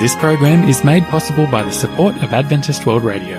This 0.00 0.16
program 0.16 0.66
is 0.66 0.82
made 0.82 1.04
possible 1.04 1.46
by 1.46 1.62
the 1.62 1.70
support 1.70 2.16
of 2.22 2.32
Adventist 2.32 2.86
World 2.86 3.04
Radio. 3.04 3.36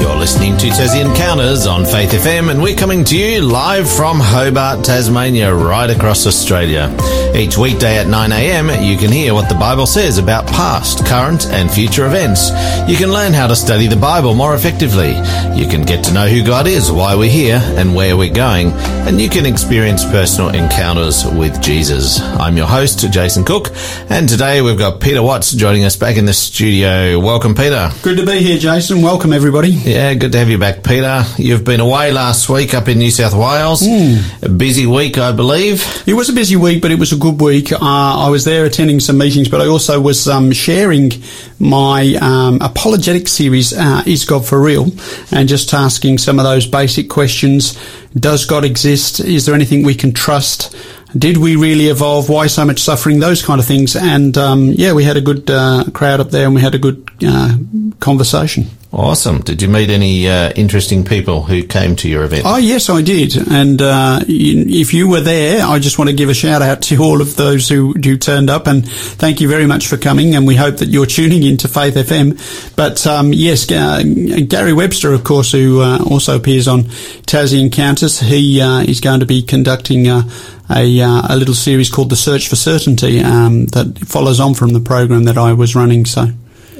You're 0.00 0.16
listening 0.16 0.56
to 0.56 0.66
Tassie 0.66 1.08
Encounters 1.08 1.68
on 1.68 1.84
Faith 1.84 2.10
FM, 2.10 2.50
and 2.50 2.60
we're 2.60 2.74
coming 2.74 3.04
to 3.04 3.16
you 3.16 3.42
live 3.42 3.88
from 3.88 4.18
Hobart, 4.18 4.84
Tasmania, 4.84 5.54
right 5.54 5.88
across 5.88 6.26
Australia. 6.26 6.92
Each 7.34 7.56
weekday 7.56 7.96
at 7.98 8.06
9am, 8.08 8.86
you 8.86 8.98
can 8.98 9.10
hear 9.10 9.32
what 9.32 9.48
the 9.48 9.54
Bible 9.54 9.86
says 9.86 10.18
about 10.18 10.46
past, 10.48 11.04
current, 11.06 11.46
and 11.46 11.70
future 11.70 12.04
events. 12.06 12.50
You 12.86 12.96
can 12.96 13.10
learn 13.10 13.32
how 13.32 13.46
to 13.46 13.56
study 13.56 13.86
the 13.86 13.96
Bible 13.96 14.34
more 14.34 14.54
effectively. 14.54 15.12
You 15.58 15.66
can 15.66 15.82
get 15.82 16.04
to 16.04 16.12
know 16.12 16.28
who 16.28 16.44
God 16.44 16.66
is, 16.66 16.92
why 16.92 17.14
we're 17.14 17.30
here, 17.30 17.58
and 17.62 17.94
where 17.94 18.18
we're 18.18 18.32
going. 18.32 18.72
And 19.08 19.18
you 19.18 19.30
can 19.30 19.46
experience 19.46 20.04
personal 20.04 20.50
encounters 20.50 21.24
with 21.24 21.60
Jesus. 21.62 22.20
I'm 22.20 22.58
your 22.58 22.66
host, 22.66 23.10
Jason 23.10 23.44
Cook, 23.44 23.70
and 24.10 24.28
today 24.28 24.60
we've 24.60 24.78
got 24.78 25.00
Peter 25.00 25.22
Watts 25.22 25.52
joining 25.52 25.84
us 25.84 25.96
back 25.96 26.18
in 26.18 26.26
the 26.26 26.34
studio. 26.34 27.18
Welcome, 27.18 27.54
Peter. 27.54 27.90
Good 28.02 28.18
to 28.18 28.26
be 28.26 28.40
here, 28.40 28.58
Jason. 28.58 29.00
Welcome, 29.00 29.32
everybody. 29.32 29.70
Yeah, 29.70 30.12
good 30.14 30.32
to 30.32 30.38
have 30.38 30.50
you 30.50 30.58
back, 30.58 30.82
Peter. 30.82 31.24
You've 31.38 31.64
been 31.64 31.80
away 31.80 32.12
last 32.12 32.50
week 32.50 32.74
up 32.74 32.88
in 32.88 32.98
New 32.98 33.10
South 33.10 33.32
Wales. 33.32 33.80
Hmm. 33.84 34.44
A 34.44 34.50
busy 34.50 34.86
week, 34.86 35.16
I 35.16 35.32
believe. 35.32 35.82
It 36.06 36.12
was 36.12 36.28
a 36.28 36.34
busy 36.34 36.56
week, 36.56 36.82
but 36.82 36.90
it 36.90 36.98
was 36.98 37.12
a 37.12 37.21
good 37.22 37.40
week. 37.40 37.72
Uh, 37.72 37.78
I 37.80 38.28
was 38.30 38.44
there 38.44 38.64
attending 38.64 38.98
some 38.98 39.16
meetings, 39.16 39.48
but 39.48 39.60
I 39.60 39.68
also 39.68 40.00
was 40.00 40.26
um, 40.26 40.50
sharing 40.50 41.12
my 41.60 42.18
um, 42.20 42.58
apologetic 42.60 43.28
series, 43.28 43.72
uh, 43.72 44.02
Is 44.04 44.24
God 44.24 44.44
for 44.44 44.60
Real? 44.60 44.88
And 45.30 45.48
just 45.48 45.72
asking 45.72 46.18
some 46.18 46.40
of 46.40 46.44
those 46.44 46.66
basic 46.66 47.08
questions. 47.08 47.78
Does 48.14 48.44
God 48.44 48.64
exist? 48.64 49.20
Is 49.20 49.46
there 49.46 49.54
anything 49.54 49.84
we 49.84 49.94
can 49.94 50.12
trust? 50.12 50.74
Did 51.16 51.36
we 51.36 51.54
really 51.54 51.86
evolve? 51.86 52.28
Why 52.28 52.48
so 52.48 52.64
much 52.64 52.80
suffering? 52.80 53.20
Those 53.20 53.40
kind 53.40 53.60
of 53.60 53.66
things. 53.66 53.94
And 53.94 54.36
um, 54.36 54.72
yeah, 54.72 54.92
we 54.92 55.04
had 55.04 55.16
a 55.16 55.20
good 55.20 55.48
uh, 55.48 55.84
crowd 55.94 56.18
up 56.18 56.30
there 56.30 56.46
and 56.46 56.56
we 56.56 56.60
had 56.60 56.74
a 56.74 56.78
good 56.78 57.08
uh, 57.24 57.56
conversation. 58.00 58.66
Awesome. 58.92 59.40
Did 59.40 59.62
you 59.62 59.68
meet 59.68 59.88
any 59.88 60.28
uh, 60.28 60.52
interesting 60.52 61.02
people 61.02 61.42
who 61.42 61.62
came 61.62 61.96
to 61.96 62.10
your 62.10 62.24
event? 62.24 62.42
Oh, 62.44 62.58
yes, 62.58 62.90
I 62.90 63.00
did. 63.00 63.34
And 63.50 63.80
uh, 63.80 64.20
if 64.28 64.92
you 64.92 65.08
were 65.08 65.22
there, 65.22 65.64
I 65.64 65.78
just 65.78 65.98
want 65.98 66.10
to 66.10 66.16
give 66.16 66.28
a 66.28 66.34
shout 66.34 66.60
out 66.60 66.82
to 66.82 66.98
all 66.98 67.22
of 67.22 67.34
those 67.36 67.70
who, 67.70 67.94
who 67.94 68.18
turned 68.18 68.50
up 68.50 68.66
and 68.66 68.86
thank 68.86 69.40
you 69.40 69.48
very 69.48 69.66
much 69.66 69.86
for 69.86 69.96
coming. 69.96 70.34
And 70.34 70.46
we 70.46 70.56
hope 70.56 70.76
that 70.76 70.90
you're 70.90 71.06
tuning 71.06 71.42
into 71.42 71.68
Faith 71.68 71.94
FM. 71.94 72.76
But 72.76 73.06
um, 73.06 73.32
yes, 73.32 73.70
uh, 73.72 74.02
Gary 74.46 74.74
Webster, 74.74 75.14
of 75.14 75.24
course, 75.24 75.52
who 75.52 75.80
uh, 75.80 76.04
also 76.10 76.36
appears 76.36 76.68
on 76.68 76.82
Tassie 77.24 77.62
Encounters, 77.62 78.20
he 78.20 78.60
uh, 78.60 78.80
is 78.80 79.00
going 79.00 79.20
to 79.20 79.26
be 79.26 79.42
conducting 79.42 80.06
uh, 80.08 80.28
a, 80.68 81.00
a 81.00 81.36
little 81.36 81.54
series 81.54 81.90
called 81.90 82.10
The 82.10 82.16
Search 82.16 82.46
for 82.46 82.56
Certainty 82.56 83.20
um, 83.20 83.66
that 83.68 83.98
follows 84.00 84.38
on 84.38 84.52
from 84.52 84.74
the 84.74 84.80
program 84.80 85.24
that 85.24 85.38
I 85.38 85.54
was 85.54 85.74
running. 85.74 86.04
So, 86.04 86.26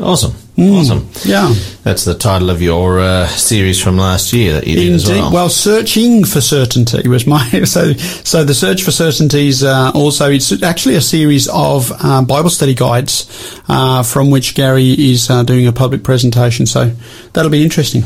Awesome. 0.01 0.33
Mm. 0.57 0.81
Awesome. 0.81 1.09
yeah. 1.25 1.53
That's 1.83 2.05
the 2.05 2.15
title 2.15 2.51
of 2.51 2.61
your 2.61 3.01
uh, 3.01 3.27
series 3.27 3.83
from 3.83 3.97
last 3.97 4.33
year 4.33 4.53
that 4.55 4.67
you 4.67 4.77
did 4.77 4.93
as 4.93 5.09
Indeed. 5.09 5.33
well. 5.33 5.49
searching 5.49 6.25
for 6.25 6.41
certainty 6.41 7.09
was 7.09 7.27
my 7.27 7.47
so. 7.65 7.93
So 7.95 8.45
the 8.45 8.55
search 8.55 8.83
for 8.83 8.91
certainty 8.91 9.49
is 9.49 9.65
uh, 9.65 9.93
also 9.95 10.31
it's 10.31 10.63
actually 10.63 10.97
a 10.97 11.01
series 11.01 11.49
of 11.49 11.91
uh, 12.05 12.23
Bible 12.23 12.51
study 12.51 12.75
guides 12.75 13.61
uh, 13.69 14.03
from 14.03 14.31
which 14.31 14.55
Gary 14.55 14.93
is 14.93 15.31
uh, 15.31 15.43
doing 15.43 15.67
a 15.67 15.73
public 15.73 16.03
presentation. 16.05 16.67
So 16.67 16.93
that'll 17.33 17.51
be 17.51 17.63
interesting. 17.63 18.03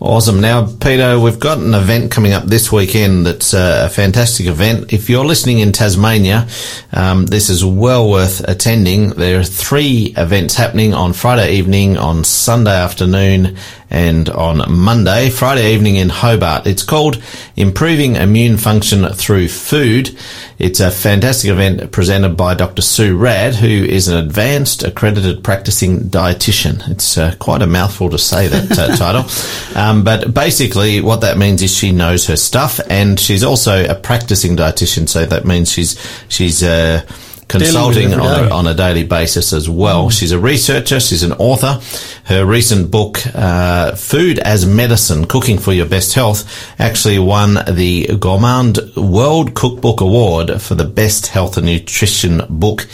Awesome. 0.00 0.40
Now, 0.40 0.64
Peter, 0.64 1.18
we've 1.18 1.40
got 1.40 1.58
an 1.58 1.74
event 1.74 2.12
coming 2.12 2.32
up 2.32 2.44
this 2.44 2.70
weekend 2.70 3.26
that's 3.26 3.52
uh, 3.52 3.86
a 3.86 3.92
fantastic 3.92 4.46
event. 4.46 4.92
If 4.92 5.10
you're 5.10 5.24
listening 5.24 5.58
in 5.58 5.72
Tasmania, 5.72 6.46
um, 6.92 7.26
this 7.26 7.50
is 7.50 7.64
well 7.64 8.08
worth 8.08 8.38
attending. 8.48 9.10
There 9.10 9.40
are 9.40 9.44
three 9.44 10.14
events 10.16 10.54
happening 10.54 10.94
on 10.94 11.14
Friday 11.14 11.54
evening, 11.54 11.98
on 11.98 12.22
Sunday 12.22 12.76
afternoon, 12.76 13.56
and 13.90 14.28
on 14.28 14.70
Monday. 14.70 15.30
Friday 15.30 15.72
evening 15.74 15.96
in 15.96 16.08
Hobart. 16.08 16.66
It's 16.66 16.82
called 16.82 17.22
Improving 17.56 18.16
Immune 18.16 18.58
Function 18.58 19.08
Through 19.12 19.48
Food. 19.48 20.16
It's 20.58 20.80
a 20.80 20.90
fantastic 20.90 21.50
event 21.50 21.90
presented 21.92 22.36
by 22.36 22.54
Dr. 22.54 22.82
Sue 22.82 23.16
Radd, 23.16 23.54
who 23.54 23.68
is 23.68 24.08
an 24.08 24.16
advanced 24.16 24.82
accredited 24.82 25.42
practicing 25.42 26.00
dietitian. 26.00 26.88
It's 26.90 27.16
uh, 27.16 27.34
quite 27.38 27.62
a 27.62 27.66
mouthful 27.66 28.10
to 28.10 28.18
say 28.18 28.48
that 28.48 28.78
uh, 28.78 28.96
title. 28.96 29.80
Um, 29.80 30.04
but 30.04 30.34
basically 30.34 31.00
what 31.00 31.20
that 31.22 31.38
means 31.38 31.62
is 31.62 31.74
she 31.74 31.92
knows 31.92 32.26
her 32.26 32.36
stuff 32.36 32.80
and 32.90 33.18
she's 33.18 33.44
also 33.44 33.84
a 33.88 33.94
practicing 33.94 34.56
dietitian. 34.56 35.08
So 35.08 35.24
that 35.26 35.44
means 35.44 35.70
she's, 35.70 35.98
she's, 36.28 36.62
uh, 36.62 37.06
consulting 37.48 38.12
on 38.14 38.20
a, 38.20 38.54
on 38.54 38.66
a 38.66 38.74
daily 38.74 39.04
basis 39.04 39.52
as 39.52 39.68
well. 39.68 40.10
She's 40.10 40.32
a 40.32 40.38
researcher. 40.38 41.00
She's 41.00 41.22
an 41.22 41.32
author. 41.32 41.80
Her 42.24 42.44
recent 42.44 42.90
book, 42.90 43.20
uh, 43.34 43.94
Food 43.96 44.38
as 44.38 44.66
Medicine, 44.66 45.26
Cooking 45.26 45.58
for 45.58 45.72
Your 45.72 45.86
Best 45.86 46.14
Health, 46.14 46.44
actually 46.78 47.18
won 47.18 47.54
the 47.54 48.06
Gourmand 48.18 48.78
World 48.96 49.54
Cookbook 49.54 50.00
Award 50.00 50.60
for 50.60 50.74
the 50.74 50.84
best 50.84 51.28
health 51.28 51.56
and 51.56 51.66
nutrition 51.66 52.42
book 52.48 52.86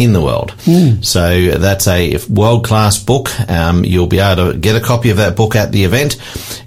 in 0.00 0.14
the 0.14 0.20
world. 0.20 0.54
So 1.02 1.50
that's 1.58 1.86
a 1.86 2.16
world 2.30 2.64
class 2.64 2.98
book. 2.98 3.28
Um, 3.50 3.84
you'll 3.84 4.06
be 4.06 4.18
able 4.18 4.52
to 4.52 4.58
get 4.58 4.74
a 4.74 4.80
copy 4.80 5.10
of 5.10 5.18
that 5.18 5.36
book 5.36 5.54
at 5.54 5.72
the 5.72 5.84
event 5.84 6.16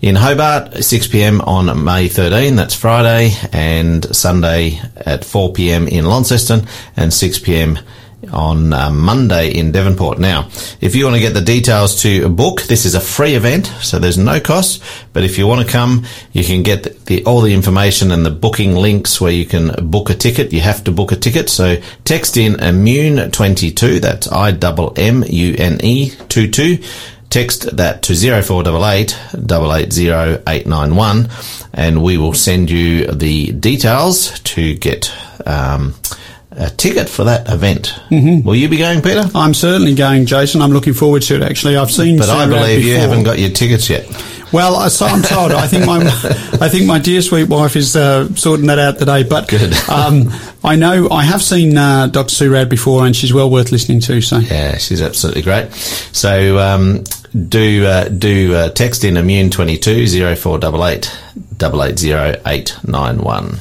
in 0.01 0.15
Hobart, 0.15 0.83
6 0.83 1.07
p.m. 1.07 1.41
on 1.41 1.83
May 1.83 2.07
13. 2.09 2.55
That's 2.55 2.75
Friday 2.75 3.31
and 3.51 4.05
Sunday 4.15 4.79
at 4.95 5.25
4 5.25 5.53
p.m. 5.53 5.87
in 5.87 6.05
Launceston 6.05 6.67
and 6.95 7.11
6 7.11 7.39
p.m. 7.39 7.79
on 8.31 8.73
uh, 8.73 8.89
Monday 8.89 9.51
in 9.51 9.71
Devonport. 9.71 10.19
Now, 10.19 10.49
if 10.81 10.95
you 10.95 11.05
want 11.05 11.15
to 11.15 11.21
get 11.21 11.33
the 11.33 11.41
details 11.41 12.01
to 12.03 12.29
book, 12.29 12.61
this 12.63 12.85
is 12.85 12.95
a 12.95 13.01
free 13.01 13.35
event, 13.35 13.67
so 13.81 13.99
there's 13.99 14.17
no 14.17 14.39
cost. 14.39 14.83
But 15.13 15.23
if 15.23 15.37
you 15.37 15.47
want 15.47 15.65
to 15.65 15.71
come, 15.71 16.05
you 16.31 16.43
can 16.43 16.63
get 16.63 16.83
the, 16.83 16.89
the, 17.05 17.25
all 17.25 17.41
the 17.41 17.53
information 17.53 18.11
and 18.11 18.25
the 18.25 18.31
booking 18.31 18.75
links 18.75 19.19
where 19.19 19.31
you 19.31 19.45
can 19.45 19.89
book 19.89 20.09
a 20.09 20.15
ticket. 20.15 20.53
You 20.53 20.61
have 20.61 20.83
to 20.85 20.91
book 20.91 21.11
a 21.11 21.15
ticket, 21.15 21.49
so 21.49 21.77
text 22.05 22.37
in 22.37 22.59
immune 22.59 23.31
twenty 23.31 23.71
two. 23.71 23.99
That's 23.99 24.31
I 24.31 24.51
double 24.51 24.93
M 24.97 25.23
U 25.27 25.55
N 25.57 25.79
E 25.83 26.11
two 26.29 26.49
two. 26.49 26.79
Text 27.29 27.77
that 27.77 28.03
to 28.03 28.13
0488 28.13 29.17
880 29.33 30.43
891 30.47 31.29
and 31.73 32.03
we 32.03 32.19
will 32.19 32.35
send 32.35 32.69
you 32.69 33.07
the 33.07 33.51
details 33.53 34.39
to 34.41 34.75
get 34.75 35.11
um, 35.47 35.95
a 36.57 36.69
ticket 36.69 37.09
for 37.09 37.23
that 37.25 37.49
event. 37.51 37.93
Mm-hmm. 38.09 38.47
Will 38.47 38.55
you 38.55 38.69
be 38.69 38.77
going, 38.77 39.01
Peter? 39.01 39.23
I'm 39.35 39.53
certainly 39.53 39.95
going, 39.95 40.25
Jason. 40.25 40.61
I'm 40.61 40.71
looking 40.71 40.93
forward 40.93 41.21
to 41.23 41.35
it. 41.35 41.41
Actually, 41.43 41.77
I've 41.77 41.91
seen. 41.91 42.17
But 42.17 42.29
I 42.29 42.45
Sue 42.45 42.51
Radd 42.51 42.59
believe 42.59 42.83
you 42.85 42.95
haven't 42.95 43.23
got 43.23 43.39
your 43.39 43.49
tickets 43.49 43.89
yet. 43.89 44.05
Well, 44.51 44.75
I- 44.75 44.89
so 44.89 45.07
I'm 45.07 45.23
told. 45.23 45.51
I 45.51 45.65
think 45.67 45.85
my, 45.87 45.97
I 46.61 46.69
think 46.69 46.85
my 46.85 46.99
dear 46.99 47.21
sweet 47.23 47.49
wife 47.49 47.75
is 47.75 47.95
uh, 47.95 48.27
sorting 48.35 48.67
that 48.67 48.77
out 48.77 48.99
today. 48.99 49.23
But 49.23 49.47
Good. 49.49 49.73
um, 49.89 50.31
I 50.63 50.75
know 50.75 51.09
I 51.09 51.23
have 51.23 51.41
seen 51.41 51.75
uh, 51.75 52.07
Dr. 52.07 52.29
Sue 52.35 52.51
Radd 52.51 52.69
before, 52.69 53.05
and 53.05 53.15
she's 53.15 53.33
well 53.33 53.49
worth 53.49 53.71
listening 53.71 53.99
to. 54.01 54.21
So 54.21 54.37
Yeah, 54.37 54.77
she's 54.77 55.01
absolutely 55.01 55.41
great. 55.41 55.71
So 55.73 56.59
um, 56.59 57.03
do 57.49 57.85
uh, 57.85 58.09
do 58.09 58.53
uh, 58.53 58.69
text 58.69 59.03
in 59.03 59.17
immune 59.17 59.49
twenty 59.49 59.77
two 59.77 60.05
zero 60.05 60.35
four 60.35 60.59
double 60.59 60.85
eight 60.85 61.11
double 61.57 61.83
eight 61.83 61.97
zero 61.97 62.35
eight 62.45 62.77
nine 62.85 63.17
one. 63.17 63.57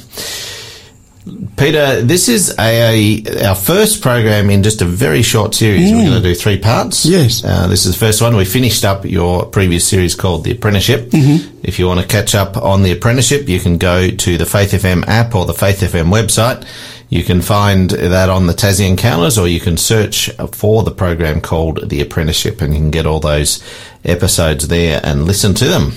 Peter, 1.55 2.01
this 2.01 2.27
is 2.27 2.53
a, 2.59 3.21
a 3.23 3.47
our 3.47 3.55
first 3.55 4.01
program 4.01 4.49
in 4.49 4.61
just 4.61 4.81
a 4.81 4.85
very 4.85 5.21
short 5.21 5.55
series. 5.55 5.91
We're 5.91 6.09
going 6.09 6.21
to 6.21 6.27
do 6.27 6.35
three 6.35 6.59
parts. 6.59 7.05
Yes. 7.05 7.43
uh, 7.45 7.67
this 7.67 7.85
is 7.85 7.93
the 7.93 8.05
first 8.05 8.21
one. 8.21 8.35
We 8.35 8.43
finished 8.43 8.83
up 8.83 9.05
your 9.05 9.45
previous 9.45 9.87
series 9.87 10.15
called 10.15 10.43
The 10.43 10.51
Apprenticeship. 10.51 11.11
Mm-hmm. 11.11 11.59
If 11.63 11.79
you 11.79 11.87
want 11.87 12.01
to 12.01 12.07
catch 12.07 12.35
up 12.35 12.57
on 12.57 12.83
The 12.83 12.91
Apprenticeship, 12.91 13.47
you 13.47 13.59
can 13.59 13.77
go 13.77 14.09
to 14.09 14.37
the 14.37 14.45
Faith 14.45 14.71
FM 14.71 15.07
app 15.07 15.33
or 15.33 15.45
the 15.45 15.53
Faith 15.53 15.79
FM 15.79 16.11
website. 16.11 16.67
You 17.07 17.23
can 17.23 17.41
find 17.41 17.91
that 17.91 18.29
on 18.29 18.47
the 18.47 18.53
Tassie 18.53 18.89
Encounters, 18.89 19.37
or 19.37 19.47
you 19.47 19.59
can 19.59 19.77
search 19.77 20.29
for 20.51 20.83
the 20.83 20.91
program 20.91 21.39
called 21.41 21.89
The 21.89 22.01
Apprenticeship, 22.01 22.61
and 22.61 22.73
you 22.73 22.79
can 22.79 22.91
get 22.91 23.05
all 23.05 23.19
those 23.19 23.63
episodes 24.03 24.67
there 24.67 24.99
and 25.03 25.25
listen 25.25 25.53
to 25.53 25.65
them. 25.65 25.93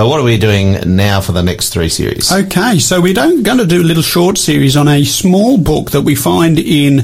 But 0.00 0.08
what 0.08 0.18
are 0.18 0.24
we 0.24 0.38
doing 0.38 0.96
now 0.96 1.20
for 1.20 1.32
the 1.32 1.42
next 1.42 1.74
three 1.74 1.90
series? 1.90 2.32
Okay, 2.32 2.78
so 2.78 3.02
we're 3.02 3.12
going 3.12 3.58
to 3.58 3.66
do 3.66 3.82
a 3.82 3.84
little 3.84 4.02
short 4.02 4.38
series 4.38 4.74
on 4.74 4.88
a 4.88 5.04
small 5.04 5.58
book 5.58 5.90
that 5.90 6.00
we 6.00 6.14
find 6.14 6.58
in 6.58 7.02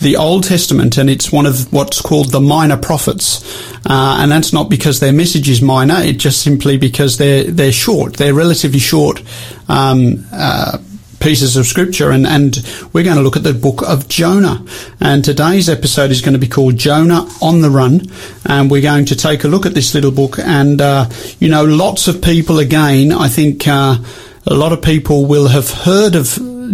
the 0.00 0.16
Old 0.16 0.42
Testament, 0.42 0.98
and 0.98 1.08
it's 1.08 1.30
one 1.30 1.46
of 1.46 1.72
what's 1.72 2.02
called 2.02 2.32
the 2.32 2.40
Minor 2.40 2.76
Prophets. 2.76 3.44
Uh, 3.86 4.16
and 4.18 4.32
that's 4.32 4.52
not 4.52 4.68
because 4.68 4.98
their 4.98 5.12
message 5.12 5.48
is 5.48 5.62
minor; 5.62 5.94
it's 5.98 6.20
just 6.20 6.42
simply 6.42 6.76
because 6.76 7.16
they're 7.16 7.44
they're 7.44 7.70
short. 7.70 8.16
They're 8.16 8.34
relatively 8.34 8.80
short. 8.80 9.22
Um, 9.68 10.26
uh, 10.32 10.78
pieces 11.22 11.56
of 11.56 11.64
scripture 11.66 12.10
and, 12.10 12.26
and 12.26 12.56
we're 12.92 13.04
going 13.04 13.16
to 13.16 13.22
look 13.22 13.36
at 13.36 13.44
the 13.44 13.54
book 13.54 13.82
of 13.82 14.08
Jonah 14.08 14.64
and 15.00 15.24
today's 15.24 15.68
episode 15.68 16.10
is 16.10 16.20
going 16.20 16.32
to 16.32 16.38
be 16.38 16.48
called 16.48 16.76
Jonah 16.76 17.28
on 17.40 17.60
the 17.60 17.70
Run 17.70 18.02
and 18.46 18.70
we're 18.70 18.82
going 18.82 19.04
to 19.06 19.16
take 19.16 19.44
a 19.44 19.48
look 19.48 19.64
at 19.64 19.72
this 19.72 19.94
little 19.94 20.10
book 20.10 20.38
and 20.38 20.80
uh, 20.80 21.08
you 21.38 21.48
know 21.48 21.64
lots 21.64 22.08
of 22.08 22.20
people 22.20 22.58
again 22.58 23.12
I 23.12 23.28
think 23.28 23.68
uh, 23.68 23.98
a 24.46 24.54
lot 24.54 24.72
of 24.72 24.82
people 24.82 25.26
will 25.26 25.46
have 25.46 25.70
heard 25.70 26.16
of 26.16 26.26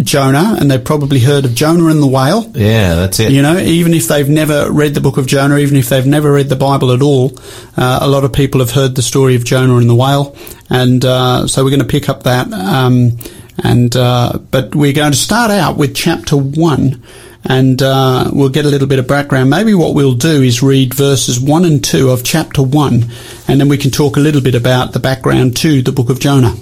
Jonah, 0.02 0.56
and 0.58 0.70
they've 0.70 0.84
probably 0.84 1.18
heard 1.18 1.44
of 1.44 1.54
Jonah 1.54 1.86
and 1.86 2.02
the 2.02 2.06
whale. 2.06 2.50
Yeah, 2.54 2.94
that's 2.94 3.18
it. 3.20 3.32
You 3.32 3.42
know, 3.42 3.58
even 3.58 3.94
if 3.94 4.08
they've 4.08 4.28
never 4.28 4.70
read 4.70 4.94
the 4.94 5.00
book 5.00 5.16
of 5.16 5.26
Jonah, 5.26 5.58
even 5.58 5.76
if 5.76 5.88
they've 5.88 6.06
never 6.06 6.32
read 6.32 6.48
the 6.48 6.56
Bible 6.56 6.92
at 6.92 7.02
all, 7.02 7.32
uh, 7.76 7.98
a 8.00 8.08
lot 8.08 8.24
of 8.24 8.32
people 8.32 8.60
have 8.60 8.70
heard 8.70 8.94
the 8.94 9.02
story 9.02 9.34
of 9.34 9.44
Jonah 9.44 9.76
and 9.76 9.90
the 9.90 9.94
whale, 9.94 10.36
and 10.70 11.04
uh, 11.04 11.46
so 11.46 11.64
we're 11.64 11.70
going 11.70 11.80
to 11.80 11.86
pick 11.86 12.08
up 12.08 12.22
that. 12.22 12.52
Um, 12.52 13.18
and 13.62 13.96
uh, 13.96 14.38
but 14.50 14.74
we're 14.74 14.92
going 14.92 15.12
to 15.12 15.18
start 15.18 15.50
out 15.50 15.76
with 15.76 15.94
chapter 15.94 16.36
one, 16.36 17.02
and 17.44 17.82
uh, 17.82 18.30
we'll 18.32 18.48
get 18.48 18.64
a 18.64 18.68
little 18.68 18.88
bit 18.88 18.98
of 18.98 19.06
background. 19.06 19.50
Maybe 19.50 19.74
what 19.74 19.94
we'll 19.94 20.14
do 20.14 20.42
is 20.42 20.62
read 20.62 20.94
verses 20.94 21.40
one 21.40 21.64
and 21.64 21.82
two 21.82 22.10
of 22.10 22.24
chapter 22.24 22.62
one, 22.62 23.06
and 23.48 23.60
then 23.60 23.68
we 23.68 23.78
can 23.78 23.90
talk 23.90 24.16
a 24.16 24.20
little 24.20 24.40
bit 24.40 24.54
about 24.54 24.92
the 24.92 25.00
background 25.00 25.56
to 25.58 25.82
the 25.82 25.92
book 25.92 26.10
of 26.10 26.20
Jonah. 26.20 26.54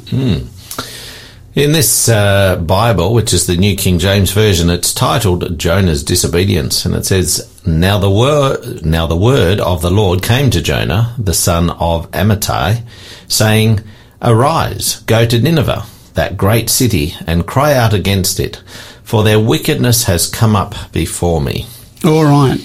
In 1.54 1.72
this 1.72 2.08
uh, 2.10 2.56
Bible, 2.56 3.14
which 3.14 3.32
is 3.32 3.46
the 3.46 3.56
New 3.56 3.76
King 3.76 3.98
James 3.98 4.30
Version, 4.30 4.68
it's 4.68 4.92
titled 4.92 5.58
Jonah's 5.58 6.04
Disobedience, 6.04 6.84
and 6.84 6.94
it 6.94 7.06
says, 7.06 7.50
"Now 7.66 7.98
the 7.98 8.10
word, 8.10 8.84
now 8.84 9.06
the 9.06 9.16
word 9.16 9.58
of 9.60 9.80
the 9.80 9.90
Lord 9.90 10.22
came 10.22 10.50
to 10.50 10.60
Jonah, 10.60 11.14
the 11.18 11.32
son 11.32 11.70
of 11.70 12.10
Amittai, 12.10 12.82
saying, 13.28 13.80
Arise, 14.20 15.00
go 15.06 15.26
to 15.26 15.40
Nineveh, 15.40 15.84
that 16.16 16.36
great 16.36 16.68
city, 16.68 17.14
and 17.26 17.46
cry 17.46 17.74
out 17.74 17.94
against 17.94 18.40
it, 18.40 18.60
for 19.04 19.22
their 19.22 19.40
wickedness 19.40 20.04
has 20.04 20.26
come 20.26 20.56
up 20.56 20.74
before 20.92 21.40
me." 21.40 21.66
All 22.04 22.24
right. 22.24 22.60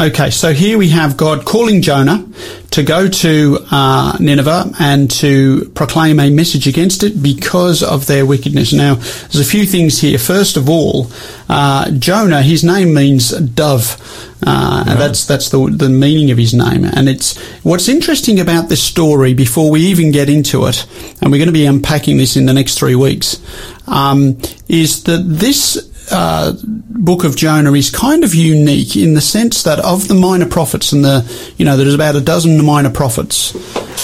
Okay, 0.00 0.30
so 0.30 0.52
here 0.52 0.76
we 0.76 0.88
have 0.88 1.16
God 1.16 1.44
calling 1.44 1.80
Jonah 1.80 2.26
to 2.72 2.82
go 2.82 3.08
to 3.08 3.58
uh, 3.70 4.16
Nineveh 4.18 4.72
and 4.80 5.08
to 5.12 5.70
proclaim 5.76 6.18
a 6.18 6.30
message 6.30 6.66
against 6.66 7.04
it 7.04 7.22
because 7.22 7.80
of 7.80 8.08
their 8.08 8.26
wickedness. 8.26 8.72
Now, 8.72 8.96
there's 8.96 9.38
a 9.38 9.44
few 9.44 9.64
things 9.64 10.00
here. 10.00 10.18
First 10.18 10.56
of 10.56 10.68
all, 10.68 11.12
uh, 11.48 11.92
Jonah, 11.92 12.42
his 12.42 12.64
name 12.64 12.92
means 12.92 13.30
dove. 13.30 13.96
Uh, 14.44 14.84
and 14.88 14.98
that's 14.98 15.26
that's 15.26 15.50
the 15.50 15.70
the 15.70 15.88
meaning 15.88 16.30
of 16.30 16.36
his 16.36 16.52
name, 16.52 16.84
and 16.84 17.08
it's 17.08 17.38
what's 17.62 17.88
interesting 17.88 18.38
about 18.38 18.68
this 18.68 18.82
story. 18.82 19.32
Before 19.32 19.70
we 19.70 19.80
even 19.80 20.10
get 20.10 20.28
into 20.28 20.66
it, 20.66 20.86
and 21.22 21.30
we're 21.30 21.38
going 21.38 21.46
to 21.46 21.52
be 21.52 21.64
unpacking 21.64 22.18
this 22.18 22.36
in 22.36 22.44
the 22.44 22.52
next 22.52 22.78
three 22.78 22.94
weeks, 22.94 23.40
um, 23.86 24.36
is 24.68 25.04
that 25.04 25.22
this 25.24 25.93
uh, 26.10 26.52
book 26.64 27.24
of 27.24 27.36
Jonah 27.36 27.72
is 27.72 27.90
kind 27.90 28.24
of 28.24 28.34
unique 28.34 28.96
in 28.96 29.14
the 29.14 29.20
sense 29.20 29.62
that 29.62 29.78
of 29.80 30.08
the 30.08 30.14
minor 30.14 30.46
prophets 30.46 30.92
and 30.92 31.04
the, 31.04 31.52
you 31.56 31.64
know, 31.64 31.76
there's 31.76 31.94
about 31.94 32.16
a 32.16 32.20
dozen 32.20 32.64
minor 32.64 32.90
prophets. 32.90 33.54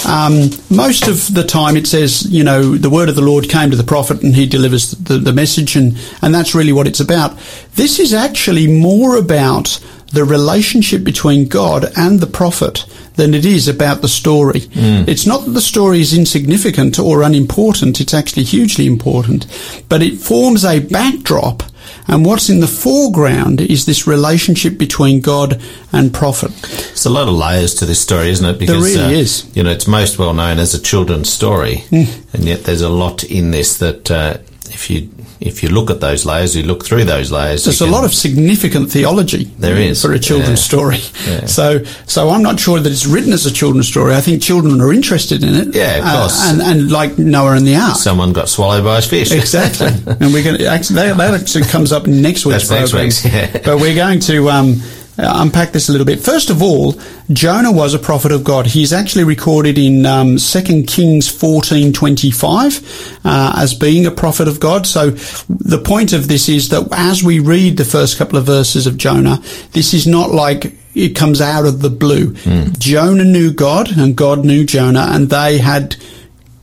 Um, 0.07 0.51
most 0.71 1.09
of 1.09 1.35
the 1.35 1.45
time 1.45 1.77
it 1.77 1.87
says, 1.87 2.27
you 2.31 2.45
know, 2.45 2.77
the 2.77 2.91
word 2.91 3.09
of 3.09 3.17
the 3.17 3.23
Lord 3.23 3.49
came 3.49 3.71
to 3.71 3.77
the 3.77 3.85
prophet 3.85 4.23
and 4.23 4.35
he 4.35 4.47
delivers 4.47 4.93
the, 4.93 5.19
the 5.19 5.33
message 5.33 5.77
and, 5.77 5.99
and 6.23 6.35
that's 6.35 6.55
really 6.55 6.73
what 6.73 6.87
it's 6.87 7.01
about. 7.01 7.39
This 7.75 7.99
is 7.99 8.15
actually 8.15 8.67
more 8.67 9.17
about 9.17 9.81
the 10.13 10.25
relationship 10.25 11.05
between 11.05 11.49
God 11.49 11.87
and 11.97 12.21
the 12.21 12.27
prophet 12.27 12.85
than 13.15 13.35
it 13.35 13.45
is 13.45 13.69
about 13.69 14.03
the 14.03 14.09
story. 14.09 14.63
It's 15.07 15.27
not 15.27 15.45
that 15.45 15.53
the 15.53 15.61
story 15.61 16.01
is 16.01 16.17
insignificant 16.17 16.99
or 16.99 17.23
unimportant, 17.23 18.01
it's 18.01 18.15
actually 18.15 18.45
hugely 18.45 18.87
important, 18.87 19.47
but 19.89 20.03
it 20.03 20.19
forms 20.19 20.65
a 20.65 20.81
backdrop 20.81 21.63
and 22.09 22.25
what's 22.25 22.49
in 22.49 22.61
the 22.61 22.67
foreground 22.67 23.61
is 23.61 23.87
this 23.87 24.07
relationship 24.07 24.79
between 24.79 25.21
God 25.21 25.61
and 25.93 26.13
prophet. 26.13 26.51
It's 26.91 27.07
a 27.07 27.11
lot 27.11 27.29
of 27.29 27.35
layers 27.35 27.75
to 27.77 27.87
this 27.87 28.01
story, 28.01 28.31
isn't 28.31 28.47
it? 28.47 28.59
Because 28.59 28.83
really 28.83 29.15
uh, 29.17 29.19
is. 29.19 29.51
You 29.57 29.63
know, 29.63 29.71
it's 29.71 29.87
most 29.87 30.19
well 30.19 30.35
known 30.35 30.59
as 30.59 30.75
a 30.75 30.81
children's 30.81 31.31
story, 31.31 31.85
and 32.33 32.45
yet 32.45 32.65
there's 32.65 32.83
a 32.83 32.89
lot 32.89 33.25
in 33.25 33.51
this 33.51 33.79
that 33.79 34.11
uh, 34.11 34.39
if 34.71 34.89
you 34.91 35.09
if 35.41 35.63
you 35.63 35.71
look 35.71 35.91
at 35.91 36.01
those 36.01 36.27
layers, 36.27 36.55
you 36.55 36.63
look 36.63 36.85
through 36.85 37.05
those 37.05 37.33
layers. 37.33 37.65
There's 37.65 37.81
a 37.81 37.85
can- 37.85 37.93
lot 37.93 38.05
of 38.05 38.13
significant 38.13 38.91
theology 38.93 39.45
There 39.59 39.77
is, 39.77 40.03
for 40.03 40.13
a 40.13 40.19
children's 40.19 40.61
yeah. 40.61 40.65
story. 40.71 40.99
Yeah. 41.27 41.47
So, 41.47 41.83
so 42.07 42.29
I'm 42.29 42.43
not 42.43 42.61
sure 42.61 42.79
that 42.79 42.91
it's 42.93 43.07
written 43.07 43.33
as 43.33 43.47
a 43.47 43.51
children's 43.53 43.89
story. 43.89 44.15
I 44.15 44.21
think 44.21 44.43
children 44.43 44.81
are 44.83 44.93
interested 44.93 45.43
in 45.43 45.55
it. 45.55 45.75
Yeah, 45.75 45.97
of 45.99 46.05
Uh, 46.05 46.21
course. 46.21 46.51
and, 46.51 46.61
and 46.61 46.91
like 46.93 47.17
Noah 47.19 47.53
and 47.57 47.67
the 47.67 47.77
Ark. 47.77 47.97
someone 47.97 48.33
got 48.35 48.49
swallowed 48.51 48.85
by 48.85 48.99
a 48.99 49.03
fish. 49.03 49.33
Exactly, 49.33 49.87
and 50.21 50.33
we're 50.33 50.45
going 50.45 50.59
to 50.59 50.67
actually 50.67 50.97
that, 50.97 51.17
that 51.17 51.41
actually 51.41 51.65
comes 51.65 51.91
up 51.93 52.07
next 52.07 52.45
week's 52.45 52.69
That's 52.69 52.93
next 52.93 53.23
week's, 53.23 53.25
yeah. 53.25 53.61
But 53.65 53.81
we're 53.81 53.95
going 53.95 54.21
to 54.21 54.51
um, 54.51 54.83
unpack 55.23 55.73
this 55.73 55.89
a 55.89 55.93
little 55.93 56.07
bit. 56.07 56.21
First 56.21 56.51
of 56.51 56.63
all, 56.63 56.95
Jonah 57.33 57.73
was 57.73 57.95
a 57.95 57.99
prophet 57.99 58.33
of 58.33 58.45
God. 58.45 58.67
He's 58.67 58.93
actually 58.93 59.25
recorded 59.25 59.79
in 59.79 60.07
um, 60.07 60.39
Second 60.39 60.87
Kings 60.87 61.29
fourteen 61.29 61.93
twenty 61.93 62.31
five 62.31 62.81
uh, 63.25 63.55
as 63.57 63.75
being 63.75 64.07
a 64.07 64.11
prophet 64.11 64.49
of 64.49 64.61
God. 64.61 64.87
So 64.87 65.11
the 65.49 65.83
point 65.85 66.13
of 66.13 66.29
this 66.29 66.49
is 66.49 66.69
that 66.71 66.89
as 66.93 67.23
we 67.23 67.39
read 67.41 67.77
the 67.77 67.85
first 67.85 68.19
couple 68.19 68.39
of 68.39 68.47
verses 68.47 68.87
of 68.87 68.97
Jonah, 68.97 69.43
this 69.73 69.95
is 69.95 70.07
not 70.07 70.31
like 70.31 70.75
it 70.95 71.15
comes 71.15 71.41
out 71.41 71.67
of 71.67 71.81
the 71.81 71.91
blue. 71.91 72.35
Jonah 72.79 73.25
knew 73.25 73.53
God, 73.53 73.97
and 73.97 74.17
God 74.17 74.45
knew 74.45 74.65
Jonah, 74.65 75.07
and 75.11 75.31
they 75.31 75.59
had 75.59 75.97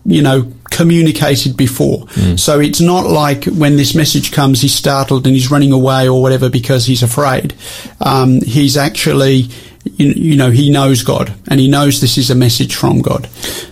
you 0.07 0.21
know, 0.21 0.49
communicated 0.77 1.57
before. 1.57 2.07
So 2.37 2.59
it's 2.59 2.79
not 2.79 3.05
like 3.07 3.45
when 3.45 3.77
this 3.77 3.95
message 3.95 4.31
comes, 4.31 4.61
he's 4.61 4.75
startled 4.75 5.25
and 5.25 5.35
he's 5.35 5.49
running 5.51 5.71
away 5.71 6.07
or 6.07 6.21
whatever 6.21 6.49
because 6.49 6.85
he's 6.85 7.03
afraid. 7.03 7.53
Um, 7.99 8.41
he's 8.41 8.77
actually, 8.77 9.49
you, 9.97 10.07
you 10.15 10.35
know, 10.37 10.51
he 10.51 10.69
knows 10.69 11.03
God 11.03 11.33
and 11.47 11.59
he 11.59 11.67
knows 11.67 11.99
this 11.99 12.17
is 12.17 12.29
a 12.29 12.35
message 12.35 12.75
from 12.75 13.01
God. 13.01 13.27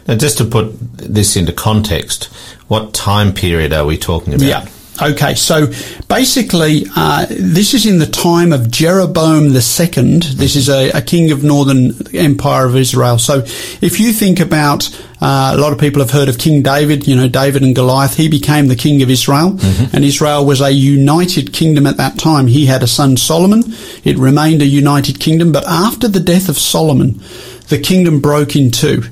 Now, 0.07 0.15
just 0.15 0.37
to 0.39 0.45
put 0.45 0.73
this 0.97 1.35
into 1.35 1.53
context, 1.53 2.25
what 2.67 2.93
time 2.93 3.33
period 3.33 3.71
are 3.73 3.85
we 3.85 3.97
talking 3.97 4.33
about? 4.33 4.47
Yeah. 4.47 4.65
Okay, 5.01 5.35
so 5.35 5.67
basically, 6.07 6.85
uh, 6.95 7.25
this 7.29 7.73
is 7.73 7.85
in 7.85 7.99
the 7.99 8.05
time 8.05 8.53
of 8.53 8.71
Jeroboam 8.71 9.51
the 9.51 9.61
second. 9.61 10.23
This 10.23 10.55
is 10.55 10.69
a, 10.69 10.89
a 10.91 11.01
king 11.01 11.31
of 11.31 11.43
northern 11.43 11.91
empire 12.15 12.65
of 12.65 12.77
Israel. 12.77 13.19
So, 13.19 13.39
if 13.81 13.99
you 13.99 14.13
think 14.13 14.39
about, 14.39 14.89
uh, 15.19 15.51
a 15.53 15.57
lot 15.57 15.73
of 15.73 15.79
people 15.79 16.01
have 16.01 16.11
heard 16.11 16.29
of 16.29 16.37
King 16.37 16.61
David. 16.61 17.07
You 17.07 17.17
know, 17.17 17.27
David 17.27 17.61
and 17.61 17.75
Goliath. 17.75 18.15
He 18.15 18.29
became 18.29 18.69
the 18.69 18.75
king 18.77 19.01
of 19.01 19.09
Israel, 19.09 19.59
and 19.91 20.05
Israel 20.05 20.45
was 20.45 20.61
a 20.61 20.71
united 20.71 21.51
kingdom 21.51 21.87
at 21.87 21.97
that 21.97 22.17
time. 22.17 22.47
He 22.47 22.65
had 22.65 22.81
a 22.81 22.87
son 22.87 23.17
Solomon. 23.17 23.63
It 24.05 24.17
remained 24.17 24.61
a 24.61 24.65
united 24.65 25.19
kingdom, 25.19 25.51
but 25.51 25.67
after 25.67 26.07
the 26.07 26.21
death 26.21 26.47
of 26.47 26.57
Solomon, 26.57 27.19
the 27.67 27.79
kingdom 27.79 28.21
broke 28.21 28.55
in 28.55 28.71
two. 28.71 29.03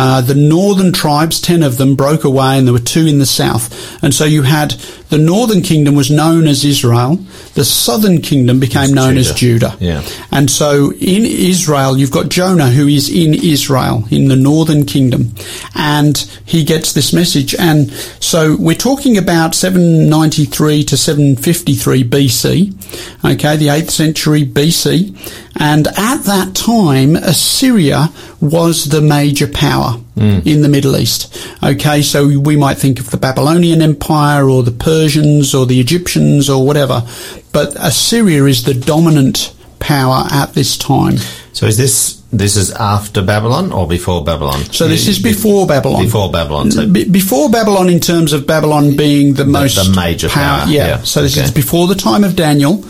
Uh, 0.00 0.20
the 0.20 0.34
northern 0.34 0.92
tribes, 0.92 1.40
ten 1.40 1.60
of 1.60 1.76
them, 1.76 1.96
broke 1.96 2.22
away, 2.22 2.56
and 2.56 2.68
there 2.68 2.72
were 2.72 2.78
two 2.78 3.04
in 3.04 3.18
the 3.18 3.26
south. 3.26 4.00
And 4.00 4.14
so 4.14 4.24
you 4.24 4.42
had 4.42 4.76
the 5.10 5.18
northern 5.18 5.62
kingdom 5.62 5.94
was 5.94 6.10
known 6.10 6.46
as 6.46 6.64
Israel. 6.64 7.16
The 7.54 7.64
southern 7.64 8.20
kingdom 8.20 8.60
became 8.60 8.92
known 8.92 9.16
as 9.16 9.32
Judah. 9.32 9.76
Yeah. 9.80 10.06
And 10.30 10.50
so 10.50 10.92
in 10.92 11.24
Israel, 11.24 11.96
you've 11.96 12.10
got 12.10 12.28
Jonah, 12.28 12.70
who 12.70 12.86
is 12.86 13.08
in 13.08 13.34
Israel, 13.34 14.04
in 14.10 14.28
the 14.28 14.36
northern 14.36 14.84
kingdom, 14.84 15.34
and 15.74 16.16
he 16.44 16.64
gets 16.64 16.92
this 16.92 17.12
message. 17.12 17.54
And 17.54 17.90
so 18.20 18.56
we're 18.58 18.74
talking 18.74 19.16
about 19.16 19.54
793 19.54 20.84
to 20.84 20.96
753 20.96 22.04
BC, 22.04 23.24
okay, 23.24 23.56
the 23.56 23.68
8th 23.68 23.90
century 23.90 24.44
BC. 24.44 25.16
And 25.60 25.88
at 25.88 26.22
that 26.24 26.54
time, 26.54 27.16
Assyria 27.16 28.12
was 28.40 28.86
the 28.86 29.00
major 29.00 29.48
power 29.48 30.00
Mm. 30.18 30.46
in 30.46 30.62
the 30.62 30.68
Middle 30.68 30.96
East. 30.96 31.48
Okay, 31.62 32.02
so 32.02 32.26
we 32.26 32.56
might 32.56 32.78
think 32.78 33.00
of 33.00 33.10
the 33.10 33.16
Babylonian 33.16 33.82
Empire 33.82 34.48
or 34.48 34.62
the 34.62 34.72
Persians 34.72 35.54
or 35.54 35.66
the 35.66 35.80
Egyptians 35.80 36.48
or 36.50 36.64
whatever, 36.66 37.06
but 37.52 37.74
Assyria 37.76 38.44
is 38.44 38.64
the 38.64 38.74
dominant 38.74 39.54
power 39.78 40.26
at 40.30 40.54
this 40.54 40.76
time. 40.76 41.16
So 41.52 41.66
is 41.66 41.76
this 41.76 42.17
this 42.30 42.56
is 42.56 42.70
after 42.72 43.22
Babylon 43.22 43.72
or 43.72 43.86
before 43.88 44.22
Babylon? 44.22 44.60
So 44.72 44.86
this 44.86 45.08
is 45.08 45.18
before 45.18 45.66
Babylon. 45.66 46.02
Before 46.04 46.30
Babylon. 46.30 46.70
So 46.70 46.86
Be- 46.86 47.08
before 47.08 47.48
Babylon, 47.48 47.88
in 47.88 48.00
terms 48.00 48.32
of 48.34 48.46
Babylon 48.46 48.96
being 48.96 49.34
the, 49.34 49.46
most 49.46 49.76
the 49.76 49.96
major 49.96 50.28
power, 50.28 50.66
yeah. 50.68 50.86
yeah. 50.88 51.02
So 51.02 51.22
this 51.22 51.36
Okay. 51.38 51.44
is 51.46 51.50
before 51.50 51.86
the 51.86 51.94
time 51.94 52.24
of 52.24 52.36
Daniel, 52.36 52.84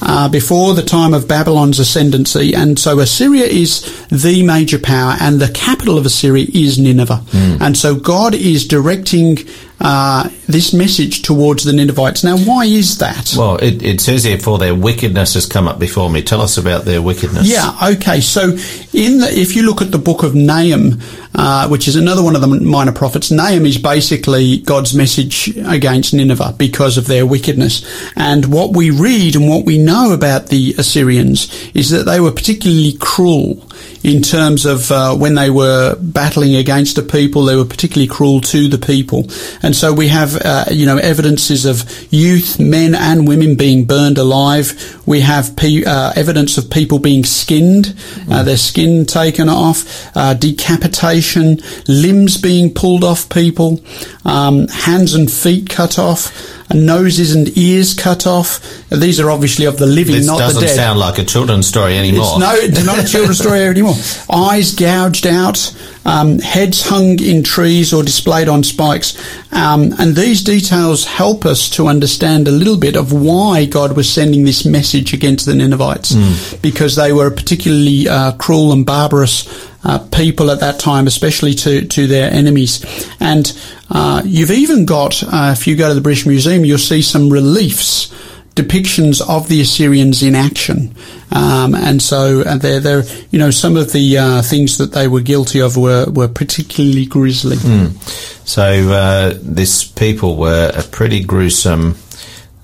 uh, 0.00 0.28
before 0.28 0.74
the 0.74 0.82
time 0.82 1.12
of 1.12 1.26
Babylon's 1.26 1.80
ascendancy, 1.80 2.54
and 2.54 2.78
so 2.78 3.00
Assyria 3.00 3.46
is 3.46 3.82
the 4.10 4.42
major 4.44 4.78
power, 4.78 5.16
and 5.20 5.40
the 5.40 5.48
capital 5.48 5.98
of 5.98 6.06
Assyria 6.06 6.46
is 6.54 6.78
Nineveh, 6.78 7.20
and 7.60 7.76
so 7.76 7.96
God 7.96 8.34
is 8.34 8.66
directing 8.66 9.38
uh, 9.80 10.28
this 10.46 10.72
message 10.72 11.22
towards 11.22 11.64
the 11.64 11.72
Ninevites. 11.72 12.22
Now, 12.22 12.38
why 12.38 12.64
is 12.64 12.98
that? 12.98 13.34
well, 13.36 13.56
it, 13.56 13.82
it 13.82 14.00
says 14.00 14.24
here, 14.24 14.38
"For 14.38 14.58
their 14.58 14.74
wickedness 14.74 15.34
has 15.34 15.46
come 15.46 15.66
up 15.66 15.78
before 15.78 16.08
me." 16.08 16.22
Tell 16.22 16.40
us 16.40 16.56
about 16.56 16.84
their 16.84 17.02
wickedness. 17.02 17.48
Yeah, 17.48 17.76
okay. 17.82 18.20
So, 18.20 18.50
in 18.92 19.18
the, 19.18 19.28
if 19.30 19.56
you 19.56 19.64
look 19.64 19.82
at 19.82 19.90
the 19.90 19.98
book 19.98 20.22
of 20.22 20.34
Nahum, 20.34 21.00
uh, 21.34 21.68
which 21.68 21.88
is 21.88 21.96
another 21.96 22.22
one 22.22 22.34
of 22.36 22.40
the 22.40 22.46
minor 22.46 22.92
prophets, 22.92 23.30
Nahum 23.30 23.66
is 23.66 23.78
basically 23.78 24.58
God's 24.58 24.94
message 24.94 25.56
against 25.66 26.14
Nineveh 26.14 26.54
because 26.56 26.96
of 26.96 27.06
their 27.06 27.26
wickedness. 27.26 27.84
And 28.16 28.46
what 28.46 28.76
we 28.76 28.90
read 28.90 29.34
and 29.36 29.48
what 29.48 29.64
we 29.64 29.78
know 29.78 30.12
about 30.12 30.46
the 30.46 30.74
Assyrians 30.78 31.52
is 31.74 31.90
that 31.90 32.04
they 32.04 32.20
were 32.20 32.32
particularly 32.32 32.96
cruel 33.00 33.68
in 34.04 34.20
terms 34.22 34.66
of 34.66 34.92
uh, 34.92 35.16
when 35.16 35.34
they 35.34 35.48
were 35.48 35.96
battling 35.98 36.54
against 36.54 36.96
the 36.96 37.02
people, 37.02 37.44
they 37.44 37.56
were 37.56 37.64
particularly 37.64 38.06
cruel 38.06 38.40
to 38.42 38.68
the 38.68 38.78
people. 38.78 39.26
And 39.62 39.74
so 39.74 39.92
we 39.92 40.08
have, 40.08 40.36
uh, 40.36 40.66
you 40.70 40.84
know, 40.84 40.98
evidences 40.98 41.64
of 41.64 41.84
youth, 42.12 42.60
men 42.60 42.94
and 42.94 43.26
women 43.26 43.56
being 43.56 43.86
burned 43.86 44.18
alive. 44.18 45.00
We 45.06 45.20
have 45.20 45.56
pe- 45.56 45.84
uh, 45.84 46.12
evidence 46.16 46.58
of 46.58 46.70
people 46.70 46.98
being 46.98 47.24
skinned, 47.24 47.86
mm. 47.86 48.44
their 48.44 48.58
skin 48.58 49.06
taken 49.06 49.48
off, 49.48 50.14
uh, 50.14 50.34
decapitation, 50.34 51.60
limbs 51.88 52.36
being 52.36 52.74
pulled 52.74 53.04
off 53.04 53.30
people, 53.30 53.80
um, 54.26 54.68
hands 54.68 55.14
and 55.14 55.30
feet 55.30 55.70
cut 55.70 55.98
off 55.98 56.30
noses 56.72 57.34
and 57.34 57.56
ears 57.56 57.94
cut 57.94 58.26
off. 58.26 58.60
These 58.88 59.20
are 59.20 59.30
obviously 59.30 59.66
of 59.66 59.78
the 59.78 59.86
living, 59.86 60.14
this 60.16 60.26
not 60.26 60.38
the 60.38 60.44
dead. 60.44 60.48
This 60.48 60.60
doesn't 60.62 60.76
sound 60.76 60.98
like 60.98 61.18
a 61.18 61.24
children's 61.24 61.66
story 61.66 61.98
anymore. 61.98 62.26
It's 62.26 62.38
no, 62.38 62.54
it's 62.54 62.86
not 62.86 62.98
a 62.98 63.06
children's 63.06 63.38
story 63.38 63.60
anymore. 63.64 63.94
Eyes 64.30 64.74
gouged 64.74 65.26
out, 65.26 65.76
um, 66.04 66.38
heads 66.38 66.88
hung 66.88 67.20
in 67.20 67.42
trees 67.42 67.92
or 67.92 68.02
displayed 68.02 68.48
on 68.48 68.62
spikes. 68.62 69.16
Um, 69.52 69.94
and 69.98 70.16
these 70.16 70.42
details 70.42 71.04
help 71.04 71.44
us 71.44 71.68
to 71.70 71.86
understand 71.86 72.48
a 72.48 72.52
little 72.52 72.76
bit 72.76 72.96
of 72.96 73.12
why 73.12 73.66
God 73.66 73.96
was 73.96 74.10
sending 74.10 74.44
this 74.44 74.64
message 74.64 75.12
against 75.12 75.46
the 75.46 75.54
Ninevites, 75.54 76.12
mm. 76.12 76.62
because 76.62 76.96
they 76.96 77.12
were 77.12 77.30
particularly 77.30 78.08
uh, 78.08 78.32
cruel 78.32 78.72
and 78.72 78.84
barbarous 78.84 79.44
uh, 79.84 79.98
people 80.10 80.50
at 80.50 80.60
that 80.60 80.80
time, 80.80 81.06
especially 81.06 81.54
to, 81.54 81.86
to 81.86 82.06
their 82.06 82.30
enemies. 82.32 82.84
And 83.20 83.56
uh, 83.90 84.22
you've 84.24 84.50
even 84.50 84.86
got, 84.86 85.22
uh, 85.22 85.54
if 85.56 85.66
you 85.66 85.76
go 85.76 85.88
to 85.88 85.94
the 85.94 86.00
British 86.00 86.26
Museum, 86.26 86.64
you'll 86.64 86.78
see 86.78 87.02
some 87.02 87.30
reliefs 87.30 88.12
depictions 88.54 89.20
of 89.28 89.48
the 89.48 89.60
Assyrians 89.60 90.22
in 90.22 90.34
action. 90.34 90.94
Um, 91.32 91.74
and 91.74 92.00
so 92.00 92.42
uh, 92.42 92.56
they're, 92.56 92.78
they're, 92.78 93.02
you 93.30 93.38
know, 93.38 93.50
some 93.50 93.76
of 93.76 93.92
the 93.92 94.18
uh, 94.18 94.42
things 94.42 94.78
that 94.78 94.92
they 94.92 95.08
were 95.08 95.22
guilty 95.22 95.60
of 95.60 95.76
were, 95.76 96.06
were 96.08 96.28
particularly 96.28 97.04
grisly. 97.06 97.56
Mm. 97.56 98.00
So 98.46 98.62
uh, 98.62 99.34
this 99.40 99.82
people 99.84 100.36
were 100.36 100.70
a 100.72 100.82
pretty 100.82 101.24
gruesome, 101.24 101.96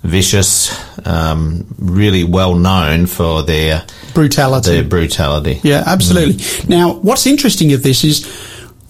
vicious, 0.02 0.74
um, 1.06 1.66
really 1.78 2.24
well 2.24 2.54
known 2.54 3.06
for 3.06 3.42
their 3.42 3.84
brutality. 4.14 4.72
Their 4.72 4.84
brutality. 4.84 5.60
Yeah, 5.62 5.84
absolutely. 5.86 6.34
Mm. 6.34 6.68
Now, 6.68 6.92
what's 6.94 7.26
interesting 7.26 7.72
of 7.72 7.82
this 7.82 8.04
is 8.04 8.26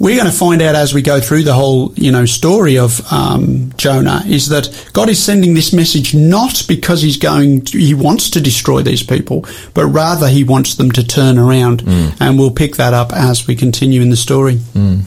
we're 0.01 0.17
going 0.17 0.31
to 0.31 0.37
find 0.37 0.63
out 0.63 0.75
as 0.75 0.95
we 0.95 1.03
go 1.03 1.21
through 1.21 1.43
the 1.43 1.53
whole, 1.53 1.93
you 1.95 2.11
know, 2.11 2.25
story 2.25 2.79
of 2.79 3.01
um, 3.13 3.71
Jonah 3.77 4.23
is 4.27 4.49
that 4.49 4.91
God 4.95 5.11
is 5.11 5.23
sending 5.23 5.53
this 5.53 5.75
message 5.75 6.15
not 6.15 6.65
because 6.67 7.03
He's 7.03 7.19
going, 7.19 7.63
to, 7.67 7.79
He 7.79 7.93
wants 7.93 8.31
to 8.31 8.41
destroy 8.41 8.81
these 8.81 9.03
people, 9.03 9.45
but 9.75 9.87
rather 9.87 10.27
He 10.27 10.43
wants 10.43 10.77
them 10.77 10.91
to 10.93 11.07
turn 11.07 11.39
around, 11.39 11.83
mm. 11.83 12.17
and 12.19 12.39
we'll 12.39 12.51
pick 12.51 12.77
that 12.77 12.95
up 12.95 13.13
as 13.13 13.47
we 13.47 13.55
continue 13.55 14.01
in 14.01 14.09
the 14.09 14.17
story. 14.17 14.55
Mm. 14.55 15.03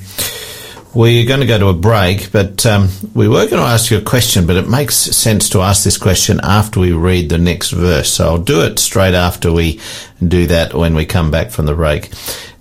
We're 0.96 1.26
going 1.26 1.40
to 1.40 1.48
go 1.48 1.58
to 1.58 1.70
a 1.70 1.74
break, 1.74 2.32
but 2.32 2.66
um, 2.68 2.90
we 3.16 3.28
were 3.28 3.48
going 3.48 3.62
to 3.62 3.68
ask 3.68 3.90
you 3.90 3.98
a 3.98 4.02
question, 4.02 4.46
but 4.46 4.58
it 4.58 4.70
makes 4.70 4.96
sense 4.96 5.50
to 5.50 5.62
ask 5.62 5.84
this 5.84 5.98
question 5.98 6.40
after 6.44 6.80
we 6.80 6.92
read 6.92 7.30
the 7.30 7.40
next 7.40 7.72
verse. 7.72 8.14
So 8.14 8.26
I'll 8.26 8.38
do 8.38 8.62
it 8.62 8.78
straight 8.78 9.16
after 9.16 9.52
we 9.52 9.80
do 10.26 10.46
that 10.48 10.76
when 10.76 10.94
we 10.94 11.06
come 11.06 11.32
back 11.32 11.50
from 11.50 11.66
the 11.66 11.74
break. 11.74 12.12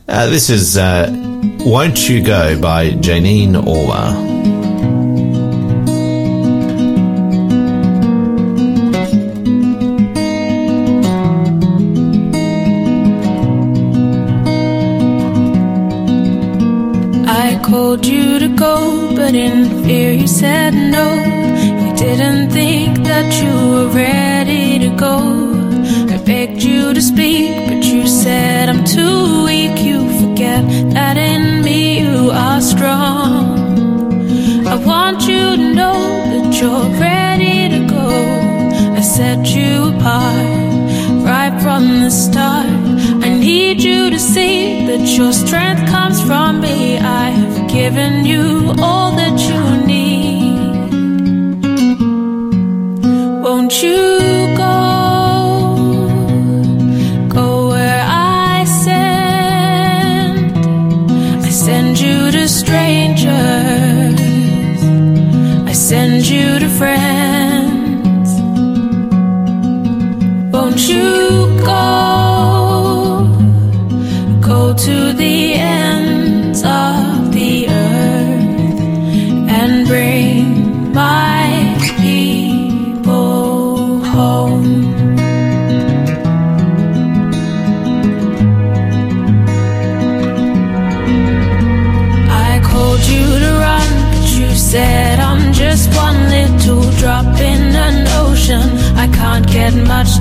Uh, 0.08 0.26
this 0.28 0.48
is 0.48 0.78
uh, 0.78 1.08
Won't 1.60 2.08
You 2.08 2.24
Go 2.24 2.58
by 2.60 2.90
Janine 2.90 3.52
Orwa. 3.52 4.51
Called 17.92 18.06
you 18.06 18.38
to 18.38 18.48
go, 18.48 19.14
but 19.14 19.34
in 19.34 19.84
fear 19.84 20.12
you 20.12 20.26
said 20.26 20.72
no. 20.72 21.08
You 21.82 21.94
didn't 21.94 22.48
think 22.50 22.96
that 23.04 23.28
you 23.42 23.52
were 23.72 23.88
ready 23.88 24.78
to 24.78 24.96
go. 24.96 25.16
I 26.14 26.16
begged 26.24 26.62
you 26.62 26.94
to 26.94 27.02
speak, 27.02 27.68
but 27.68 27.84
you 27.84 28.06
said 28.06 28.70
I'm 28.70 28.82
too 28.84 29.44
weak. 29.44 29.76
You 29.88 29.98
forget 30.20 30.64
that 30.94 31.18
in 31.18 31.62
me 31.62 32.00
you 32.00 32.30
are 32.30 32.62
strong. 32.62 33.44
I 34.66 34.76
want 34.76 35.20
you 35.28 35.44
to 35.60 35.74
know 35.74 36.00
that 36.32 36.48
you're 36.58 36.88
ready 36.98 37.68
to 37.74 37.80
go. 37.96 38.08
I 38.96 39.02
set 39.02 39.46
you 39.48 39.92
apart 39.92 40.62
right 41.28 41.54
from 41.60 41.82
the 42.04 42.10
start. 42.10 42.66
I 43.26 43.28
need 43.38 43.82
you 43.82 44.08
to 44.08 44.18
see 44.18 44.86
that 44.86 45.04
your 45.18 45.34
strength 45.34 45.84
comes 45.90 46.22
from 46.22 46.60
me. 46.62 46.96
I 46.98 47.51
given 47.82 48.24
you 48.24 48.72
all 48.78 49.10
that 49.16 49.36
you 49.48 49.60
need. 49.88 50.92
Won't 53.42 53.82
you 53.82 54.21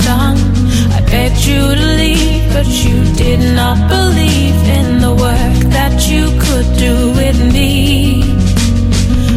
I 0.08 1.02
begged 1.10 1.46
you 1.46 1.76
to 1.76 1.86
leave, 2.02 2.54
but 2.54 2.68
you 2.68 3.04
did 3.16 3.56
not 3.56 3.78
believe 3.90 4.56
in 4.78 5.00
the 5.00 5.14
work 5.14 5.72
that 5.72 6.10
you 6.10 6.26
could 6.40 6.78
do 6.78 7.12
with 7.12 7.40
me. 7.54 8.24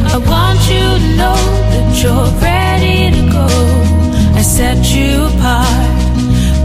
I 0.06 0.16
want 0.18 0.61
you 0.73 0.87
to 1.04 1.16
know 1.21 1.40
that 1.73 2.02
you're 2.02 2.30
ready 2.40 3.11
to 3.16 3.23
go. 3.33 3.47
I 4.38 4.42
set 4.42 4.80
you 4.94 5.26
apart 5.26 5.94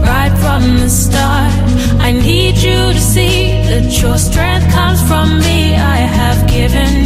right 0.08 0.34
from 0.42 0.78
the 0.78 0.88
start. 0.88 1.52
I 2.00 2.12
need 2.12 2.56
you 2.56 2.92
to 2.92 3.00
see 3.00 3.52
that 3.70 3.86
your 4.00 4.16
strength 4.18 4.72
comes 4.72 5.00
from 5.08 5.38
me. 5.40 5.74
I 5.74 5.98
have 5.98 6.48
given 6.48 6.99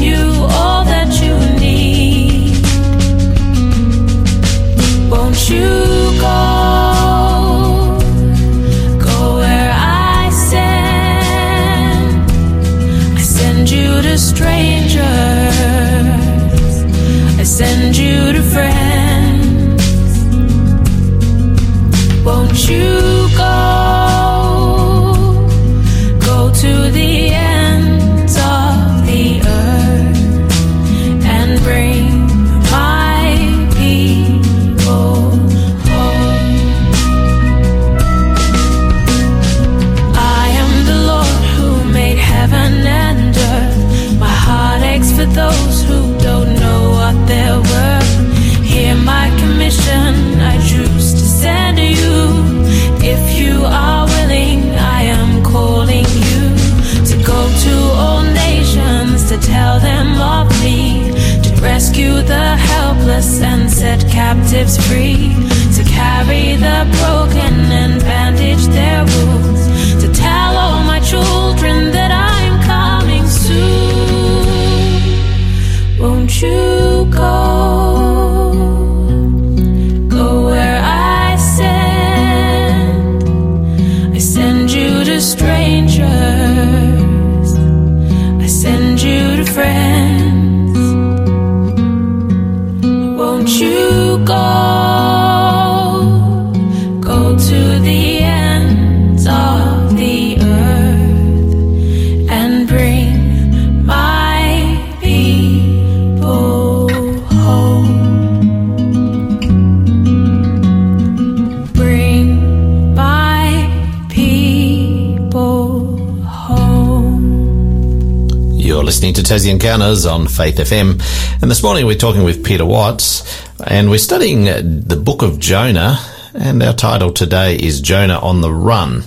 Encounters 119.64 120.04
on 120.04 120.28
Faith 120.28 120.56
FM. 120.56 121.00
And 121.40 121.50
this 121.50 121.62
morning 121.62 121.86
we're 121.86 121.94
talking 121.94 122.22
with 122.22 122.44
Peter 122.44 122.66
Watts 122.66 123.48
and 123.66 123.88
we're 123.88 123.96
studying 123.96 124.44
the 124.44 125.00
book 125.02 125.22
of 125.22 125.38
Jonah 125.38 125.98
and 126.34 126.62
our 126.62 126.74
title 126.74 127.10
today 127.10 127.56
is 127.56 127.80
Jonah 127.80 128.18
on 128.18 128.42
the 128.42 128.52
Run. 128.52 129.04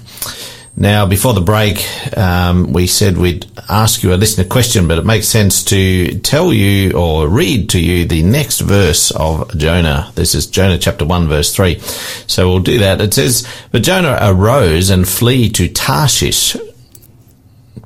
Now, 0.76 1.06
before 1.06 1.36
the 1.36 1.42
break, 1.42 1.86
um, 2.18 2.74
we 2.74 2.88
said 2.88 3.20
we'd 3.20 3.46
ask 3.70 4.02
you 4.02 4.16
a 4.16 4.18
listener 4.18 4.46
question, 4.46 4.88
but 4.88 4.98
it 4.98 5.06
makes 5.06 5.28
sense 5.28 5.64
to 5.66 6.18
tell 6.22 6.52
you 6.52 6.94
or 6.94 7.28
read 7.28 7.70
to 7.70 7.80
you 7.80 8.06
the 8.06 8.24
next 8.24 8.62
verse 8.62 9.12
of 9.12 9.56
Jonah. 9.60 10.12
This 10.16 10.34
is 10.34 10.48
Jonah 10.48 10.80
chapter 10.80 11.06
1 11.06 11.28
verse 11.28 11.56
3. 11.56 11.78
So 12.26 12.50
we'll 12.50 12.62
do 12.62 12.80
that. 12.80 13.00
It 13.00 13.14
says, 13.14 13.48
But 13.72 13.84
Jonah 13.84 14.18
arose 14.22 14.90
and 14.90 15.08
flee 15.08 15.50
to 15.50 15.68
Tarshish 15.68 16.58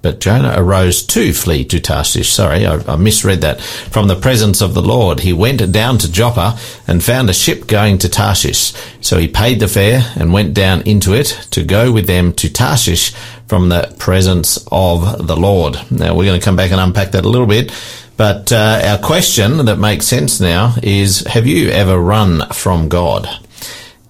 but 0.01 0.19
Jonah 0.19 0.53
arose 0.57 1.03
to 1.03 1.33
flee 1.33 1.63
to 1.65 1.79
Tarshish. 1.79 2.31
Sorry, 2.31 2.65
I, 2.65 2.75
I, 2.91 2.95
misread 2.95 3.41
that. 3.41 3.61
From 3.61 4.07
the 4.07 4.15
presence 4.15 4.61
of 4.61 4.73
the 4.73 4.81
Lord, 4.81 5.19
he 5.19 5.33
went 5.33 5.71
down 5.71 5.97
to 5.99 6.11
Joppa 6.11 6.57
and 6.87 7.03
found 7.03 7.29
a 7.29 7.33
ship 7.33 7.67
going 7.67 7.97
to 7.99 8.09
Tarshish. 8.09 8.73
So 9.01 9.17
he 9.17 9.27
paid 9.27 9.59
the 9.59 9.67
fare 9.67 10.01
and 10.15 10.33
went 10.33 10.53
down 10.53 10.81
into 10.83 11.13
it 11.13 11.47
to 11.51 11.63
go 11.63 11.91
with 11.91 12.07
them 12.07 12.33
to 12.33 12.51
Tarshish 12.51 13.13
from 13.47 13.69
the 13.69 13.93
presence 13.99 14.65
of 14.71 15.27
the 15.27 15.35
Lord. 15.35 15.77
Now 15.91 16.15
we're 16.15 16.25
going 16.25 16.39
to 16.39 16.43
come 16.43 16.55
back 16.55 16.71
and 16.71 16.79
unpack 16.79 17.11
that 17.11 17.25
a 17.25 17.29
little 17.29 17.47
bit. 17.47 17.71
But 18.17 18.51
uh, 18.51 18.81
our 18.83 18.97
question 18.99 19.65
that 19.65 19.77
makes 19.77 20.05
sense 20.05 20.39
now 20.39 20.75
is, 20.83 21.21
have 21.21 21.47
you 21.47 21.69
ever 21.69 21.99
run 21.99 22.47
from 22.49 22.87
God? 22.87 23.27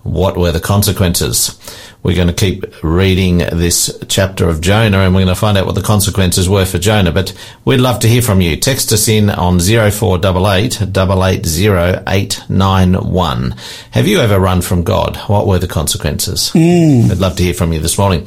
What 0.04 0.36
were 0.36 0.52
the 0.52 0.60
consequences? 0.60 1.58
We're 2.04 2.16
going 2.16 2.30
to 2.30 2.34
keep 2.34 2.66
reading 2.84 3.38
this 3.38 3.96
chapter 4.08 4.50
of 4.50 4.60
Jonah 4.60 4.98
and 5.00 5.14
we're 5.14 5.22
going 5.22 5.36
to 5.36 5.40
find 5.40 5.56
out 5.58 5.68
what 5.68 5.76
the 5.76 5.84
consequences 5.84 6.50
were 6.50 6.66
for 6.66 6.80
Jonah. 6.80 7.12
But 7.12 7.32
we'd 7.64 7.78
love 7.78 8.00
to 8.00 8.08
hear 8.08 8.24
from 8.24 8.42
you. 8.42 8.58
Text 8.58 8.92
us 8.92 9.08
in 9.08 9.30
on 9.30 9.60
0488 9.60 10.82
880891. 10.82 13.56
Have 13.92 14.08
you 14.08 14.20
ever 14.20 14.40
run 14.40 14.62
from 14.62 14.84
God? 14.84 15.16
What 15.28 15.46
were 15.46 15.60
the 15.60 15.68
consequences? 15.68 16.50
Mm. 16.56 17.10
We'd 17.10 17.20
love 17.20 17.36
to 17.36 17.44
hear 17.44 17.54
from 17.54 17.72
you 17.72 17.80
this 17.80 18.00
morning. 18.00 18.26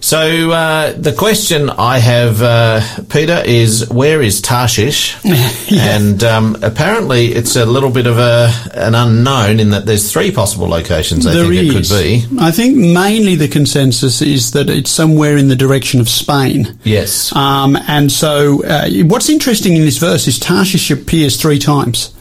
So 0.00 0.50
uh, 0.50 0.92
the 0.92 1.12
question 1.12 1.68
I 1.70 1.98
have, 1.98 2.42
uh, 2.42 2.80
Peter, 3.10 3.42
is 3.44 3.88
where 3.90 4.22
is 4.22 4.40
Tarshish? 4.40 5.16
And 5.72 6.22
um, 6.24 6.56
apparently 6.62 7.26
it's 7.32 7.54
a 7.54 7.64
little 7.64 7.90
bit 7.90 8.06
of 8.06 8.18
a 8.18 8.50
an 8.74 8.94
unknown 8.94 9.60
in 9.60 9.70
that 9.70 9.86
there's 9.86 10.12
three 10.12 10.30
possible 10.32 10.68
locations. 10.68 11.26
I 11.26 11.32
There 11.32 11.46
think 11.46 11.70
it 11.70 11.72
could 11.72 11.88
be. 11.88 12.26
I 12.40 12.50
think 12.50 12.76
mainly 12.76 13.36
the 13.36 13.46
consensus 13.48 14.20
is 14.20 14.50
that 14.52 14.68
it's 14.68 14.90
somewhere 14.90 15.36
in 15.36 15.48
the 15.48 15.56
direction 15.56 16.00
of 16.00 16.08
Spain. 16.08 16.76
Yes. 16.82 17.34
Um, 17.36 17.76
and 17.88 18.10
so, 18.10 18.64
uh, 18.64 18.88
what's 19.04 19.28
interesting 19.28 19.76
in 19.76 19.82
this 19.82 19.98
verse 19.98 20.26
is 20.26 20.38
Tarshish 20.38 20.90
appears 20.90 21.40
three 21.40 21.58
times. 21.58 22.12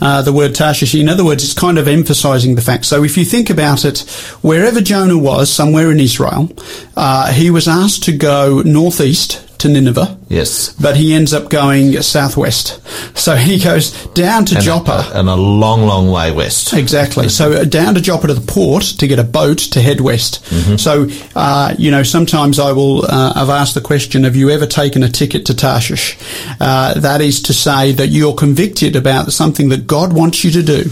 Uh, 0.00 0.22
the 0.22 0.32
word 0.32 0.54
Tarshish, 0.54 0.94
in 0.94 1.08
other 1.08 1.24
words, 1.24 1.44
it's 1.44 1.54
kind 1.54 1.78
of 1.78 1.88
emphasizing 1.88 2.54
the 2.54 2.62
fact. 2.62 2.84
So 2.84 3.04
if 3.04 3.16
you 3.16 3.24
think 3.24 3.50
about 3.50 3.84
it, 3.84 4.00
wherever 4.42 4.80
Jonah 4.80 5.18
was, 5.18 5.52
somewhere 5.52 5.90
in 5.90 6.00
Israel, 6.00 6.50
uh, 6.96 7.32
he 7.32 7.50
was 7.50 7.68
asked 7.68 8.04
to 8.04 8.16
go 8.16 8.62
northeast 8.62 9.45
to 9.58 9.68
Nineveh, 9.68 10.18
yes. 10.28 10.72
but 10.74 10.96
he 10.96 11.14
ends 11.14 11.32
up 11.32 11.48
going 11.50 12.00
southwest. 12.02 12.80
So 13.16 13.36
he 13.36 13.58
goes 13.58 13.92
down 14.08 14.44
to 14.46 14.56
And 14.56 14.64
Joppa. 14.64 15.10
A, 15.12 15.18
and 15.18 15.28
a 15.28 15.34
long, 15.34 15.82
long 15.82 16.10
way 16.10 16.32
west. 16.32 16.72
Exactly. 16.72 17.28
So 17.28 17.52
uh, 17.52 17.64
down 17.64 17.94
to 17.94 18.00
Joppa 18.00 18.28
to 18.28 18.34
the 18.34 18.46
port 18.46 18.84
to 18.84 19.06
get 19.06 19.18
a 19.18 19.24
boat 19.24 19.58
to 19.58 19.80
head 19.80 20.00
west. 20.00 20.44
So, 20.78 21.08
uh, 21.34 21.74
you 21.78 21.90
know, 21.90 22.02
sometimes 22.02 22.58
I 22.58 22.72
will, 22.72 23.04
uh, 23.04 23.32
I've 23.34 23.50
asked 23.50 23.74
the 23.74 23.80
question, 23.80 24.24
have 24.24 24.36
you 24.36 24.50
ever 24.50 24.66
taken 24.66 25.02
a 25.02 25.08
ticket 25.08 25.46
to 25.46 25.54
Tarshish? 25.54 26.16
Uh, 26.60 26.94
that 27.00 27.20
is 27.20 27.42
to 27.42 27.52
say 27.52 27.92
that 27.92 28.08
you're 28.08 28.34
convicted 28.34 28.96
about 28.96 29.32
something 29.32 29.68
that 29.70 29.86
God 29.86 30.12
wants 30.12 30.44
you 30.44 30.50
to 30.52 30.62
do. 30.62 30.90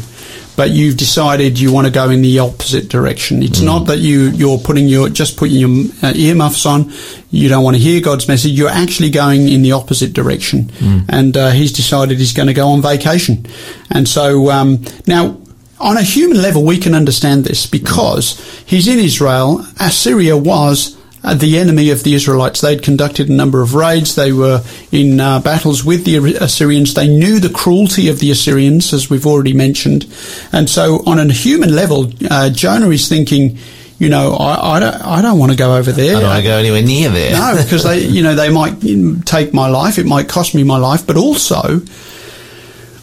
But 0.56 0.70
you've 0.70 0.96
decided 0.96 1.58
you 1.58 1.72
want 1.72 1.86
to 1.86 1.92
go 1.92 2.10
in 2.10 2.22
the 2.22 2.38
opposite 2.38 2.88
direction. 2.88 3.42
It's 3.42 3.60
not 3.60 3.86
that 3.86 3.98
you 3.98 4.30
you're 4.30 4.58
putting 4.58 4.86
your 4.86 5.08
just 5.08 5.36
putting 5.36 5.56
your 5.56 5.86
uh, 6.02 6.12
earmuffs 6.14 6.64
on. 6.64 6.92
You 7.30 7.48
don't 7.48 7.64
want 7.64 7.76
to 7.76 7.82
hear 7.82 8.00
God's 8.00 8.28
message. 8.28 8.52
You're 8.52 8.70
actually 8.70 9.10
going 9.10 9.48
in 9.48 9.62
the 9.62 9.72
opposite 9.72 10.12
direction. 10.12 10.70
And 11.08 11.36
uh, 11.36 11.50
he's 11.50 11.72
decided 11.72 12.18
he's 12.18 12.32
going 12.32 12.46
to 12.46 12.54
go 12.54 12.68
on 12.68 12.82
vacation. 12.82 13.46
And 13.90 14.08
so 14.08 14.50
um, 14.50 14.84
now 15.06 15.38
on 15.80 15.96
a 15.96 16.02
human 16.02 16.40
level, 16.40 16.64
we 16.64 16.78
can 16.78 16.94
understand 16.94 17.44
this 17.44 17.66
because 17.66 18.38
he's 18.64 18.86
in 18.86 18.98
Israel. 18.98 19.66
Assyria 19.80 20.36
was 20.36 20.96
uh, 21.24 21.34
the 21.34 21.58
enemy 21.58 21.90
of 21.90 22.04
the 22.04 22.14
Israelites. 22.14 22.60
They'd 22.60 22.82
conducted 22.82 23.28
a 23.28 23.32
number 23.32 23.62
of 23.62 23.74
raids. 23.74 24.14
They 24.14 24.32
were 24.32 24.62
in 24.92 25.18
uh, 25.18 25.40
battles 25.40 25.84
with 25.84 26.04
the 26.04 26.36
Assyrians. 26.36 26.94
They 26.94 27.08
knew 27.08 27.40
the 27.40 27.48
cruelty 27.48 28.08
of 28.08 28.20
the 28.20 28.30
Assyrians, 28.30 28.92
as 28.92 29.08
we've 29.08 29.26
already 29.26 29.54
mentioned. 29.54 30.06
And 30.52 30.68
so, 30.68 31.02
on 31.06 31.18
a 31.18 31.32
human 31.32 31.74
level, 31.74 32.12
uh, 32.30 32.50
Jonah 32.50 32.90
is 32.90 33.08
thinking, 33.08 33.58
you 33.98 34.08
know, 34.08 34.34
I, 34.34 34.76
I 34.76 34.80
don't, 34.80 34.94
I 34.94 35.22
don't 35.22 35.38
want 35.38 35.52
to 35.52 35.58
go 35.58 35.76
over 35.76 35.92
there. 35.92 36.16
I 36.16 36.20
don't 36.20 36.28
want 36.28 36.42
to 36.42 36.48
go 36.48 36.58
anywhere 36.58 36.82
near 36.82 37.08
there. 37.08 37.32
No, 37.32 37.62
because 37.62 37.84
they, 37.84 38.06
you 38.06 38.22
know, 38.22 38.34
they 38.34 38.50
might 38.50 38.80
take 39.24 39.54
my 39.54 39.68
life. 39.68 39.98
It 39.98 40.06
might 40.06 40.28
cost 40.28 40.54
me 40.54 40.62
my 40.62 40.78
life, 40.78 41.06
but 41.06 41.16
also, 41.16 41.80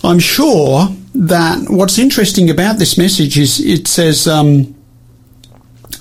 I'm 0.03 0.19
sure 0.19 0.89
that 1.13 1.69
what's 1.69 1.97
interesting 1.97 2.49
about 2.49 2.77
this 2.77 2.97
message 2.97 3.37
is 3.37 3.59
it 3.59 3.87
says, 3.87 4.27
um, 4.27 4.75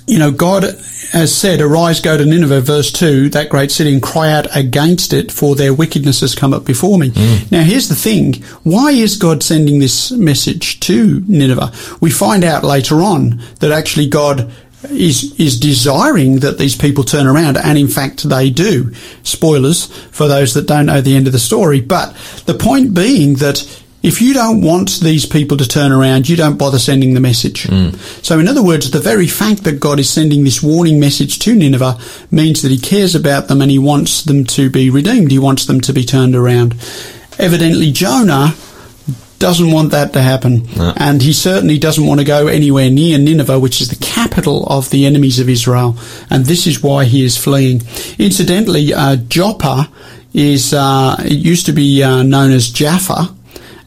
you 0.07 0.19
know, 0.19 0.31
God 0.31 0.63
has 1.11 1.33
said, 1.33 1.61
"Arise, 1.61 1.99
go 1.99 2.17
to 2.17 2.25
Nineveh," 2.25 2.61
verse 2.61 2.91
two, 2.91 3.29
that 3.29 3.49
great 3.49 3.71
city, 3.71 3.93
and 3.93 4.01
cry 4.01 4.31
out 4.31 4.47
against 4.55 5.13
it, 5.13 5.31
for 5.31 5.55
their 5.55 5.73
wickedness 5.73 6.21
has 6.21 6.35
come 6.35 6.53
up 6.53 6.65
before 6.65 6.97
me. 6.97 7.09
Mm. 7.09 7.51
Now, 7.51 7.63
here's 7.63 7.89
the 7.89 7.95
thing: 7.95 8.43
why 8.63 8.91
is 8.91 9.17
God 9.17 9.43
sending 9.43 9.79
this 9.79 10.11
message 10.11 10.79
to 10.81 11.23
Nineveh? 11.27 11.71
We 11.99 12.11
find 12.11 12.43
out 12.43 12.63
later 12.63 13.01
on 13.01 13.41
that 13.59 13.71
actually 13.71 14.07
God 14.07 14.51
is 14.89 15.33
is 15.37 15.59
desiring 15.59 16.39
that 16.39 16.57
these 16.57 16.75
people 16.75 17.03
turn 17.03 17.27
around, 17.27 17.57
and 17.57 17.77
in 17.77 17.87
fact 17.87 18.27
they 18.27 18.49
do. 18.49 18.91
Spoilers 19.23 19.85
for 20.11 20.27
those 20.27 20.53
that 20.53 20.67
don't 20.67 20.87
know 20.87 21.01
the 21.01 21.15
end 21.15 21.27
of 21.27 21.33
the 21.33 21.39
story. 21.39 21.81
But 21.81 22.15
the 22.45 22.53
point 22.53 22.93
being 22.93 23.35
that 23.35 23.80
if 24.03 24.21
you 24.21 24.33
don't 24.33 24.61
want 24.61 24.99
these 25.01 25.25
people 25.25 25.57
to 25.57 25.67
turn 25.67 25.91
around, 25.91 26.27
you 26.27 26.35
don't 26.35 26.57
bother 26.57 26.79
sending 26.79 27.13
the 27.13 27.19
message. 27.19 27.67
So, 28.23 28.39
in 28.39 28.47
other 28.47 28.63
words, 28.63 28.89
the 28.89 28.99
very 28.99 29.27
fact 29.27 29.63
that 29.63 29.79
God 29.79 29.99
is 29.99 30.09
sending 30.09 30.43
this 30.43 30.63
warning 30.63 30.99
message 30.99 31.39
to 31.39 31.55
Nineveh 31.55 31.97
means 32.31 32.61
that 32.61 32.71
He 32.71 32.77
cares 32.79 33.15
about 33.15 33.47
them 33.47 33.61
and 33.61 33.69
He 33.69 33.79
wants 33.79 34.23
them 34.23 34.43
to 34.45 34.69
be 34.69 34.89
redeemed. 34.89 35.31
He 35.31 35.39
wants 35.39 35.65
them 35.65 35.81
to 35.81 35.93
be 35.93 36.03
turned 36.03 36.35
around. 36.35 36.73
Evidently, 37.37 37.91
Jonah 37.91 38.53
doesn't 39.41 39.71
want 39.71 39.91
that 39.91 40.13
to 40.13 40.21
happen. 40.21 40.67
And 40.97 41.21
he 41.21 41.33
certainly 41.33 41.79
doesn't 41.79 42.05
want 42.05 42.19
to 42.19 42.25
go 42.25 42.47
anywhere 42.47 42.91
near 42.91 43.17
Nineveh, 43.17 43.59
which 43.59 43.81
is 43.81 43.89
the 43.89 43.95
capital 44.05 44.65
of 44.67 44.91
the 44.91 45.05
enemies 45.07 45.39
of 45.39 45.49
Israel. 45.49 45.97
And 46.29 46.45
this 46.45 46.67
is 46.67 46.83
why 46.83 47.05
he 47.05 47.25
is 47.25 47.37
fleeing. 47.37 47.81
Incidentally, 48.19 48.93
uh, 48.93 49.15
Joppa 49.15 49.89
is, 50.33 50.73
uh, 50.75 51.15
it 51.25 51.33
used 51.33 51.65
to 51.65 51.73
be 51.73 52.03
uh, 52.03 52.21
known 52.21 52.51
as 52.51 52.69
Jaffa. 52.69 53.35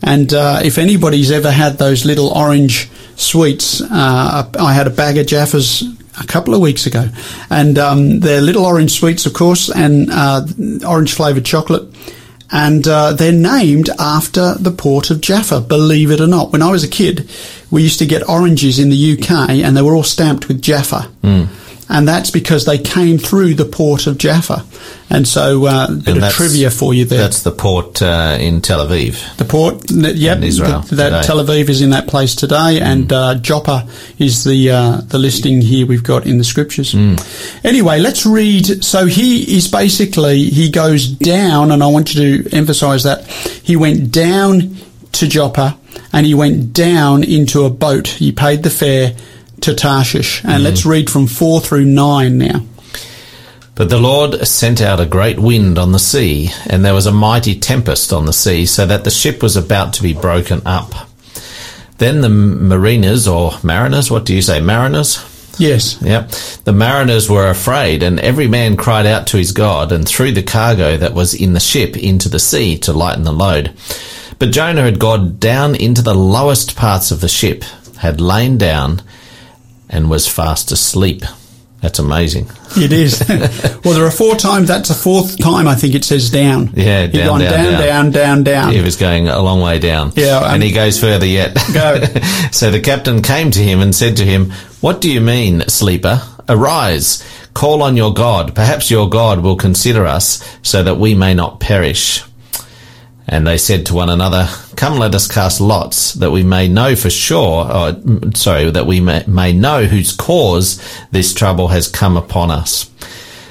And 0.05 0.33
uh, 0.35 0.61
if 0.63 0.77
anybody's 0.77 1.31
ever 1.31 1.51
had 1.51 1.79
those 1.79 2.05
little 2.05 2.29
orange 2.29 2.91
sweets, 3.17 3.81
uh, 3.81 4.51
I 4.59 4.73
had 4.75 4.87
a 4.87 4.91
bag 4.91 5.17
of 5.17 5.27
Jaffas 5.27 5.83
a 6.23 6.27
couple 6.27 6.55
of 6.55 6.61
weeks 6.61 6.87
ago, 6.87 7.09
and 7.51 7.79
um, 7.79 8.21
they're 8.21 8.43
little 8.43 8.65
orange 8.67 8.93
sweets, 8.93 9.25
of 9.27 9.33
course, 9.33 9.71
and 9.71 10.11
uh, 10.13 10.47
orange 10.87 11.15
flavoured 11.15 11.45
chocolate. 11.47 11.89
And 12.53 12.87
uh, 12.87 13.15
they're 13.15 13.33
named 13.33 13.89
after 13.99 14.55
the 14.55 14.71
port 14.71 15.11
of 15.11 15.21
Jaffa, 15.21 15.63
believe 15.63 16.11
it 16.11 16.21
or 16.21 16.27
not. 16.29 16.53
When 16.53 16.63
I 16.63 16.71
was 16.71 16.85
a 16.85 16.89
kid, 16.89 17.29
we 17.71 17.83
used 17.83 17.99
to 17.99 18.07
get 18.07 18.29
oranges 18.29 18.79
in 18.79 18.91
the 18.91 19.13
UK 19.15 19.49
and 19.49 19.77
they 19.77 19.83
were 19.83 19.95
all 19.97 20.05
stamped 20.05 20.47
with 20.47 20.63
Jaffa. 20.63 21.11
And 21.95 22.09
that's 22.09 22.33
because 22.33 22.65
they 22.65 22.77
came 22.77 23.19
through 23.19 23.55
the 23.55 23.65
port 23.65 24.09
of 24.09 24.19
Jaffa. 24.19 24.65
And 25.11 25.29
so, 25.29 25.67
uh, 25.67 25.87
a 25.91 25.93
bit 25.93 26.21
of 26.21 26.33
trivia 26.33 26.69
for 26.69 26.93
you 26.93 27.05
there. 27.05 27.21
That's 27.21 27.43
the 27.43 27.53
port 27.53 28.03
uh, 28.03 28.37
in 28.41 28.61
Tel 28.63 28.85
Aviv. 28.85 29.37
The 29.37 29.45
port, 29.45 29.89
yep, 29.93 30.39
In 30.39 30.43
Israel 30.43 30.81
th- 30.83 30.91
that 30.91 31.05
today. 31.05 31.21
Mm. 31.21 31.25
Tel 31.25 31.37
Aviv 31.45 31.69
is 31.69 31.83
in 31.83 31.91
that 31.91 32.09
place 32.09 32.35
today, 32.35 32.81
and 32.81 33.13
uh, 33.13 33.37
Joppa 33.37 33.89
is 34.19 34.43
the 34.43 34.73
uh, 34.73 34.97
the 35.03 35.19
listing 35.19 35.61
here 35.61 35.87
we've 35.87 36.03
got 36.03 36.27
in 36.27 36.39
the 36.39 36.43
scriptures. 36.43 36.95
Mm. 36.95 37.65
Anyway, 37.65 38.01
let's 38.01 38.27
read. 38.27 38.83
So 38.85 39.07
he 39.07 39.57
is 39.57 39.69
basically 39.69 40.47
he 40.47 40.71
goes 40.71 41.07
down, 41.07 41.71
and 41.71 41.81
I 41.81 41.87
want 41.87 42.13
you 42.13 42.43
to 42.43 42.57
emphasise 42.57 43.05
that 43.05 43.29
he 43.63 43.77
went 43.77 44.11
down 44.11 44.75
to 45.13 45.29
Joppa, 45.29 45.79
and 46.13 46.27
he 46.27 46.35
went 46.35 46.73
down 46.73 47.23
into 47.23 47.63
a 47.63 47.71
boat. 47.71 48.09
He 48.09 48.33
paid 48.33 48.65
the 48.65 48.71
fare 48.71 49.15
to 49.65 49.75
Tarshish, 49.75 50.41
and 50.45 50.61
Mm. 50.63 50.65
let's 50.65 50.87
read 50.87 51.11
from 51.11 51.27
four 51.27 51.61
through 51.61 51.85
nine 51.85 52.39
now. 52.39 52.63
But 53.75 53.89
the 53.89 53.99
Lord 53.99 54.47
sent 54.47 54.81
out 54.81 55.01
a 55.01 55.07
great 55.07 55.39
wind 55.39 55.79
on 55.79 55.91
the 55.93 55.99
sea, 55.99 56.53
and 56.69 56.85
there 56.85 56.95
was 56.95 57.07
a 57.07 57.13
mighty 57.13 57.57
tempest 57.57 58.13
on 58.13 58.25
the 58.25 58.33
sea, 58.33 58.67
so 58.67 58.87
that 58.87 59.03
the 59.05 59.11
ship 59.11 59.43
was 59.43 59.57
about 59.57 59.93
to 59.95 60.03
be 60.03 60.13
broken 60.13 60.63
up. 60.65 60.95
Then 61.99 62.21
the 62.21 62.29
mariners, 62.29 63.27
or 63.27 63.55
mariners, 63.63 64.11
what 64.11 64.25
do 64.25 64.35
you 64.35 64.43
say, 64.43 64.61
mariners? 64.61 65.19
Yes. 65.59 65.97
Yep. 66.03 66.31
The 66.65 66.73
mariners 66.73 67.29
were 67.31 67.49
afraid, 67.49 68.03
and 68.03 68.19
every 68.21 68.49
man 68.49 68.77
cried 68.77 69.07
out 69.07 69.27
to 69.29 69.37
his 69.39 69.53
God 69.53 69.93
and 69.93 70.07
threw 70.07 70.33
the 70.33 70.43
cargo 70.43 70.97
that 70.97 71.15
was 71.15 71.35
in 71.35 71.53
the 71.53 71.61
ship 71.61 71.97
into 71.97 72.29
the 72.29 72.41
sea 72.41 72.77
to 72.79 72.93
lighten 72.93 73.23
the 73.25 73.33
load. 73.33 73.73
But 74.39 74.51
Jonah 74.51 74.83
had 74.83 74.99
gone 74.99 75.37
down 75.39 75.75
into 75.77 76.03
the 76.03 76.15
lowest 76.15 76.75
parts 76.77 77.11
of 77.13 77.21
the 77.21 77.29
ship, 77.29 77.63
had 77.99 78.21
lain 78.21 78.59
down, 78.59 79.01
and 79.95 80.11
was 80.11 80.29
fast 80.29 80.73
asleep. 80.73 81.23
That's 81.81 81.99
amazing. 81.99 82.51
It 82.77 82.93
is. 82.93 83.23
well, 83.85 83.95
there 83.95 84.07
are 84.07 84.11
four 84.11 84.37
times. 84.37 84.69
That's 84.69 84.89
the 84.89 84.95
fourth 84.95 85.39
time 85.39 85.69
I 85.69 85.75
think 85.75 85.95
it 85.95 86.03
says 86.03 86.31
down. 86.31 86.71
Yeah, 86.75 87.03
He'd 87.03 87.13
down, 87.13 87.41
down, 87.41 87.51
down, 87.51 87.51
down. 87.51 87.81
down, 87.81 88.11
down, 88.11 88.45
down. 88.45 88.73
He 88.73 88.81
was 88.81 88.97
going 88.97 89.29
a 89.29 89.41
long 89.41 89.61
way 89.61 89.79
down. 89.79 90.13
Yeah, 90.17 90.39
um, 90.39 90.55
and 90.55 90.63
he 90.63 90.73
goes 90.73 90.99
further 90.99 91.27
yet. 91.27 91.55
Go. 91.75 92.03
so 92.53 92.71
the 92.71 92.81
captain 92.81 93.21
came 93.21 93.51
to 93.51 93.61
him 93.61 93.81
and 93.81 93.95
said 93.95 94.17
to 94.17 94.25
him, 94.25 94.51
What 94.81 95.03
do 95.03 95.13
you 95.13 95.21
mean, 95.21 95.61
sleeper? 95.69 96.23
Arise, 96.49 97.23
call 97.53 97.83
on 97.83 97.99
your 97.99 98.15
God. 98.15 98.55
Perhaps 98.55 98.91
your 98.91 99.11
God 99.11 99.41
will 99.41 99.57
consider 99.57 100.07
us 100.07 100.43
so 100.63 100.83
that 100.83 100.97
we 100.97 101.15
may 101.15 101.35
not 101.35 101.61
perish. 101.61 102.25
And 103.27 103.47
they 103.47 103.57
said 103.57 103.87
to 103.87 103.95
one 103.95 104.11
another, 104.11 104.49
Come, 104.77 104.99
let 104.99 105.15
us 105.15 105.27
cast 105.27 105.61
lots, 105.61 106.13
that 106.15 106.31
we 106.31 106.43
may 106.43 106.69
know 106.69 106.95
for 106.95 107.11
sure, 107.11 107.65
or, 107.65 107.93
mm, 107.93 108.37
sorry, 108.37 108.71
that 108.71 108.87
we 108.87 109.01
may, 109.01 109.25
may 109.27 109.53
know 109.53 109.85
whose 109.85 110.13
cause 110.13 110.83
this 111.11 111.33
trouble 111.33 111.69
has 111.69 111.89
come 111.89 112.17
upon 112.17 112.51
us. 112.51 112.91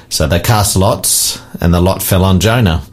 So 0.09 0.27
they 0.27 0.39
cast 0.39 0.75
lots, 0.75 1.41
and 1.59 1.73
the 1.73 1.81
lot 1.81 2.03
fell 2.03 2.23
on 2.23 2.39
Jonah. 2.39 2.83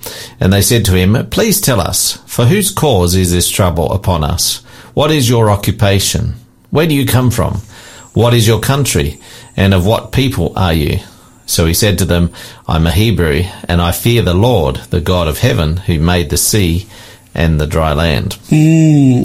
And 0.41 0.53
they 0.53 0.63
said 0.63 0.87
to 0.87 0.95
him, 0.97 1.29
Please 1.29 1.61
tell 1.61 1.81
us, 1.81 2.17
for 2.27 2.47
whose 2.47 2.71
cause 2.71 3.15
is 3.15 3.31
this 3.31 3.51
trouble 3.51 3.93
upon 3.93 4.25
us? 4.25 4.63
What 4.95 5.11
is 5.11 5.29
your 5.29 5.51
occupation? 5.51 6.35
Where 6.71 6.87
do 6.87 6.95
you 6.95 7.05
come 7.05 7.31
from? 7.31 7.57
What 8.15 8.33
is 8.33 8.47
your 8.47 8.61
country? 8.61 9.21
And 9.55 9.75
of 9.75 9.85
what 9.85 10.13
people 10.13 10.55
are 10.57 10.73
you? 10.73 11.01
So 11.51 11.67
he 11.67 11.75
said 11.75 11.99
to 11.99 12.05
them, 12.05 12.33
I'm 12.69 12.87
a 12.87 12.93
Hebrew, 12.93 13.43
and 13.69 13.83
I 13.83 13.91
fear 13.91 14.23
the 14.23 14.35
Lord, 14.35 14.77
the 14.91 15.01
God 15.01 15.27
of 15.27 15.39
heaven, 15.39 15.79
who 15.79 15.99
made 15.99 16.31
the 16.31 16.37
sea 16.37 16.87
and 17.35 17.61
the 17.61 17.67
dry 17.67 17.93
land. 17.93 18.39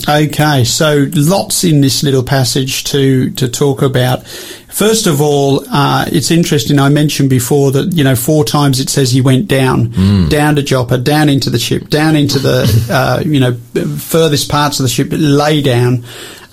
Okay, 0.09 0.63
so 0.63 1.05
lots 1.13 1.63
in 1.63 1.81
this 1.81 2.01
little 2.01 2.23
passage 2.23 2.83
to, 2.85 3.29
to 3.31 3.47
talk 3.47 3.83
about. 3.83 4.25
First 4.27 5.05
of 5.05 5.21
all, 5.21 5.63
uh, 5.69 6.05
it's 6.11 6.31
interesting. 6.31 6.79
I 6.79 6.89
mentioned 6.89 7.29
before 7.29 7.71
that, 7.71 7.93
you 7.93 8.03
know, 8.03 8.15
four 8.15 8.43
times 8.43 8.79
it 8.79 8.89
says 8.89 9.11
he 9.11 9.21
went 9.21 9.47
down, 9.47 9.91
down 10.27 10.55
to 10.55 10.63
Joppa, 10.63 10.97
down 10.97 11.29
into 11.29 11.51
the 11.51 11.59
ship, 11.59 11.89
down 11.89 12.15
into 12.15 12.39
the, 12.39 12.87
uh, 12.91 13.21
you 13.23 13.39
know, 13.39 13.53
furthest 13.53 14.49
parts 14.49 14.79
of 14.79 14.83
the 14.83 14.89
ship, 14.89 15.09
lay 15.11 15.61
down. 15.61 16.03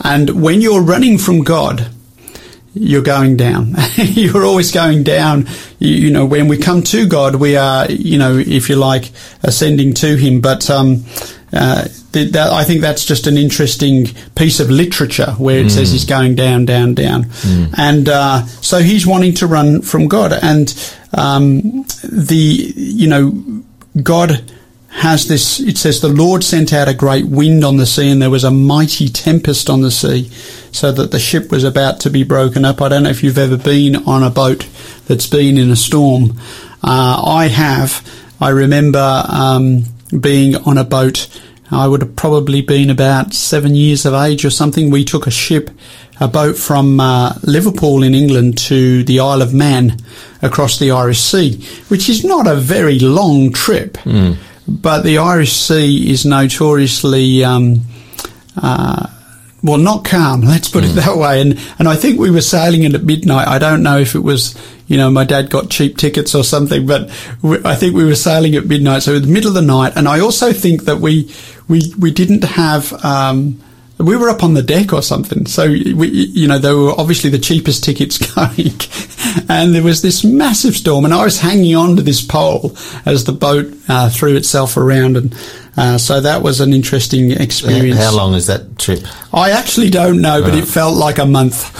And 0.05 0.43
when 0.43 0.61
you're 0.61 0.83
running 0.83 1.17
from 1.17 1.45
God, 1.45 1.91
you're 2.75 3.03
going 3.03 3.37
down. 3.37 3.75
you're 3.97 4.45
always 4.45 4.73
going 4.73 5.03
down. 5.03 5.47
You, 5.79 5.95
you 5.95 6.11
know, 6.11 6.25
when 6.25 6.49
we 6.49 6.59
come 6.59 6.83
to 6.85 7.07
God, 7.07 7.37
we 7.37 7.57
are, 7.57 7.91
you 7.91 8.19
know, 8.19 8.39
if 8.39 8.69
you 8.69 8.77
like, 8.77 9.11
ascending 9.43 9.95
to 9.95 10.17
Him. 10.17 10.41
But 10.41 10.71
um, 10.71 11.05
uh, 11.53 11.87
th- 12.13 12.33
that, 12.33 12.51
I 12.53 12.65
think 12.65 12.81
that's 12.81 13.05
just 13.05 13.27
an 13.27 13.37
interesting 13.37 14.07
piece 14.35 14.61
of 14.61 14.71
literature 14.71 15.33
where 15.33 15.61
it 15.61 15.71
says 15.71 15.93
he's 15.93 16.07
going 16.07 16.35
down, 16.35 16.65
down, 16.65 16.95
down, 16.95 17.27
and 17.77 18.09
uh, 18.09 18.47
so 18.47 18.79
he's 18.79 19.07
wanting 19.07 19.35
to 19.35 19.47
run 19.47 19.83
from 19.83 20.09
God, 20.09 20.33
and 20.33 20.73
um, 21.13 21.85
the, 22.03 22.73
you 22.75 23.07
know, 23.09 23.63
God 24.03 24.51
has 24.93 25.27
this, 25.27 25.59
it 25.59 25.79
says, 25.79 26.01
the 26.01 26.09
Lord 26.09 26.45
sent 26.45 26.73
out 26.73 26.87
a 26.87 26.95
great 26.95 27.25
wind 27.25 27.65
on 27.65 27.79
the 27.79 27.87
sea 27.87 28.11
and 28.11 28.21
there 28.21 28.31
was 28.31 28.45
a 28.45 28.51
mighty 28.51 29.09
tempest 29.09 29.71
on 29.71 29.81
the 29.81 29.91
sea 29.91 30.29
so 30.71 30.93
that 30.93 31.11
the 31.11 31.19
ship 31.19 31.51
was 31.51 31.65
about 31.65 31.99
to 32.01 32.11
be 32.11 32.25
broken 32.25 32.65
up. 32.65 32.83
I 32.83 32.89
don't 32.89 33.05
know 33.05 33.11
if 33.11 33.23
you've 33.23 33.39
ever 33.39 33.57
been 33.57 33.97
on 33.97 34.23
a 34.23 34.31
boat 34.31 34.69
that's 35.07 35.27
been 35.27 35.57
in 35.57 35.71
a 35.71 35.77
storm. 35.77 36.39
Uh, 36.83 37.23
I 37.25 37.49
have. 37.49 38.07
I 38.41 38.51
remember 38.51 39.25
um, 39.29 39.85
being 40.21 40.57
on 40.57 40.77
a 40.77 40.85
boat. 40.85 41.27
I 41.71 41.87
would 41.87 42.03
have 42.03 42.15
probably 42.15 42.61
been 42.61 42.91
about 42.91 43.33
seven 43.33 43.75
years 43.75 44.05
of 44.05 44.13
age 44.13 44.45
or 44.45 44.51
something. 44.51 44.91
We 44.91 45.07
took 45.07 45.27
a 45.27 45.31
ship, 45.31 45.71
a 46.21 46.29
boat 46.29 46.59
from 46.59 47.01
uh, 47.01 47.35
Liverpool 47.45 48.03
in 48.03 48.15
England 48.15 48.59
to 48.59 49.05
the 49.05 49.21
Isle 49.21 49.41
of 49.41 49.55
Man 49.55 49.97
across 50.43 50.79
the 50.79 50.91
Irish 50.91 51.21
Sea, 51.21 51.65
which 51.89 52.11
is 52.11 52.25
not 52.25 52.47
a 52.47 52.57
very 52.57 52.99
long 52.99 53.53
trip. 53.53 53.97
But 54.67 55.03
the 55.03 55.19
Irish 55.19 55.53
Sea 55.53 56.11
is 56.11 56.25
notoriously, 56.25 57.45
um, 57.45 57.81
uh, 58.57 59.09
well, 59.63 59.79
not 59.79 60.05
calm. 60.05 60.41
Let's 60.43 60.69
put 60.69 60.85
it 60.85 60.95
that 60.95 61.17
way. 61.17 61.41
And 61.41 61.59
and 61.79 61.89
I 61.89 61.97
think 61.97 62.19
we 62.19 62.31
were 62.31 62.41
sailing 62.41 62.85
it 62.85 62.95
at 62.95 63.03
midnight. 63.03 63.49
I 63.49 63.59
don't 63.59 63.83
know 63.83 63.99
if 63.99 64.15
it 64.15 64.21
was, 64.21 64.57
you 64.87 64.97
know, 64.97 65.11
my 65.11 65.25
dad 65.25 65.51
got 65.51 65.71
cheap 65.71 65.97
tickets 65.97 66.35
or 66.35 66.45
something, 66.45 66.87
but 66.87 67.11
we, 67.43 67.59
I 67.65 67.75
think 67.75 67.95
we 67.95 68.05
were 68.05 68.15
sailing 68.15 68.55
at 68.55 68.67
midnight, 68.67 69.03
so 69.03 69.15
in 69.15 69.23
the 69.23 69.29
middle 69.29 69.49
of 69.49 69.55
the 69.55 69.63
night. 69.63 69.95
And 69.97 70.09
I 70.09 70.21
also 70.21 70.53
think 70.53 70.85
that 70.85 70.99
we 70.99 71.33
we 71.69 71.93
we 71.99 72.11
didn't 72.11 72.45
have. 72.45 72.93
Um, 73.05 73.61
we 73.99 74.17
were 74.17 74.29
up 74.29 74.43
on 74.43 74.55
the 74.55 74.63
deck 74.63 74.93
or 74.93 75.03
something. 75.03 75.47
So, 75.47 75.67
we, 75.67 76.09
you 76.09 76.49
know, 76.49 76.59
there 76.59 76.77
were 76.77 76.93
obviously 76.99 77.31
the 77.31 77.39
cheapest 77.39 77.85
tickets 77.85 78.19
going. 78.35 78.73
and 79.49 79.75
there 79.75 79.83
was 79.83 80.03
this 80.03 80.25
massive 80.25 80.77
storm 80.77 81.05
and 81.05 81.15
I 81.15 81.25
was 81.25 81.39
hanging 81.39 81.77
on 81.77 81.97
to 81.97 82.03
this 82.03 82.23
pole 82.23 82.77
as 83.07 83.25
the 83.25 83.33
boat 83.33 83.73
uh, 83.89 84.11
threw 84.11 84.37
itself 84.37 84.77
around. 84.77 85.17
And 85.17 85.35
uh, 85.77 85.97
so 85.97 86.21
that 86.21 86.43
was 86.43 86.61
an 86.61 86.73
interesting 86.73 87.31
experience. 87.31 87.99
How 87.99 88.15
long 88.15 88.35
is 88.35 88.47
that 88.47 88.79
trip? 88.79 89.01
I 89.33 89.53
actually 89.53 89.89
don't 89.91 90.21
know, 90.21 90.43
but 90.43 90.55
it 90.55 90.67
felt 90.67 90.97
like 90.97 91.19
a 91.19 91.25
month. 91.25 91.71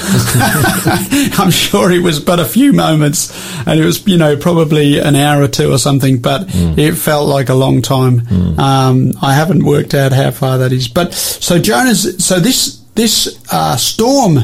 I'm 1.39 1.51
sure 1.51 1.91
it 1.91 2.03
was 2.03 2.19
but 2.19 2.41
a 2.41 2.45
few 2.45 2.73
moments, 2.73 3.31
and 3.67 3.79
it 3.79 3.85
was, 3.85 4.07
you 4.07 4.17
know, 4.17 4.37
probably 4.37 4.99
an 4.99 5.15
hour 5.15 5.43
or 5.43 5.49
two 5.49 5.71
or 5.71 5.79
something, 5.79 6.21
but 6.21 6.47
it 6.79 6.95
felt 6.95 7.29
like 7.29 7.49
a 7.51 7.55
long 7.55 7.83
time. 7.83 8.27
Um, 8.59 9.13
I 9.21 9.35
haven't 9.35 9.65
worked 9.65 9.95
out 9.95 10.13
how 10.13 10.31
far 10.31 10.59
that 10.59 10.73
is. 10.73 10.89
But 10.89 11.13
so 11.13 11.59
Jonah's, 11.59 12.25
so 12.25 12.41
this, 12.41 12.79
this, 12.95 13.43
uh, 13.53 13.77
storm, 13.77 14.39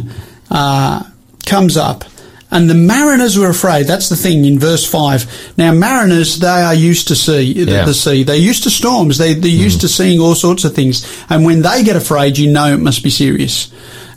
uh, 0.51 1.05
comes 1.47 1.77
up. 1.79 2.05
And 2.51 2.69
the 2.71 2.75
mariners 2.75 3.37
were 3.39 3.51
afraid. 3.51 3.87
That's 3.87 4.09
the 4.09 4.17
thing 4.17 4.45
in 4.47 4.59
verse 4.59 4.87
five. 4.87 5.27
Now, 5.59 5.73
mariners 5.73 6.39
they 6.39 6.47
are 6.49 6.75
used 6.75 7.09
to 7.09 7.15
sea, 7.17 7.53
the- 7.65 7.71
Yeah. 7.73 7.85
the 7.85 7.93
sea. 7.93 8.23
They're 8.23 8.37
used 8.37 8.63
to 8.63 8.71
storms. 8.71 9.19
They, 9.19 9.35
they're 9.35 9.51
used 9.51 9.83
to 9.83 9.89
seeing 9.89 10.19
all 10.19 10.35
sorts 10.35 10.65
of 10.65 10.75
things. 10.75 11.07
And 11.29 11.45
when 11.45 11.61
they 11.63 11.83
get 11.83 11.95
afraid, 11.97 12.39
you 12.39 12.51
know 12.51 12.73
it 12.73 12.81
must 12.81 13.03
be 13.03 13.11
serious. 13.11 13.69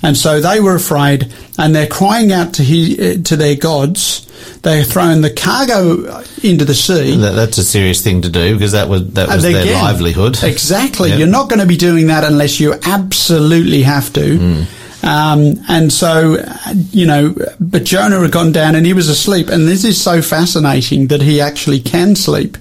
And 0.03 0.17
so 0.17 0.39
they 0.41 0.59
were 0.61 0.73
afraid, 0.75 1.31
and 1.59 1.75
they're 1.75 1.85
crying 1.85 2.31
out 2.31 2.53
to 2.55 2.63
his, 2.63 2.97
uh, 2.97 3.21
to 3.25 3.35
their 3.35 3.55
gods. 3.55 4.25
They're 4.63 4.83
throwing 4.83 5.21
the 5.21 5.29
cargo 5.29 6.23
into 6.41 6.65
the 6.65 6.73
sea. 6.73 7.15
That, 7.17 7.33
that's 7.35 7.59
a 7.59 7.63
serious 7.63 8.01
thing 8.01 8.23
to 8.23 8.29
do 8.29 8.53
because 8.55 8.71
that 8.71 8.89
was 8.89 9.11
that 9.13 9.27
was 9.27 9.43
And 9.43 9.53
their 9.55 9.73
livelihood. 9.75 10.41
Exactly. 10.43 11.09
Yep. 11.11 11.19
You're 11.19 11.27
not 11.27 11.49
going 11.49 11.59
to 11.59 11.67
be 11.67 11.77
doing 11.77 12.07
that 12.07 12.23
unless 12.23 12.59
you 12.59 12.73
absolutely 12.83 13.83
have 13.83 14.11
to. 14.13 14.37
Hmm. 14.37 14.63
Um, 15.03 15.55
and 15.67 15.91
so, 15.91 16.37
you 16.91 17.05
know, 17.05 17.35
but 17.59 17.83
Jonah 17.83 18.19
had 18.19 18.31
gone 18.31 18.51
down 18.51 18.75
and 18.75 18.85
he 18.85 18.93
was 18.93 19.09
asleep. 19.09 19.49
And 19.49 19.67
this 19.67 19.83
is 19.83 20.01
so 20.01 20.21
fascinating 20.21 21.07
that 21.07 21.21
he 21.21 21.41
actually 21.41 21.79
can 21.79 22.15
sleep 22.15 22.57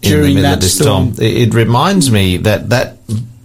during 0.00 0.42
that 0.42 0.62
storm. 0.62 1.14
storm. 1.14 1.26
It, 1.26 1.48
it 1.48 1.54
reminds 1.54 2.10
me 2.10 2.38
that 2.38 2.70
that 2.70 2.93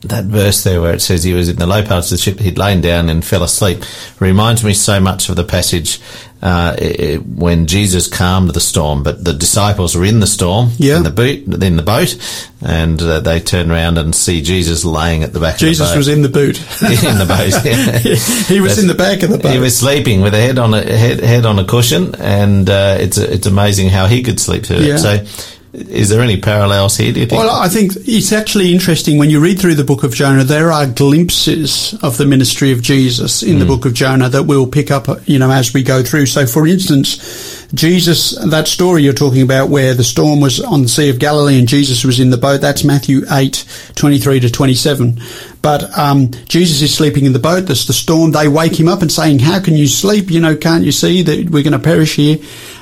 that 0.10 0.26
verse 0.26 0.63
there 0.63 0.82
where 0.82 0.93
it 0.93 1.02
says 1.02 1.24
he 1.24 1.34
was 1.34 1.50
in 1.50 1.56
the 1.58 1.67
low 1.67 1.84
parts 1.84 2.12
of 2.12 2.17
the 2.17 2.22
ship, 2.24 2.39
he'd 2.39 2.58
lain 2.58 2.82
down 2.82 3.10
and 3.10 3.24
fell 3.24 3.43
asleep, 3.43 3.84
reminds 4.19 4.63
me 4.63 4.74
so 4.74 5.00
much 5.00 5.30
of 5.30 5.36
the 5.36 5.43
passage 5.43 6.00
uh, 6.41 6.74
it, 6.78 7.26
when 7.26 7.67
Jesus 7.67 8.08
calmed 8.08 8.50
the 8.52 8.60
storm. 8.62 9.04
But 9.04 9.24
the 9.24 9.34
disciples 9.34 9.95
were 9.95 10.06
in 10.06 10.19
the 10.19 10.28
storm, 10.28 10.72
Yeah. 10.78 10.98
in 10.98 11.04
the 11.04 11.10
boat, 11.12 11.63
in 11.63 11.76
the 11.76 11.82
boat, 11.84 12.17
and 12.62 13.02
uh, 13.02 13.19
they 13.19 13.39
turn 13.39 13.72
around 13.72 13.98
and 13.98 14.13
see 14.15 14.41
Jesus 14.41 14.86
laying 14.86 15.24
at 15.24 15.34
the 15.34 15.39
back. 15.39 15.58
Jesus 15.58 15.93
of 15.93 16.06
the 16.06 16.30
boat. 16.30 16.54
Jesus 16.54 16.78
was 16.82 16.88
in 16.88 16.91
the 16.93 17.00
boot. 17.00 17.04
in 17.12 17.17
the 17.17 17.26
boat. 17.26 17.65
yeah. 17.65 18.45
he 18.56 18.62
was 18.62 18.80
in 18.80 18.88
the 18.88 18.95
back 18.95 19.24
of 19.24 19.30
the 19.32 19.38
boat. 19.38 19.52
He 19.52 19.60
was 19.60 19.78
sleeping 19.78 20.22
with 20.22 20.34
a 20.34 20.38
head 20.39 20.60
on 20.60 20.74
a 20.74 20.82
head, 20.82 21.19
head 21.19 21.45
on 21.45 21.60
a 21.60 21.65
cushion, 21.65 22.15
and 22.15 22.69
uh, 22.69 22.98
it's 23.00 23.17
it's 23.17 23.48
amazing 23.48 23.89
how 23.89 24.08
he 24.08 24.24
could 24.24 24.39
sleep 24.39 24.65
through 24.65 24.78
Yeah. 24.78 24.95
it. 24.95 25.00
So, 25.00 25.26
is 25.73 26.10
there 26.10 26.21
any 26.21 26.39
parallels 26.39 26.97
here? 26.97 27.13
Do 27.13 27.19
you 27.19 27.25
think? 27.27 27.39
Well, 27.39 27.55
I 27.55 27.67
think 27.67 27.93
it's 27.95 28.32
actually 28.32 28.73
interesting 28.73 29.17
when 29.17 29.29
you 29.29 29.39
read 29.39 29.60
through 29.60 29.75
the 29.75 29.84
book 29.84 30.03
of 30.03 30.13
Jonah. 30.13 30.43
There 30.43 30.71
are 30.71 30.88
glimpses 30.88 31.93
of 32.01 32.17
the 32.17 32.25
ministry 32.25 32.71
of 32.71 32.82
Jesus 32.82 33.43
in 33.43 33.60
the 33.60 33.65
hmm. 33.65 33.71
book 33.71 33.86
of 33.86 33.93
Jonah 33.93 34.29
that 34.29 34.43
we'll 34.43 34.67
pick 34.67 34.89
up, 34.89 35.08
you 35.27 35.38
know, 35.38 35.51
as 35.51 35.73
we 35.73 35.84
go 35.84 36.01
through. 36.01 36.25
So, 36.25 36.47
for 36.47 36.65
instance, 36.65 37.59
Jesus, 37.73 38.32
that 38.49 38.67
story 38.67 39.03
you're 39.03 39.13
talking 39.13 39.43
about, 39.43 39.69
where 39.69 39.93
the 39.93 40.03
storm 40.03 40.39
was 40.41 40.60
on 40.60 40.82
the 40.82 40.89
Sea 40.89 41.10
of 41.10 41.19
Galilee 41.19 41.60
and 41.60 41.67
Jesus 41.67 42.03
was 42.03 42.19
in 42.19 42.32
the 42.32 42.38
boat, 42.38 42.62
that's 42.62 42.84
Matthew 42.84 43.21
eight 43.32 43.63
twenty 43.95 44.17
three 44.17 44.39
to 44.39 44.49
twenty 44.49 44.73
seven. 44.73 45.21
But 45.62 45.95
um, 45.97 46.32
Jesus 46.47 46.82
is 46.82 46.95
sleeping 46.95 47.25
in 47.25 47.34
the 47.34 47.39
boat. 47.39 47.67
There's 47.67 47.86
the 47.86 47.93
storm. 47.93 48.32
They 48.32 48.47
wake 48.47 48.79
him 48.79 48.88
up 48.88 49.01
and 49.01 49.12
saying, 49.12 49.39
"How 49.39 49.60
can 49.60 49.75
you 49.75 49.88
sleep? 49.88 50.32
You 50.32 50.39
know, 50.39 50.55
can't 50.55 50.84
you 50.84 50.91
see 50.91 51.21
that 51.21 51.49
we're 51.51 51.63
going 51.63 51.73
to 51.73 51.79
perish 51.79 52.15
here?" 52.15 52.38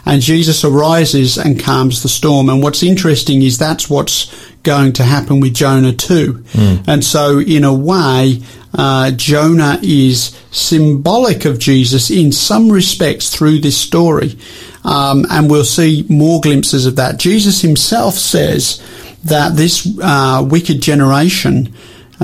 And 0.05 0.21
Jesus 0.21 0.63
arises 0.63 1.37
and 1.37 1.59
calms 1.59 2.01
the 2.01 2.09
storm. 2.09 2.47
And 2.47 2.63
what's 2.63 2.81
interesting 2.81 3.41
is 3.41 3.57
that's 3.57 3.89
what's 3.89 4.33
going 4.67 4.91
to 4.93 5.03
happen 5.03 5.39
with 5.39 5.53
Jonah 5.53 5.93
too. 5.93 6.43
And 6.85 7.03
so, 7.03 7.39
in 7.39 7.63
a 7.63 7.73
way, 7.73 8.41
uh, 8.73 9.11
Jonah 9.11 9.79
is 9.81 10.37
symbolic 10.51 11.45
of 11.45 11.57
Jesus 11.57 12.11
in 12.11 12.31
some 12.31 12.69
respects 12.69 13.33
through 13.33 13.59
this 13.59 13.77
story. 13.77 14.37
Um, 14.83 15.25
and 15.29 15.49
we'll 15.49 15.65
see 15.65 16.05
more 16.09 16.41
glimpses 16.41 16.85
of 16.85 16.97
that. 16.97 17.17
Jesus 17.17 17.61
himself 17.61 18.13
says 18.15 18.81
that 19.23 19.55
this 19.55 19.87
uh, 20.01 20.45
wicked 20.47 20.81
generation 20.81 21.73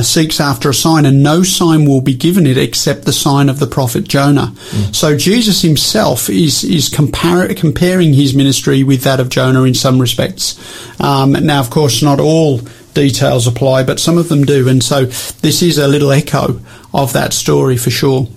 seeks 0.01 0.39
after 0.39 0.69
a 0.69 0.73
sign, 0.73 1.05
and 1.05 1.21
no 1.21 1.43
sign 1.43 1.85
will 1.85 2.01
be 2.01 2.15
given 2.15 2.47
it 2.47 2.57
except 2.57 3.05
the 3.05 3.13
sign 3.13 3.49
of 3.49 3.59
the 3.59 3.67
prophet 3.67 4.05
Jonah. 4.05 4.53
Mm. 4.71 4.95
So 4.95 5.15
Jesus 5.17 5.61
himself 5.61 6.29
is 6.29 6.63
is 6.63 6.89
compar- 6.89 7.55
comparing 7.55 8.13
his 8.13 8.33
ministry 8.33 8.83
with 8.83 9.03
that 9.03 9.19
of 9.19 9.29
Jonah 9.29 9.63
in 9.63 9.75
some 9.75 9.99
respects. 9.99 10.57
Um, 10.99 11.33
now, 11.33 11.59
of 11.59 11.69
course, 11.69 12.01
not 12.01 12.19
all 12.19 12.61
details 12.93 13.47
apply, 13.47 13.83
but 13.83 13.99
some 13.99 14.17
of 14.17 14.29
them 14.29 14.43
do, 14.45 14.67
and 14.67 14.83
so 14.83 15.05
this 15.05 15.61
is 15.61 15.77
a 15.77 15.87
little 15.87 16.11
echo 16.11 16.59
of 16.93 17.13
that 17.13 17.33
story 17.33 17.77
for 17.77 17.91
sure. 17.91 18.27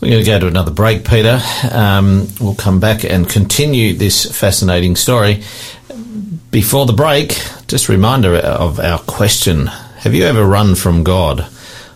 We're 0.00 0.12
going 0.12 0.24
to 0.24 0.30
go 0.30 0.38
to 0.38 0.46
another 0.46 0.70
break, 0.70 1.06
Peter. 1.06 1.40
Um, 1.70 2.26
we'll 2.40 2.54
come 2.54 2.80
back 2.80 3.04
and 3.04 3.28
continue 3.28 3.92
this 3.92 4.24
fascinating 4.24 4.96
story. 4.96 5.42
Before 6.50 6.86
the 6.86 6.94
break, 6.94 7.38
just 7.66 7.88
a 7.88 7.92
reminder 7.92 8.34
of 8.36 8.80
our 8.80 8.98
question 9.00 9.70
have 10.00 10.14
you 10.14 10.24
ever 10.24 10.44
run 10.46 10.74
from 10.74 11.04
God? 11.04 11.40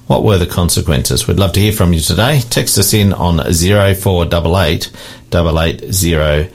What 0.07 0.25
were 0.25 0.37
the 0.37 0.47
consequences? 0.47 1.27
We'd 1.27 1.39
love 1.39 1.53
to 1.53 1.61
hear 1.61 1.73
from 1.73 1.95
you 1.95 2.01
today. 2.01 2.41
Text 2.51 2.77
us 2.77 2.93
in 2.93 3.15
on 3.15 3.39
0488 3.39 4.91
880 5.33 6.51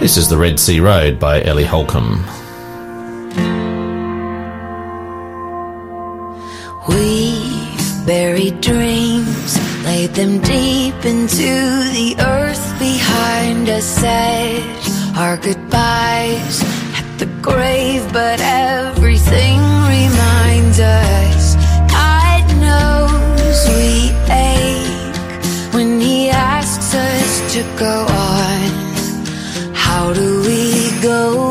This 0.00 0.16
is 0.16 0.30
The 0.30 0.38
Red 0.38 0.58
Sea 0.58 0.80
Road 0.80 1.20
by 1.20 1.42
Ellie 1.42 1.64
Holcomb. 1.64 2.24
We've 6.88 8.06
buried 8.06 8.62
dreams, 8.62 9.84
laid 9.84 10.14
them 10.14 10.40
deep 10.40 11.04
into 11.04 11.34
the 11.92 12.16
earth 12.20 12.78
behind 12.78 13.68
us, 13.68 13.84
said 13.84 14.62
our 15.14 15.36
goodbyes 15.36 16.77
grave, 17.48 18.04
but 18.12 18.40
everything 18.40 19.58
reminds 19.96 20.78
us. 20.80 21.56
God 21.98 22.44
knows 22.64 23.58
we 23.76 24.10
ache 24.30 25.74
when 25.74 26.00
He 26.00 26.30
asks 26.30 26.94
us 26.94 27.54
to 27.54 27.62
go 27.78 28.06
on. 28.32 28.68
How 29.74 30.12
do 30.12 30.42
we 30.42 30.90
go 31.00 31.47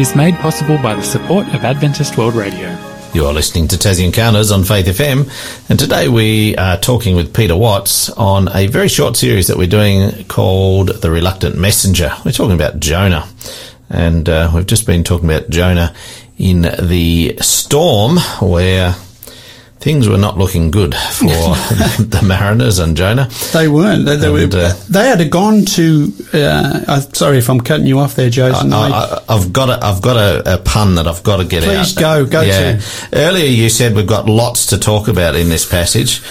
is 0.00 0.16
made 0.16 0.34
possible 0.36 0.76
by 0.78 0.94
the 0.94 1.02
support 1.02 1.46
of 1.54 1.64
Adventist 1.64 2.18
World 2.18 2.34
Radio. 2.34 2.76
You 3.12 3.26
are 3.26 3.32
listening 3.32 3.68
to 3.68 3.76
Tassie 3.76 4.04
Encounters 4.04 4.50
on 4.50 4.64
Faith 4.64 4.86
FM, 4.86 5.30
and 5.70 5.78
today 5.78 6.08
we 6.08 6.56
are 6.56 6.76
talking 6.76 7.14
with 7.14 7.32
Peter 7.32 7.56
Watts 7.56 8.10
on 8.10 8.48
a 8.54 8.66
very 8.66 8.88
short 8.88 9.16
series 9.16 9.46
that 9.46 9.56
we're 9.56 9.68
doing 9.68 10.24
called 10.24 10.88
The 10.88 11.12
Reluctant 11.12 11.56
Messenger. 11.56 12.12
We're 12.24 12.32
talking 12.32 12.56
about 12.56 12.80
Jonah, 12.80 13.28
and 13.88 14.28
uh, 14.28 14.50
we've 14.52 14.66
just 14.66 14.84
been 14.84 15.04
talking 15.04 15.30
about 15.30 15.48
Jonah 15.48 15.94
in 16.38 16.62
the 16.62 17.36
storm 17.40 18.16
where 18.42 18.96
things 19.84 20.08
were 20.08 20.16
not 20.16 20.38
looking 20.38 20.70
good 20.70 20.94
for 20.94 21.26
the 21.28 22.24
Mariners 22.24 22.78
and 22.78 22.96
Jonah. 22.96 23.28
They 23.52 23.68
weren't. 23.68 24.06
They, 24.06 24.16
they, 24.16 24.28
and, 24.28 24.52
were, 24.52 24.58
uh, 24.58 24.72
they 24.88 25.08
had 25.08 25.30
gone 25.30 25.66
to. 25.66 26.10
Uh, 26.32 27.00
sorry 27.00 27.36
if 27.36 27.50
I'm 27.50 27.60
cutting 27.60 27.86
you 27.86 27.98
off 27.98 28.14
there, 28.14 28.30
Joseph. 28.30 28.72
I, 28.72 29.22
have 29.28 29.52
got 29.52 29.68
a, 29.68 29.84
I've 29.84 30.00
got 30.00 30.16
a, 30.16 30.54
a, 30.54 30.58
pun 30.58 30.94
that 30.94 31.06
I've 31.06 31.22
got 31.22 31.36
to 31.36 31.44
get 31.44 31.64
Please 31.64 31.76
out. 31.76 31.84
Please 31.84 31.94
go. 31.94 32.26
Go 32.26 32.40
yeah. 32.40 32.78
to. 32.78 33.08
Earlier 33.12 33.46
you 33.46 33.68
said 33.68 33.94
we've 33.94 34.06
got 34.06 34.26
lots 34.26 34.66
to 34.68 34.78
talk 34.78 35.08
about 35.08 35.36
in 35.36 35.50
this 35.50 35.68
passage. 35.68 36.22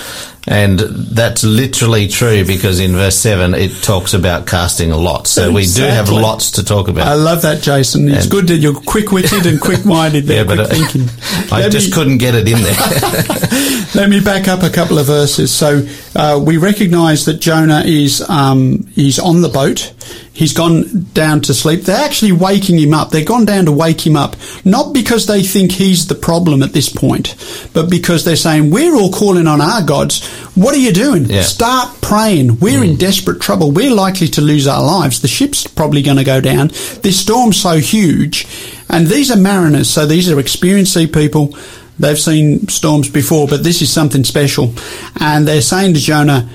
And 0.46 0.78
that's 0.80 1.46
literally 1.46 2.10
true 2.10 2.44
because 2.46 2.82
in 2.82 2.92
verse 2.92 3.18
7 3.18 3.54
it 3.54 3.72
talks 3.82 4.14
about 4.14 4.46
casting 4.46 4.90
lots. 4.92 5.30
So 5.30 5.52
we 5.54 5.66
do 5.66 5.84
have 5.84 6.10
lots 6.10 6.52
to 6.52 6.66
talk 6.66 6.90
about. 6.90 7.08
I 7.08 7.14
love 7.14 7.44
that, 7.44 7.62
Jason. 7.62 8.10
It's 8.10 8.24
And- 8.24 8.32
good 8.32 8.48
that 8.48 8.58
you're 8.58 8.74
quick-witted 8.74 9.46
and 9.46 9.62
quick-minded 9.62 10.26
there, 10.26 10.38
yeah, 10.44 10.44
but 10.44 10.58
quick 10.68 10.82
uh, 10.82 10.88
thinking. 10.88 11.10
I 11.52 11.62
Let 11.62 11.72
just 11.72 11.88
me- 11.88 11.94
couldn't 11.94 12.18
get 12.18 12.36
it 12.36 12.48
in 12.48 12.62
there. 12.62 12.76
Let 13.96 14.10
me 14.10 14.20
back 14.20 14.48
up 14.50 14.64
a 14.64 14.70
couple 14.70 14.98
of 15.00 15.06
verses. 15.06 15.50
So 15.54 15.88
uh, 16.16 16.42
we 16.46 16.58
recognise 16.58 17.24
that 17.26 17.40
Jonah 17.40 17.82
is 17.86 18.28
um, 18.30 18.86
he's 18.92 19.20
on 19.20 19.42
the 19.42 19.50
boat. 19.50 19.94
He's 20.36 20.54
gone 20.54 21.06
down 21.14 21.42
to 21.42 21.54
sleep. 21.54 21.84
They're 21.84 22.04
actually 22.04 22.32
waking 22.32 22.80
him 22.80 22.92
up. 22.92 23.12
They've 23.12 23.26
gone 23.26 23.46
down 23.46 23.66
to 23.66 23.72
wake 23.72 24.06
him 24.06 24.16
up, 24.16 24.36
not 24.66 24.92
because 24.92 25.28
they 25.28 25.44
think 25.44 25.72
he's 25.72 26.08
the 26.08 26.16
problem 26.16 26.64
at 26.64 26.74
this 26.74 26.90
point, 26.90 27.36
but 27.74 27.88
because 27.88 28.26
they're 28.26 28.36
saying 28.36 28.72
we're 28.72 28.96
all 28.96 29.12
calling 29.12 29.46
on 29.46 29.62
our 29.62 29.84
gods. 29.84 30.28
What 30.56 30.74
are 30.74 30.80
you 30.80 30.92
doing? 30.92 31.26
Yeah. 31.26 31.44
Start 31.44 32.02
praying. 32.02 32.60
We're 32.60 32.84
in 32.84 32.96
mm. 32.96 33.00
desperate 33.00 33.42
trouble. 33.42 33.72
We're 33.72 33.94
likely 33.94 34.28
to 34.30 34.42
lose 34.42 34.68
our 34.68 34.84
lives. 34.84 35.22
The 35.22 35.28
ship's 35.28 35.68
probably 35.68 36.02
going 36.02 36.18
to 36.18 36.24
go 36.24 36.42
down. 36.42 36.70
This 37.04 37.20
storm's 37.20 37.62
so 37.62 37.78
huge, 37.78 38.48
and 38.90 39.06
these 39.06 39.30
are 39.30 39.38
mariners, 39.38 39.90
so 39.90 40.08
these 40.08 40.32
are 40.32 40.40
experienced 40.40 40.94
sea 40.94 41.06
people. 41.06 41.56
They've 42.00 42.20
seen 42.20 42.68
storms 42.70 43.08
before, 43.08 43.48
but 43.48 43.64
this 43.64 43.84
is 43.84 43.94
something 43.94 44.24
special. 44.24 44.74
And 45.20 45.48
they're 45.48 45.62
saying 45.62 45.94
to 45.94 46.00
Jonah, 46.00 46.50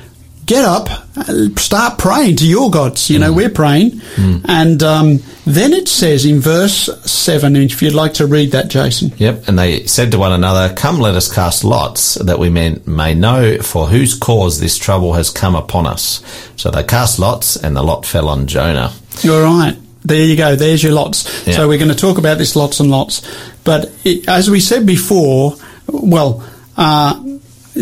get 0.49 0.65
up, 0.65 0.89
start 1.59 1.99
praying 1.99 2.37
to 2.37 2.47
your 2.47 2.71
gods. 2.71 3.11
You 3.11 3.19
know, 3.19 3.33
we're 3.33 3.51
praying. 3.51 4.01
And 4.17 4.83
um, 4.83 5.21
then 5.45 5.73
it 5.73 5.89
says 5.89 6.25
in 6.25 6.41
verse 6.41 6.89
7, 7.09 7.55
if 7.55 7.81
you'd 7.83 7.95
like 7.95 8.15
to 8.15 8.27
read 8.27 8.53
that, 8.53 8.69
Jason. 8.69 9.13
Yep, 9.19 9.47
and 9.47 9.59
they 9.59 9.87
said 9.87 10.11
to 10.13 10.19
one 10.19 10.33
another, 10.33 10.75
Come, 10.75 10.99
let 10.99 11.15
us 11.15 11.33
cast 11.33 11.63
lots, 11.65 12.15
that 12.15 12.39
we 12.39 12.51
may, 12.51 12.81
may 12.87 13.15
know 13.15 13.59
for 13.59 13.87
whose 13.87 14.15
cause 14.15 14.59
this 14.59 14.77
trouble 14.77 15.13
has 15.13 15.31
come 15.31 15.55
upon 15.55 15.87
us. 15.87 16.25
So 16.57 16.71
they 16.71 16.83
cast 16.83 17.19
lots, 17.19 17.57
and 17.57 17.77
the 17.77 17.83
lot 17.83 18.05
fell 18.05 18.29
on 18.29 18.47
Jonah. 18.47 18.93
You're 19.21 19.45
right. 19.45 19.77
There 20.03 20.25
you 20.25 20.37
go. 20.37 20.57
There's 20.57 20.83
your 20.83 20.93
lots. 20.93 21.47
Yeah. 21.47 21.55
So 21.55 21.69
we're 21.69 21.79
going 21.79 21.91
to 21.91 21.97
talk 21.97 22.19
about 22.19 22.39
this 22.39 22.57
lots 22.57 22.81
and 22.81 22.91
lots. 22.91 23.23
But 23.65 23.93
it, 24.05 24.29
as 24.29 24.49
we 24.49 24.61
said 24.61 24.87
before, 24.87 25.57
well, 25.87 26.43
uh, 26.77 27.23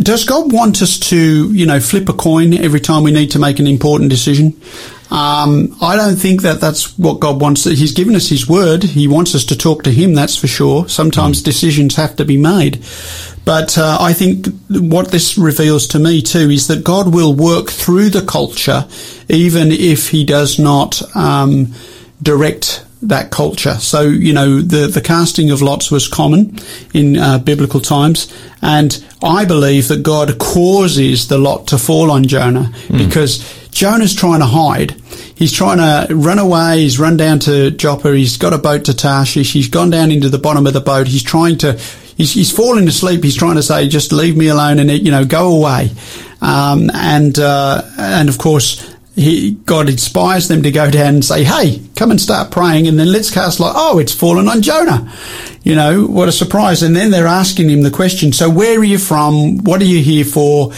does 0.03 0.25
God 0.25 0.53
want 0.53 0.83
us 0.83 0.99
to, 0.99 1.53
you 1.53 1.67
know, 1.67 1.81
flip 1.81 2.09
a 2.09 2.13
coin 2.13 2.55
every 2.55 2.81
time 2.81 3.03
we 3.03 3.13
need 3.13 3.31
to 3.33 3.39
make 3.39 3.59
an 3.59 3.67
important 3.67 4.11
decision? 4.11 4.61
Um, 5.11 5.77
I 5.81 5.97
don't 5.97 6.17
think 6.17 6.43
that 6.43 6.61
that's 6.61 6.99
what 6.99 7.21
God 7.21 7.41
wants. 7.41 7.65
He's 7.65 7.93
given 7.93 8.17
us 8.17 8.29
His 8.29 8.49
word. 8.49 8.83
He 8.83 9.07
wants 9.07 9.35
us 9.35 9.45
to 9.45 9.57
talk 9.57 9.85
to 9.85 9.91
Him. 9.91 10.15
That's 10.15 10.37
for 10.37 10.49
sure. 10.49 10.89
Sometimes 10.89 11.43
decisions 11.43 11.95
have 11.95 12.17
to 12.17 12.25
be 12.25 12.37
made. 12.37 12.85
But 13.45 13.79
uh, 13.79 13.99
I 14.01 14.13
think 14.13 14.49
what 14.69 15.13
this 15.13 15.39
reveals 15.39 15.87
to 15.89 16.01
me 16.01 16.23
too 16.23 16.51
is 16.51 16.67
that 16.67 16.83
God 16.83 17.15
will 17.15 17.33
work 17.33 17.71
through 17.71 18.11
the 18.11 18.27
culture, 18.27 18.89
even 19.29 19.71
if 19.71 20.09
He 20.11 20.25
does 20.25 20.59
not 20.59 21.01
um, 21.15 21.73
direct 22.21 22.85
that 23.09 23.31
culture. 23.31 23.75
So 23.75 24.03
you 24.03 24.33
know 24.33 24.61
the 24.61 24.87
the 24.87 25.01
casting 25.01 25.51
of 25.51 25.63
lots 25.63 25.91
was 25.91 26.09
common 26.09 26.59
in 26.95 27.17
uh, 27.17 27.39
biblical 27.39 27.81
times, 27.81 28.33
and 28.63 29.05
I 29.23 29.45
believe 29.45 29.89
that 29.89 30.03
God 30.03 30.39
causes 30.39 31.29
the 31.29 31.39
lot 31.39 31.69
to 31.69 31.79
fall 31.79 32.11
on 32.11 32.25
Jonah 32.25 32.73
because 32.89 33.69
Jonah's 33.71 34.15
trying 34.15 34.41
to 34.41 34.47
hide. 34.47 34.93
He's 35.35 35.53
trying 35.53 35.79
to 35.79 36.15
run 36.15 36.39
away. 36.39 36.79
He's 36.79 36.99
run 36.99 37.19
down 37.19 37.41
to 37.41 37.71
Joppa. 37.71 38.15
He's 38.15 38.39
got 38.39 38.55
a 38.55 38.59
boat 38.59 38.87
to 38.87 38.95
Tarshish. 38.95 39.53
He's 39.53 39.69
gone 39.69 39.91
down 39.91 40.11
into 40.11 40.31
the 40.31 40.39
bottom 40.39 40.67
of 40.67 40.73
the 40.73 40.81
boat. 40.81 41.07
He's 41.07 41.23
trying 41.23 41.59
to. 41.59 41.79
He's, 42.17 42.33
he's 42.33 42.51
falling 42.51 42.89
asleep. 42.89 43.23
He's 43.23 43.37
trying 43.37 43.57
to 43.57 43.63
say, 43.63 43.87
"Just 43.89 44.13
leave 44.13 44.35
me 44.35 44.49
alone," 44.49 44.79
and 44.79 44.91
you 44.91 45.11
know, 45.11 45.27
go 45.27 45.55
away. 45.55 45.91
Um, 46.41 46.91
and 46.95 47.39
uh, 47.39 47.83
and 47.99 48.31
of 48.31 48.39
course, 48.39 48.96
he, 49.17 49.53
God 49.65 49.89
inspires 49.89 50.47
them 50.47 50.63
to 50.63 50.71
go 50.71 50.91
down 50.91 51.15
and 51.15 51.25
say, 51.25 51.43
"Hey, 51.43 51.81
come 51.97 52.11
and 52.11 52.21
start 52.21 52.51
praying," 52.51 52.87
and 52.87 52.99
then 52.99 53.11
let's 53.11 53.31
cast 53.31 53.59
like, 53.59 53.73
"Oh, 53.75 53.99
it's 53.99 54.15
fallen 54.15 54.47
on 54.47 54.63
Jonah." 54.63 55.11
You 55.65 55.75
know, 55.75 56.05
what 56.07 56.29
a 56.29 56.33
surprise! 56.33 56.83
And 56.83 56.95
then 56.95 57.11
they're 57.11 57.27
asking 57.27 57.71
him 57.71 57.83
the 57.83 57.91
question: 57.91 58.33
"So, 58.33 58.49
where 58.51 58.79
are 58.79 58.85
you 58.85 58.99
from? 58.99 59.65
What 59.65 59.81
are 59.81 59.87
you 59.87 60.03
here 60.03 60.25
for?" 60.25 60.73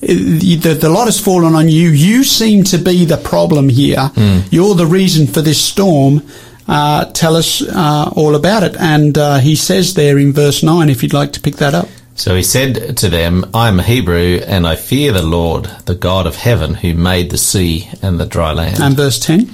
The, 0.00 0.56
the, 0.56 0.74
the 0.74 0.88
lot 0.90 1.06
has 1.06 1.18
fallen 1.18 1.54
on 1.54 1.68
you. 1.70 1.88
You 1.88 2.24
seem 2.24 2.64
to 2.64 2.76
be 2.78 3.06
the 3.06 3.16
problem 3.16 3.70
here. 3.70 4.10
You're 4.50 4.74
the 4.74 4.86
reason 4.86 5.26
for 5.26 5.40
this 5.40 5.58
storm. 5.62 6.22
Uh, 6.68 7.06
tell 7.12 7.36
us 7.36 7.62
uh, 7.62 8.10
all 8.14 8.34
about 8.34 8.62
it. 8.64 8.76
And 8.78 9.16
uh, 9.16 9.38
he 9.38 9.54
says 9.54 9.94
there 9.94 10.18
in 10.18 10.32
verse 10.34 10.62
9, 10.62 10.90
if 10.90 11.02
you'd 11.02 11.14
like 11.14 11.32
to 11.34 11.40
pick 11.40 11.56
that 11.56 11.72
up. 11.74 11.88
So 12.16 12.36
he 12.36 12.42
said 12.44 12.96
to 12.98 13.08
them, 13.08 13.50
I 13.52 13.68
am 13.68 13.80
a 13.80 13.82
Hebrew, 13.82 14.40
and 14.46 14.66
I 14.66 14.76
fear 14.76 15.12
the 15.12 15.22
Lord, 15.22 15.64
the 15.86 15.96
God 15.96 16.26
of 16.26 16.36
heaven, 16.36 16.74
who 16.74 16.94
made 16.94 17.30
the 17.30 17.38
sea 17.38 17.90
and 18.02 18.20
the 18.20 18.26
dry 18.26 18.52
land. 18.52 18.80
And 18.80 18.96
verse 18.96 19.18
10. 19.18 19.50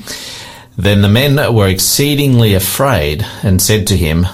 Then 0.76 1.00
the 1.00 1.08
men 1.08 1.54
were 1.54 1.68
exceedingly 1.68 2.54
afraid, 2.54 3.26
and 3.42 3.62
said 3.62 3.86
to 3.88 3.96
him, 3.96 4.26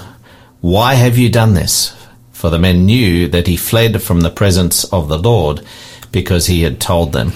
Why 0.60 0.94
have 0.94 1.16
you 1.16 1.28
done 1.28 1.54
this? 1.54 1.94
For 2.32 2.50
the 2.50 2.58
men 2.58 2.84
knew 2.84 3.28
that 3.28 3.46
he 3.46 3.56
fled 3.56 4.02
from 4.02 4.20
the 4.20 4.30
presence 4.30 4.84
of 4.84 5.08
the 5.08 5.18
Lord, 5.18 5.64
because 6.10 6.46
he 6.46 6.62
had 6.62 6.80
told 6.80 7.12
them. 7.12 7.32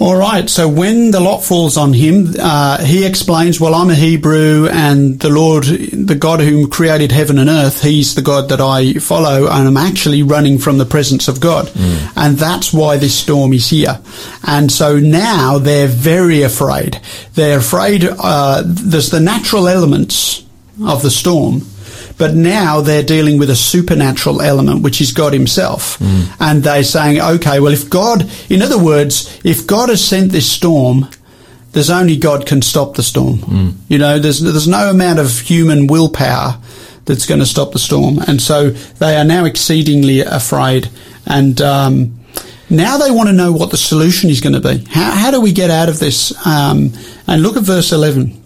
All 0.00 0.16
right. 0.16 0.48
So 0.48 0.66
when 0.66 1.10
the 1.10 1.20
lot 1.20 1.44
falls 1.44 1.76
on 1.76 1.92
him, 1.92 2.34
uh, 2.40 2.82
he 2.82 3.04
explains, 3.04 3.60
"Well, 3.60 3.74
I'm 3.74 3.90
a 3.90 3.94
Hebrew, 3.94 4.66
and 4.66 5.20
the 5.20 5.28
Lord, 5.28 5.64
the 5.64 6.14
God 6.14 6.40
who 6.40 6.68
created 6.68 7.12
heaven 7.12 7.38
and 7.38 7.50
earth, 7.50 7.82
He's 7.82 8.14
the 8.14 8.22
God 8.22 8.48
that 8.48 8.62
I 8.62 8.94
follow, 8.94 9.46
and 9.46 9.68
I'm 9.68 9.76
actually 9.76 10.22
running 10.22 10.58
from 10.58 10.78
the 10.78 10.86
presence 10.86 11.28
of 11.28 11.38
God, 11.38 11.70
and 12.16 12.38
that's 12.38 12.72
why 12.72 12.96
this 12.96 13.14
storm 13.14 13.52
is 13.52 13.68
here." 13.68 13.98
And 14.42 14.72
so 14.72 14.98
now 14.98 15.58
they're 15.58 15.86
very 15.86 16.40
afraid. 16.42 16.98
They're 17.34 17.58
afraid. 17.58 18.08
Uh, 18.08 18.62
there's 18.64 19.10
the 19.10 19.20
natural 19.20 19.68
elements 19.68 20.44
of 20.82 21.02
the 21.02 21.10
storm. 21.10 21.66
But 22.20 22.34
now 22.34 22.82
they're 22.82 23.02
dealing 23.02 23.38
with 23.38 23.48
a 23.48 23.56
supernatural 23.56 24.42
element, 24.42 24.82
which 24.82 25.00
is 25.00 25.10
God 25.10 25.32
Himself. 25.32 25.98
And 26.38 26.62
they're 26.62 26.84
saying, 26.84 27.18
okay, 27.18 27.60
well, 27.60 27.72
if 27.72 27.88
God, 27.88 28.30
in 28.50 28.60
other 28.60 28.78
words, 28.78 29.40
if 29.42 29.66
God 29.66 29.88
has 29.88 30.04
sent 30.04 30.30
this 30.30 30.50
storm, 30.52 31.08
there's 31.72 31.88
only 31.88 32.16
God 32.18 32.44
can 32.46 32.60
stop 32.60 32.94
the 32.96 33.02
storm. 33.02 33.38
You 33.88 33.96
know, 33.98 34.18
there's, 34.18 34.40
there's 34.40 34.68
no 34.68 34.90
amount 34.90 35.18
of 35.18 35.30
human 35.40 35.86
willpower 35.86 36.58
that's 37.06 37.24
going 37.24 37.40
to 37.40 37.46
stop 37.46 37.72
the 37.72 37.78
storm. 37.78 38.18
And 38.28 38.40
so 38.42 38.68
they 38.70 39.16
are 39.16 39.24
now 39.24 39.46
exceedingly 39.46 40.20
afraid. 40.20 40.90
And, 41.26 41.58
um, 41.62 42.20
now 42.68 42.98
they 42.98 43.10
want 43.10 43.28
to 43.28 43.32
know 43.32 43.50
what 43.50 43.70
the 43.70 43.76
solution 43.76 44.30
is 44.30 44.40
going 44.40 44.52
to 44.52 44.60
be. 44.60 44.84
How, 44.90 45.10
how 45.12 45.30
do 45.32 45.40
we 45.40 45.52
get 45.52 45.70
out 45.70 45.88
of 45.88 45.98
this? 45.98 46.32
Um, 46.46 46.92
and 47.26 47.42
look 47.42 47.56
at 47.56 47.64
verse 47.64 47.90
11. 47.92 48.39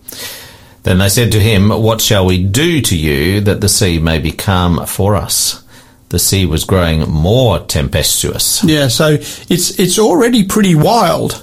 Then 0.84 0.98
they 0.98 1.08
said 1.08 1.32
to 1.32 1.40
him, 1.40 1.70
What 1.70 2.00
shall 2.00 2.26
we 2.26 2.42
do 2.42 2.80
to 2.82 2.96
you 2.96 3.40
that 3.40 3.60
the 3.60 3.68
sea 3.68 3.98
may 3.98 4.18
be 4.18 4.30
calm 4.30 4.86
for 4.86 5.16
us? 5.16 5.64
The 6.10 6.18
sea 6.18 6.46
was 6.46 6.64
growing 6.64 7.10
more 7.10 7.58
tempestuous. 7.60 8.62
Yeah, 8.62 8.88
so 8.88 9.14
it's 9.14 9.80
it's 9.80 9.98
already 9.98 10.44
pretty 10.44 10.74
wild, 10.74 11.42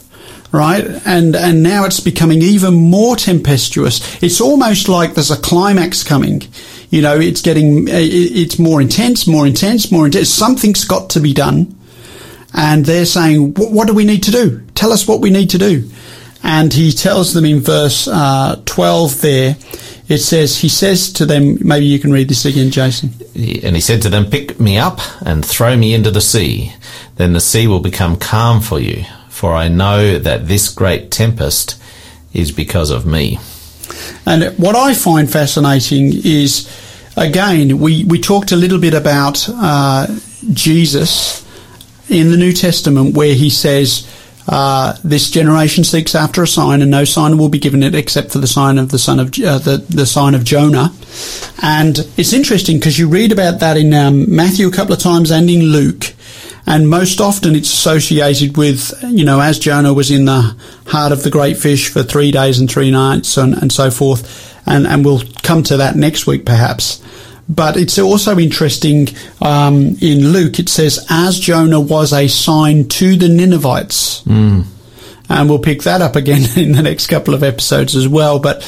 right? 0.51 0.85
And 1.05 1.35
and 1.35 1.63
now 1.63 1.85
it's 1.85 1.99
becoming 1.99 2.41
even 2.43 2.75
more 2.75 3.15
tempestuous. 3.15 4.23
It's 4.23 4.39
almost 4.39 4.87
like 4.87 5.15
there's 5.15 5.31
a 5.31 5.41
climax 5.41 6.03
coming. 6.03 6.43
You 6.91 7.01
know, 7.01 7.19
it's 7.19 7.41
getting 7.41 7.87
it's 7.89 8.59
more 8.59 8.79
intense, 8.79 9.27
more 9.27 9.47
intense, 9.47 9.91
more 9.91 10.05
intense. 10.05 10.29
Something's 10.29 10.85
got 10.85 11.09
to 11.11 11.19
be 11.19 11.33
done, 11.33 11.75
and 12.53 12.85
they're 12.85 13.05
saying, 13.05 13.55
"What, 13.55 13.71
what 13.71 13.87
do 13.87 13.93
we 13.93 14.05
need 14.05 14.23
to 14.23 14.31
do? 14.31 14.61
Tell 14.75 14.93
us 14.93 15.07
what 15.07 15.19
we 15.19 15.31
need 15.31 15.49
to 15.49 15.57
do." 15.57 15.89
And 16.43 16.73
he 16.73 16.91
tells 16.91 17.33
them 17.33 17.45
in 17.45 17.59
verse 17.59 18.07
uh, 18.07 18.61
twelve 18.65 19.21
there. 19.21 19.55
It 20.07 20.17
says, 20.17 20.57
he 20.57 20.67
says 20.67 21.13
to 21.13 21.25
them, 21.25 21.57
maybe 21.65 21.85
you 21.85 21.97
can 21.97 22.11
read 22.11 22.27
this 22.27 22.43
again, 22.43 22.69
Jason. 22.69 23.13
And 23.33 23.75
he 23.75 23.79
said 23.79 24.01
to 24.01 24.09
them, 24.09 24.25
Pick 24.25 24.59
me 24.59 24.77
up 24.77 24.99
and 25.21 25.45
throw 25.45 25.77
me 25.77 25.93
into 25.93 26.11
the 26.11 26.19
sea. 26.19 26.73
Then 27.15 27.31
the 27.31 27.39
sea 27.39 27.65
will 27.65 27.79
become 27.79 28.17
calm 28.17 28.59
for 28.59 28.77
you. 28.77 29.05
For 29.29 29.53
I 29.53 29.69
know 29.69 30.19
that 30.19 30.49
this 30.49 30.67
great 30.67 31.11
tempest 31.11 31.81
is 32.33 32.51
because 32.51 32.89
of 32.89 33.05
me. 33.05 33.39
And 34.25 34.57
what 34.57 34.75
I 34.75 34.93
find 34.93 35.31
fascinating 35.31 36.11
is, 36.13 36.69
again, 37.15 37.79
we, 37.79 38.03
we 38.03 38.19
talked 38.19 38.51
a 38.51 38.57
little 38.57 38.79
bit 38.79 38.93
about 38.93 39.47
uh, 39.47 40.07
Jesus 40.51 41.47
in 42.09 42.31
the 42.31 42.37
New 42.37 42.51
Testament, 42.51 43.15
where 43.15 43.33
he 43.33 43.49
says, 43.49 44.05
uh, 44.47 44.95
"This 45.03 45.29
generation 45.29 45.83
seeks 45.83 46.15
after 46.15 46.43
a 46.43 46.47
sign, 46.47 46.81
and 46.81 46.91
no 46.91 47.05
sign 47.05 47.37
will 47.37 47.49
be 47.49 47.59
given 47.59 47.83
it 47.83 47.95
except 47.95 48.31
for 48.31 48.39
the 48.39 48.47
sign 48.47 48.77
of 48.77 48.89
the 48.89 48.99
son 48.99 49.19
of 49.19 49.27
uh, 49.27 49.57
the 49.59 49.83
the 49.89 50.05
sign 50.05 50.35
of 50.35 50.43
Jonah." 50.43 50.91
And 51.61 51.99
it's 52.17 52.33
interesting 52.33 52.77
because 52.77 52.97
you 52.97 53.07
read 53.07 53.31
about 53.31 53.59
that 53.59 53.77
in 53.77 53.93
um, 53.93 54.33
Matthew 54.33 54.67
a 54.67 54.71
couple 54.71 54.93
of 54.93 54.99
times 54.99 55.31
and 55.31 55.49
in 55.49 55.63
Luke. 55.63 56.13
And 56.65 56.89
most 56.89 57.19
often 57.19 57.55
it's 57.55 57.73
associated 57.73 58.55
with, 58.55 58.93
you 59.03 59.25
know, 59.25 59.39
as 59.39 59.57
Jonah 59.59 59.93
was 59.93 60.11
in 60.11 60.25
the 60.25 60.55
heart 60.85 61.11
of 61.11 61.23
the 61.23 61.31
great 61.31 61.57
fish 61.57 61.89
for 61.89 62.03
three 62.03 62.31
days 62.31 62.59
and 62.59 62.69
three 62.69 62.91
nights 62.91 63.35
and, 63.37 63.55
and 63.55 63.71
so 63.71 63.89
forth. 63.89 64.57
And, 64.65 64.85
and 64.85 65.03
we'll 65.03 65.23
come 65.41 65.63
to 65.63 65.77
that 65.77 65.95
next 65.95 66.27
week 66.27 66.45
perhaps. 66.45 67.01
But 67.53 67.75
it's 67.77 67.99
also 67.99 68.39
interesting 68.39 69.09
um, 69.41 69.97
in 70.01 70.29
Luke. 70.29 70.59
It 70.59 70.69
says, 70.69 71.05
"As 71.09 71.39
Jonah 71.39 71.79
was 71.79 72.13
a 72.13 72.27
sign 72.27 72.87
to 72.89 73.15
the 73.15 73.29
Ninevites." 73.29 74.23
and 75.31 75.49
we'll 75.49 75.59
pick 75.59 75.83
that 75.83 76.01
up 76.01 76.15
again 76.15 76.41
in 76.57 76.73
the 76.73 76.81
next 76.81 77.07
couple 77.07 77.33
of 77.33 77.43
episodes 77.43 77.95
as 77.95 78.07
well. 78.07 78.39
But 78.39 78.61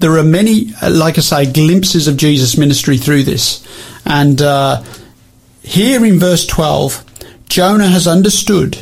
there 0.00 0.16
are 0.18 0.22
many, 0.22 0.72
uh, 0.82 0.90
like 0.90 1.18
I 1.18 1.22
say, 1.22 1.50
glimpses 1.50 2.08
of 2.08 2.16
Jesus' 2.16 2.58
ministry 2.58 2.98
through 2.98 3.24
this. 3.24 3.66
And 4.04 4.40
uh, 4.40 4.82
here 5.62 6.04
in 6.04 6.18
verse 6.18 6.46
12, 6.46 7.04
Jonah 7.48 7.88
has 7.88 8.06
understood 8.06 8.78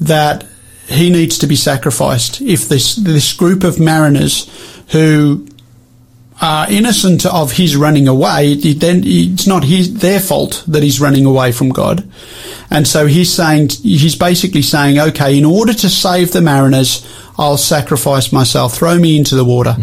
that 0.00 0.46
he 0.86 1.10
needs 1.10 1.38
to 1.38 1.46
be 1.46 1.56
sacrificed. 1.56 2.40
If 2.40 2.68
this, 2.68 2.96
this 2.96 3.32
group 3.32 3.62
of 3.62 3.78
mariners 3.78 4.50
who 4.88 5.46
are 6.40 6.70
innocent 6.70 7.26
of 7.26 7.52
his 7.52 7.76
running 7.76 8.06
away, 8.06 8.52
it, 8.52 8.80
then 8.80 9.02
it's 9.04 9.46
not 9.46 9.64
his, 9.64 9.94
their 9.94 10.20
fault 10.20 10.64
that 10.68 10.82
he's 10.82 11.00
running 11.00 11.26
away 11.26 11.50
from 11.52 11.70
God. 11.70 12.08
And 12.70 12.86
so 12.86 13.06
he's 13.06 13.32
saying, 13.32 13.70
he's 13.82 14.14
basically 14.14 14.62
saying, 14.62 14.98
okay, 14.98 15.36
in 15.36 15.44
order 15.44 15.72
to 15.72 15.88
save 15.88 16.32
the 16.32 16.40
mariners, 16.40 17.04
I'll 17.38 17.56
sacrifice 17.56 18.32
myself. 18.32 18.74
Throw 18.74 18.98
me 18.98 19.16
into 19.16 19.34
the 19.34 19.44
water. 19.44 19.74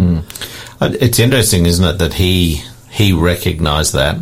Uh, 0.80 0.94
It's 1.02 1.20
interesting, 1.20 1.66
isn't 1.66 1.84
it, 1.86 1.98
that 2.00 2.14
he 2.14 2.62
he 2.92 3.12
recognised 3.14 3.94
that. 3.94 4.18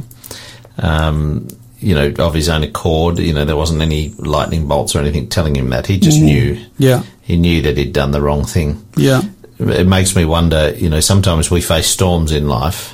Um, 0.78 1.48
you 1.80 1.94
know, 1.96 2.14
of 2.20 2.34
his 2.34 2.48
own 2.50 2.64
accord. 2.64 3.20
You 3.20 3.34
know, 3.34 3.44
there 3.46 3.58
wasn't 3.58 3.82
any 3.82 4.10
lightning 4.18 4.68
bolts 4.68 4.96
or 4.96 5.00
anything 5.00 5.28
telling 5.28 5.56
him 5.56 5.70
that. 5.72 5.86
He 5.86 6.00
just 6.00 6.20
knew. 6.22 6.64
Yeah. 6.78 7.04
He 7.22 7.38
knew 7.38 7.62
that 7.64 7.78
he'd 7.78 7.94
done 7.94 8.12
the 8.12 8.22
wrong 8.22 8.46
thing. 8.46 8.86
Yeah. 8.96 9.22
It 9.60 9.88
makes 9.88 10.16
me 10.16 10.26
wonder. 10.26 10.74
You 10.76 10.90
know, 10.90 11.00
sometimes 11.00 11.50
we 11.52 11.62
face 11.62 11.88
storms 11.88 12.32
in 12.32 12.48
life, 12.48 12.94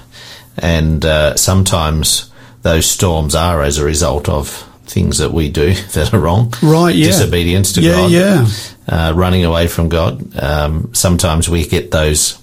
and 0.57 1.03
uh, 1.05 1.35
sometimes 1.35 2.31
those 2.61 2.85
storms 2.85 3.35
are 3.35 3.61
as 3.63 3.77
a 3.77 3.85
result 3.85 4.27
of 4.27 4.49
things 4.85 5.19
that 5.19 5.31
we 5.31 5.49
do 5.49 5.73
that 5.93 6.13
are 6.13 6.19
wrong. 6.19 6.53
Right, 6.61 6.95
yeah. 6.95 7.07
Disobedience 7.07 7.73
to 7.73 7.81
Yeah, 7.81 7.91
God. 7.91 8.11
yeah. 8.11 8.47
Uh, 8.87 9.13
running 9.15 9.45
away 9.45 9.67
from 9.67 9.87
God. 9.89 10.35
Um, 10.37 10.93
sometimes 10.93 11.47
we 11.47 11.65
get 11.65 11.91
those, 11.91 12.41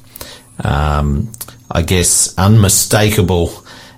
um, 0.65 1.31
I 1.71 1.83
guess, 1.83 2.33
unmistakable 2.39 3.49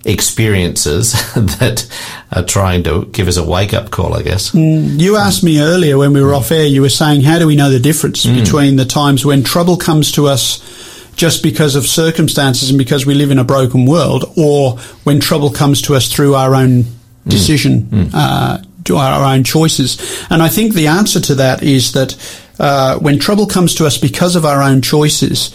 experiences 0.08 1.12
that 1.34 1.86
are 2.32 2.42
trying 2.42 2.82
to 2.84 3.04
give 3.06 3.28
us 3.28 3.36
a 3.36 3.44
wake 3.44 3.74
up 3.74 3.90
call, 3.90 4.14
I 4.14 4.22
guess. 4.22 4.54
You 4.54 5.16
asked 5.16 5.44
me 5.44 5.60
earlier 5.60 5.98
when 5.98 6.12
we 6.12 6.22
were 6.22 6.34
off 6.34 6.50
air, 6.50 6.66
you 6.66 6.80
were 6.80 6.88
saying, 6.88 7.20
how 7.20 7.38
do 7.38 7.46
we 7.46 7.54
know 7.54 7.70
the 7.70 7.78
difference 7.78 8.24
between 8.26 8.76
the 8.76 8.84
times 8.84 9.24
when 9.24 9.44
trouble 9.44 9.76
comes 9.76 10.10
to 10.12 10.26
us 10.26 10.64
just 11.14 11.42
because 11.42 11.74
of 11.74 11.84
circumstances 11.86 12.70
and 12.70 12.78
because 12.78 13.04
we 13.04 13.12
live 13.14 13.30
in 13.30 13.38
a 13.38 13.44
broken 13.44 13.86
world, 13.86 14.32
or 14.36 14.78
when 15.04 15.20
trouble 15.20 15.50
comes 15.50 15.82
to 15.82 15.94
us 15.94 16.10
through 16.10 16.34
our 16.34 16.54
own 16.54 16.84
decision, 17.26 18.10
uh, 18.14 18.62
our 18.90 19.34
own 19.34 19.44
choices? 19.44 20.26
And 20.30 20.42
I 20.42 20.48
think 20.48 20.74
the 20.74 20.86
answer 20.86 21.20
to 21.20 21.34
that 21.36 21.62
is 21.62 21.92
that 21.92 22.16
uh, 22.58 22.98
when 22.98 23.18
trouble 23.18 23.46
comes 23.46 23.74
to 23.76 23.86
us 23.86 23.98
because 23.98 24.36
of 24.36 24.44
our 24.44 24.62
own 24.62 24.80
choices, 24.80 25.52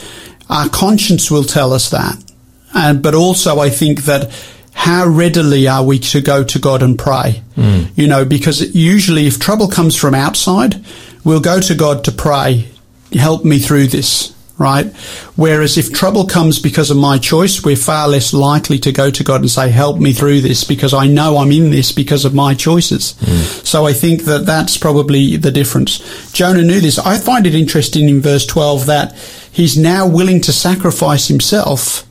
our 0.49 0.69
conscience 0.69 1.31
will 1.31 1.43
tell 1.43 1.73
us 1.73 1.89
that. 1.89 2.21
And, 2.74 3.01
but 3.01 3.15
also 3.15 3.59
I 3.59 3.69
think 3.69 4.03
that 4.03 4.32
how 4.74 5.05
readily 5.07 5.67
are 5.67 5.84
we 5.84 5.99
to 5.99 6.21
go 6.21 6.43
to 6.43 6.59
God 6.59 6.82
and 6.82 6.97
pray? 6.97 7.43
Hmm. 7.55 7.84
You 7.95 8.07
know, 8.07 8.26
because 8.26 8.76
usually 8.76 9.28
if 9.28 9.39
trouble 9.39 9.67
comes 9.67 9.95
from 9.95 10.15
outside, 10.15 10.84
we'll 11.24 11.39
go 11.39 11.59
to 11.61 11.76
God 11.76 12.03
to 12.05 12.11
pray, 12.11 12.67
help 13.13 13.45
me 13.45 13.59
through 13.59 13.88
this, 13.88 14.36
right? 14.57 14.88
Whereas 15.36 15.78
if 15.78 15.93
trouble 15.93 16.26
comes 16.26 16.59
because 16.59 16.89
of 16.89 16.97
my 16.97 17.17
choice, 17.19 17.63
we're 17.63 17.76
far 17.76 18.07
less 18.07 18.34
likely 18.34 18.80
to 18.80 18.91
go 18.91 19.11
to 19.11 19.24
God 19.24 19.41
and 19.41 19.49
say, 19.49 19.69
help 19.69 19.99
me 19.99 20.11
through 20.11 20.41
this 20.41 20.63
because 20.63 20.93
I 20.93 21.07
know 21.07 21.38
I'm 21.38 21.51
in 21.51 21.69
this 21.69 21.91
because 21.91 22.26
of 22.26 22.34
my 22.34 22.55
choices. 22.55 23.15
Hmm. 23.19 23.41
So 23.63 23.86
I 23.86 23.93
think 23.93 24.24
that 24.24 24.45
that's 24.45 24.78
probably 24.78 25.38
the 25.38 25.51
difference. 25.51 26.32
Jonah 26.34 26.63
knew 26.63 26.82
this. 26.82 26.97
I 26.97 27.17
find 27.17 27.45
it 27.45 27.55
interesting 27.55 28.09
in 28.09 28.21
verse 28.21 28.45
12 28.47 28.88
that 28.88 29.15
he's 29.51 29.78
now 29.78 30.07
willing 30.07 30.41
to 30.41 30.51
sacrifice 30.51 31.28
himself 31.28 32.07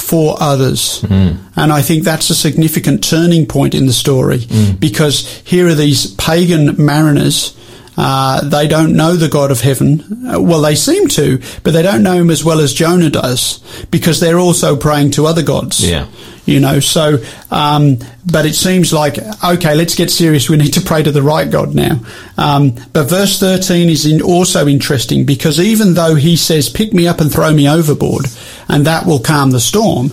for 0.00 0.36
others. 0.40 1.02
And 1.04 1.72
I 1.72 1.82
think 1.82 2.04
that's 2.04 2.30
a 2.30 2.34
significant 2.34 3.04
turning 3.04 3.46
point 3.46 3.74
in 3.74 3.86
the 3.86 3.92
story 3.92 4.46
because 4.78 5.42
here 5.44 5.66
are 5.68 5.74
these 5.74 6.14
pagan 6.14 6.82
mariners. 6.84 7.56
Uh, 7.96 8.48
they 8.48 8.66
don't 8.66 8.96
know 8.96 9.14
the 9.14 9.28
God 9.28 9.50
of 9.50 9.60
heaven. 9.60 10.00
Uh, 10.26 10.40
well, 10.40 10.62
they 10.62 10.74
seem 10.74 11.06
to, 11.08 11.38
but 11.64 11.72
they 11.72 11.82
don't 11.82 12.02
know 12.02 12.14
him 12.14 12.30
as 12.30 12.42
well 12.42 12.60
as 12.60 12.72
Jonah 12.72 13.10
does 13.10 13.58
because 13.90 14.20
they're 14.20 14.38
also 14.38 14.74
praying 14.74 15.10
to 15.12 15.26
other 15.26 15.42
gods. 15.42 15.86
Yeah. 15.86 16.06
You 16.46 16.60
know, 16.60 16.80
so, 16.80 17.18
um, 17.50 17.98
but 18.28 18.46
it 18.46 18.54
seems 18.54 18.92
like, 18.92 19.18
okay, 19.44 19.74
let's 19.74 19.94
get 19.94 20.10
serious. 20.10 20.48
We 20.48 20.56
need 20.56 20.72
to 20.72 20.80
pray 20.80 21.02
to 21.02 21.12
the 21.12 21.22
right 21.22 21.48
God 21.48 21.74
now. 21.74 22.00
Um, 22.38 22.74
but 22.92 23.04
verse 23.10 23.38
13 23.38 23.88
is 23.90 24.06
in, 24.06 24.22
also 24.22 24.66
interesting 24.66 25.26
because 25.26 25.60
even 25.60 25.94
though 25.94 26.14
he 26.14 26.36
says, 26.36 26.68
pick 26.70 26.94
me 26.94 27.06
up 27.06 27.20
and 27.20 27.30
throw 27.30 27.52
me 27.52 27.68
overboard, 27.68 28.24
and 28.70 28.86
that 28.86 29.06
will 29.06 29.20
calm 29.20 29.50
the 29.50 29.60
storm, 29.60 30.12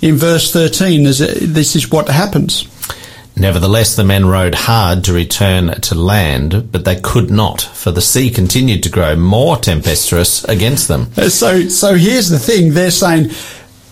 in 0.00 0.16
verse 0.16 0.52
13, 0.52 1.04
this 1.04 1.74
is 1.74 1.90
what 1.90 2.08
happens. 2.08 2.68
Nevertheless, 3.36 3.96
the 3.96 4.04
men 4.04 4.26
rowed 4.26 4.54
hard 4.54 5.04
to 5.04 5.12
return 5.12 5.80
to 5.80 5.94
land, 5.94 6.70
but 6.70 6.84
they 6.84 7.00
could 7.00 7.30
not, 7.30 7.62
for 7.62 7.90
the 7.90 8.02
sea 8.02 8.30
continued 8.30 8.82
to 8.84 8.90
grow 8.90 9.16
more 9.16 9.56
tempestuous 9.56 10.44
against 10.44 10.86
them. 10.88 11.10
Uh, 11.16 11.28
So, 11.28 11.68
so 11.68 11.94
here's 11.94 12.28
the 12.28 12.38
thing. 12.38 12.74
They're 12.74 12.92
saying, 12.92 13.30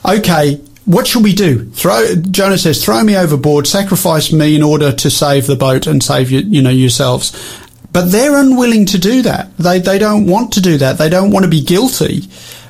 okay, 0.05 0.61
what 0.85 1.07
should 1.07 1.25
we 1.25 1.33
do? 1.33 1.65
Throw, 1.71 2.15
Jonah 2.31 2.59
says, 2.59 2.85
throw 2.85 3.03
me 3.03 3.17
overboard, 3.17 3.67
sacrifice 3.67 4.33
me 4.33 4.55
in 4.55 4.63
order 4.63 4.93
to 4.93 5.11
save 5.11 5.47
the 5.47 5.57
boat 5.57 5.87
and 5.87 6.03
save 6.03 6.31
you, 6.31 6.41
you 6.41 6.63
know, 6.63 6.71
yourselves. 6.71 7.33
But 7.93 8.13
they're 8.13 8.39
unwilling 8.41 8.87
to 8.87 8.99
do 8.99 9.23
that. 9.23 9.57
They, 9.59 9.79
they 9.81 9.99
don't 9.99 10.27
want 10.27 10.53
to 10.53 10.61
do 10.61 10.79
that. 10.79 10.99
They 10.99 11.09
don't 11.09 11.31
want 11.31 11.45
to 11.45 11.51
be 11.51 11.63
guilty 11.63 12.29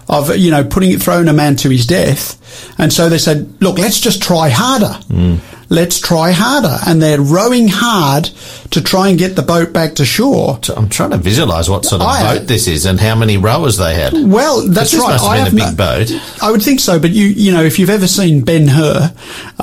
of, 0.09 0.37
you 0.37 0.51
know, 0.51 0.65
putting, 0.65 0.91
it 0.93 1.03
throwing 1.03 1.29
a 1.29 1.33
man 1.33 1.57
to 1.57 1.71
his 1.71 1.87
death. 1.87 2.39
And 2.79 2.93
so 2.93 3.09
they 3.09 3.19
said, 3.19 3.61
look, 3.63 3.79
let's 3.79 4.01
just 4.01 4.23
try 4.23 4.49
harder. 4.51 4.99
Mm. 5.09 5.39
Let's 5.71 5.99
try 6.01 6.33
harder. 6.33 6.77
And 6.87 7.01
they're 7.01 7.19
rowing 7.21 7.67
hard 7.69 8.25
to 8.73 8.83
try 8.83 9.09
and 9.09 9.19
get 9.19 9.37
the 9.37 9.43
boat 9.43 9.73
back 9.73 9.95
to 9.95 10.05
shore. 10.05 10.59
So 10.63 10.75
I'm 10.75 10.91
trying 10.91 11.11
to 11.11 11.17
visualise 11.17 11.67
what 11.69 11.87
sort 11.87 12.03
of 12.03 12.09
I- 12.09 12.39
boat 12.39 12.47
this 12.47 12.67
is 12.69 12.85
and 12.85 13.01
how 13.01 13.15
many 13.15 13.39
rowers 13.39 13.79
they 13.79 13.95
had. 13.95 14.13
Well, 14.13 14.69
that's 14.69 14.93
right. 14.93 15.09
must 15.09 15.25
have 15.25 15.33
I 15.33 15.37
been 15.37 15.41
a 15.41 15.45
have 15.63 15.77
big 15.77 15.79
no- 15.79 16.17
boat. 16.19 16.43
I 16.43 16.51
would 16.51 16.63
think 16.63 16.81
so, 16.81 16.99
but 17.01 17.11
you, 17.11 17.25
you 17.25 17.53
know, 17.53 17.63
if 17.63 17.79
you've 17.79 17.89
ever 17.91 18.07
seen 18.07 18.45
Ben 18.45 18.69
Hur, 18.69 19.15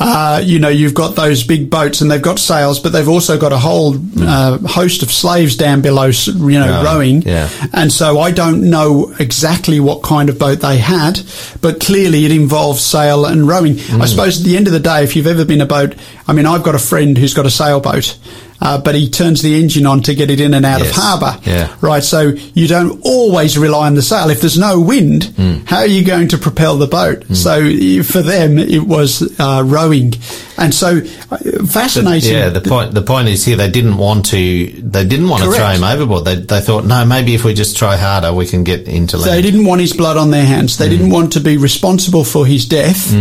uh, 0.01 0.41
you 0.43 0.59
know, 0.59 0.69
you've 0.69 0.93
got 0.93 1.15
those 1.15 1.43
big 1.43 1.69
boats 1.69 1.99
and 1.99 2.09
they've 2.09 2.21
got 2.21 2.39
sails, 2.39 2.79
but 2.79 2.93
they've 2.93 3.09
also 3.09 3.37
got 3.37 3.51
a 3.51 3.57
whole 3.57 3.95
uh, 4.21 4.57
host 4.59 5.03
of 5.03 5.11
slaves 5.11 5.57
down 5.57 5.81
below, 5.81 6.05
you 6.07 6.57
know, 6.59 6.69
Right, 6.71 6.85
rowing. 6.85 7.21
yeah. 7.23 7.49
And 7.73 7.91
so 7.91 8.19
I 8.19 8.31
don't 8.31 8.69
know 8.69 9.13
exactly 9.19 9.79
what 9.81 10.01
kind 10.01 10.29
of 10.29 10.39
boat 10.39 10.61
they 10.61 10.77
had, 10.77 11.19
but 11.61 11.81
clearly 11.81 12.23
it 12.25 12.31
involves 12.31 12.81
sail 12.81 13.25
and 13.25 13.45
rowing. 13.47 13.73
Mm. 13.75 14.01
I 14.01 14.05
suppose 14.05 14.39
at 14.39 14.45
the 14.45 14.55
end 14.55 14.67
of 14.67 14.73
the 14.73 14.79
day, 14.79 15.03
if 15.03 15.15
you've 15.17 15.27
ever 15.27 15.43
been 15.43 15.59
a 15.61 15.65
boat, 15.65 15.95
I 16.27 16.33
mean, 16.33 16.45
I've 16.45 16.63
got 16.63 16.75
a 16.75 16.79
friend 16.79 17.17
who's 17.17 17.33
got 17.33 17.45
a 17.45 17.51
sailboat. 17.51 18.17
Uh, 18.61 18.77
but 18.81 18.93
he 18.93 19.09
turns 19.09 19.41
the 19.41 19.61
engine 19.61 19.85
on 19.85 20.01
to 20.01 20.13
get 20.13 20.29
it 20.29 20.41
in 20.41 20.53
and 20.53 20.65
out 20.65 20.81
Yes, 20.81 20.89
of 20.89 20.95
harbour. 21.01 21.39
yeah. 21.49 21.73
Right, 21.79 22.03
so 22.03 22.33
you 22.53 22.67
don't 22.67 22.99
always 23.05 23.57
rely 23.57 23.87
on 23.87 23.95
the 23.95 24.01
sail. 24.01 24.29
If 24.29 24.41
there's 24.41 24.57
no 24.57 24.79
wind, 24.81 25.25
Hmm. 25.37 25.59
how 25.65 25.77
are 25.77 25.87
you 25.87 26.03
going 26.03 26.27
to 26.29 26.37
propel 26.37 26.75
the 26.77 26.87
boat? 26.87 27.23
So 27.33 27.61
for 28.03 28.21
them, 28.21 28.57
it 28.59 28.83
was 28.83 29.21
uh, 29.39 29.63
rowing, 29.65 30.13
and 30.59 30.73
so 30.73 30.97
uh, 31.31 31.37
fascinating. 31.65 32.33
Yeah, 32.33 32.49
the 32.49 32.61
point 32.61 32.93
the 32.93 33.01
point 33.01 33.27
is 33.29 33.45
here 33.45 33.55
they 33.55 33.69
didn't 33.69 33.97
want 33.97 34.25
to 34.27 34.67
they 34.81 35.05
didn't 35.05 35.29
want 35.29 35.43
to 35.43 35.51
throw 35.51 35.67
him 35.69 35.83
overboard. 35.83 36.25
They 36.25 36.35
they 36.35 36.61
thought 36.61 36.85
no 36.85 37.05
maybe 37.05 37.33
if 37.33 37.43
we 37.43 37.53
just 37.53 37.77
try 37.77 37.97
harder 37.97 38.33
we 38.33 38.45
can 38.45 38.63
get 38.63 38.87
into 38.87 39.17
land. 39.17 39.31
They 39.31 39.41
didn't 39.41 39.65
want 39.65 39.81
his 39.81 39.93
blood 39.93 40.17
on 40.17 40.31
their 40.31 40.45
hands. 40.45 40.77
They 40.77 40.89
didn't 40.89 41.09
want 41.09 41.33
to 41.33 41.39
be 41.39 41.57
responsible 41.57 42.23
for 42.23 42.45
his 42.45 42.65
death. 42.65 43.13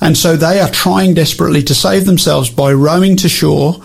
And 0.00 0.16
so 0.16 0.36
they 0.36 0.60
are 0.60 0.70
trying 0.70 1.14
desperately 1.14 1.62
to 1.62 1.74
save 1.74 2.04
themselves 2.04 2.50
by 2.50 2.72
rowing 2.72 3.16
to 3.16 3.28
shore. 3.28 3.76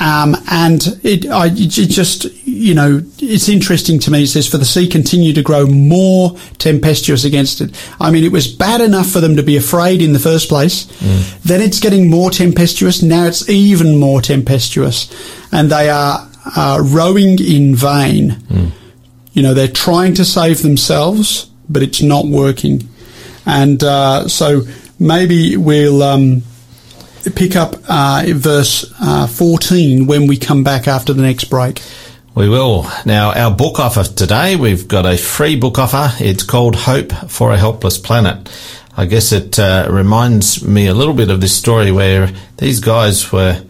Um, 0.00 0.36
and 0.50 0.80
it, 1.02 1.26
I, 1.26 1.46
it 1.46 1.90
just, 1.90 2.26
you 2.48 2.74
know, 2.74 3.02
it's 3.18 3.48
interesting 3.48 3.98
to 4.00 4.10
me. 4.10 4.22
It 4.24 4.28
says, 4.28 4.48
for 4.48 4.58
the 4.58 4.64
sea 4.64 4.88
continued 4.88 5.34
to 5.36 5.42
grow 5.42 5.66
more 5.66 6.36
tempestuous 6.58 7.24
against 7.24 7.60
it. 7.60 7.74
I 8.00 8.10
mean, 8.10 8.24
it 8.24 8.32
was 8.32 8.48
bad 8.48 8.80
enough 8.80 9.10
for 9.10 9.20
them 9.20 9.36
to 9.36 9.42
be 9.42 9.56
afraid 9.56 10.00
in 10.02 10.12
the 10.12 10.18
first 10.18 10.48
place. 10.48 10.84
Then 11.44 11.60
it's 11.60 11.80
getting 11.80 12.08
more 12.10 12.30
tempestuous. 12.30 13.02
Now 13.02 13.24
it's 13.26 13.48
even 13.48 13.96
more 13.98 14.20
tempestuous. 14.22 15.08
And 15.52 15.70
they 15.70 15.90
are, 15.90 16.28
uh, 16.56 16.80
rowing 16.82 17.38
in 17.38 17.74
vain. 17.76 18.42
You 19.34 19.42
know, 19.42 19.54
they're 19.54 19.68
trying 19.68 20.14
to 20.14 20.24
save 20.24 20.62
themselves, 20.62 21.50
but 21.68 21.82
it's 21.82 22.02
not 22.02 22.26
working. 22.26 22.88
And 23.46 23.82
uh, 23.84 24.28
so 24.28 24.62
maybe 24.98 25.56
we'll 25.56 26.02
um, 26.02 26.42
pick 27.34 27.54
up 27.56 27.76
uh, 27.88 28.24
verse 28.28 28.92
uh, 29.00 29.26
14 29.26 30.06
when 30.06 30.26
we 30.26 30.36
come 30.38 30.64
back 30.64 30.88
after 30.88 31.12
the 31.12 31.22
next 31.22 31.44
break. 31.44 31.82
We 32.38 32.48
will. 32.48 32.86
Now, 33.04 33.32
our 33.32 33.50
book 33.50 33.80
offer 33.80 34.04
today, 34.04 34.54
we've 34.54 34.86
got 34.86 35.06
a 35.06 35.16
free 35.16 35.56
book 35.56 35.76
offer. 35.76 36.14
It's 36.22 36.44
called 36.44 36.76
Hope 36.76 37.10
for 37.28 37.50
a 37.50 37.56
Helpless 37.56 37.98
Planet. 37.98 38.48
I 38.96 39.06
guess 39.06 39.32
it 39.32 39.58
uh, 39.58 39.88
reminds 39.90 40.62
me 40.62 40.86
a 40.86 40.94
little 40.94 41.14
bit 41.14 41.30
of 41.30 41.40
this 41.40 41.56
story 41.56 41.90
where 41.90 42.30
these 42.58 42.78
guys 42.78 43.32
were 43.32 43.60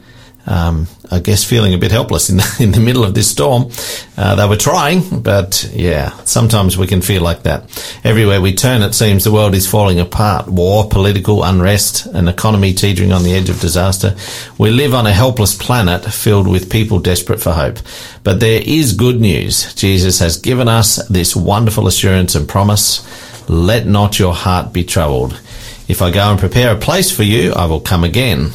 um, 0.49 0.87
I 1.11 1.21
guess 1.21 1.45
feeling 1.45 1.75
a 1.75 1.79
bit 1.79 1.91
helpless 1.91 2.31
in 2.31 2.39
the, 2.39 2.57
in 2.61 2.73
the 2.73 2.81
middle 2.81 3.05
of 3.05 3.15
this 3.15 3.31
storm. 3.31 3.71
Uh, 4.17 4.35
they 4.35 4.49
were 4.49 4.57
trying, 4.57 5.21
but 5.21 5.71
yeah, 5.75 6.11
sometimes 6.25 6.79
we 6.79 6.87
can 6.87 7.03
feel 7.03 7.23
like 7.23 7.43
that. 7.43 7.65
Everywhere 8.03 8.41
we 8.41 8.55
turn, 8.55 8.83
it 8.83 8.95
seems 8.95 9.25
the 9.25 9.33
world 9.33 9.55
is 9.55 9.71
falling 9.71 10.01
apart. 10.01 10.49
War, 10.49 10.89
political 10.89 11.45
unrest, 11.45 12.07
an 12.07 12.29
economy 12.29 12.73
teetering 12.73 13.13
on 13.13 13.23
the 13.23 13.35
edge 13.35 13.51
of 13.51 13.61
disaster. 13.61 14.17
We 14.57 14.71
live 14.71 14.95
on 14.95 15.07
a 15.07 15.13
helpless 15.13 15.55
planet 15.55 16.05
filled 16.05 16.49
with 16.49 16.73
people 16.73 16.99
desperate 16.99 17.41
for 17.41 17.53
hope. 17.53 17.79
But 18.25 18.41
there 18.41 18.63
is 18.65 18.95
good 18.95 19.21
news. 19.21 19.75
Jesus 19.75 20.19
has 20.21 20.39
given 20.39 20.67
us 20.67 20.97
this 21.09 21.37
wonderful 21.37 21.87
assurance 21.87 22.35
and 22.35 22.49
promise. 22.49 23.07
Let 23.51 23.87
not 23.87 24.19
your 24.19 24.35
heart 24.35 24.73
be 24.73 24.85
troubled. 24.85 25.41
If 25.89 26.03
I 26.03 26.11
go 26.11 26.31
and 26.31 26.39
prepare 26.39 26.75
a 26.75 26.79
place 26.79 27.11
for 27.11 27.23
you, 27.23 27.53
I 27.53 27.67
will 27.67 27.81
come 27.81 28.05
again 28.05 28.51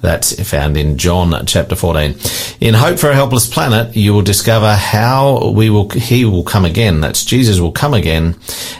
that's 0.00 0.48
found 0.48 0.76
in 0.76 0.96
John 0.98 1.46
chapter 1.46 1.76
14. 1.76 2.16
In 2.60 2.74
Hope 2.74 2.98
for 2.98 3.10
a 3.10 3.14
Helpless 3.14 3.48
Planet, 3.48 3.96
you 3.96 4.12
will 4.14 4.22
discover 4.22 4.74
how 4.74 5.50
we 5.50 5.70
will, 5.70 5.88
he 5.90 6.24
will 6.24 6.44
come 6.44 6.64
again. 6.64 7.00
That's 7.00 7.24
Jesus 7.24 7.60
will 7.60 7.72
come 7.72 7.94
again 7.94 8.36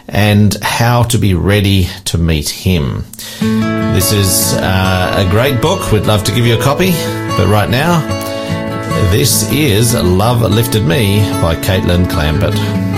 and 0.09 0.57
how 0.63 1.03
to 1.05 1.19
be 1.19 1.35
ready 1.35 1.89
to 2.07 2.19
meet 2.19 2.49
him. 2.49 3.05
This 3.95 4.13
is 4.13 4.55
uh, 4.55 5.27
a 5.27 5.31
great 5.31 5.61
book. 5.61 5.93
We'd 5.93 6.07
love 6.07 6.25
to 6.25 6.33
give 6.33 6.47
you 6.47 6.59
a 6.59 6.63
copy, 6.63 6.91
but 7.37 7.49
right 7.49 7.69
now, 7.69 8.01
this 9.11 9.51
is 9.53 9.95
Love 9.95 10.43
Lifted 10.43 10.85
Me 10.85 11.21
by 11.43 11.55
Caitlin 11.57 12.07
Clampett. 12.07 12.90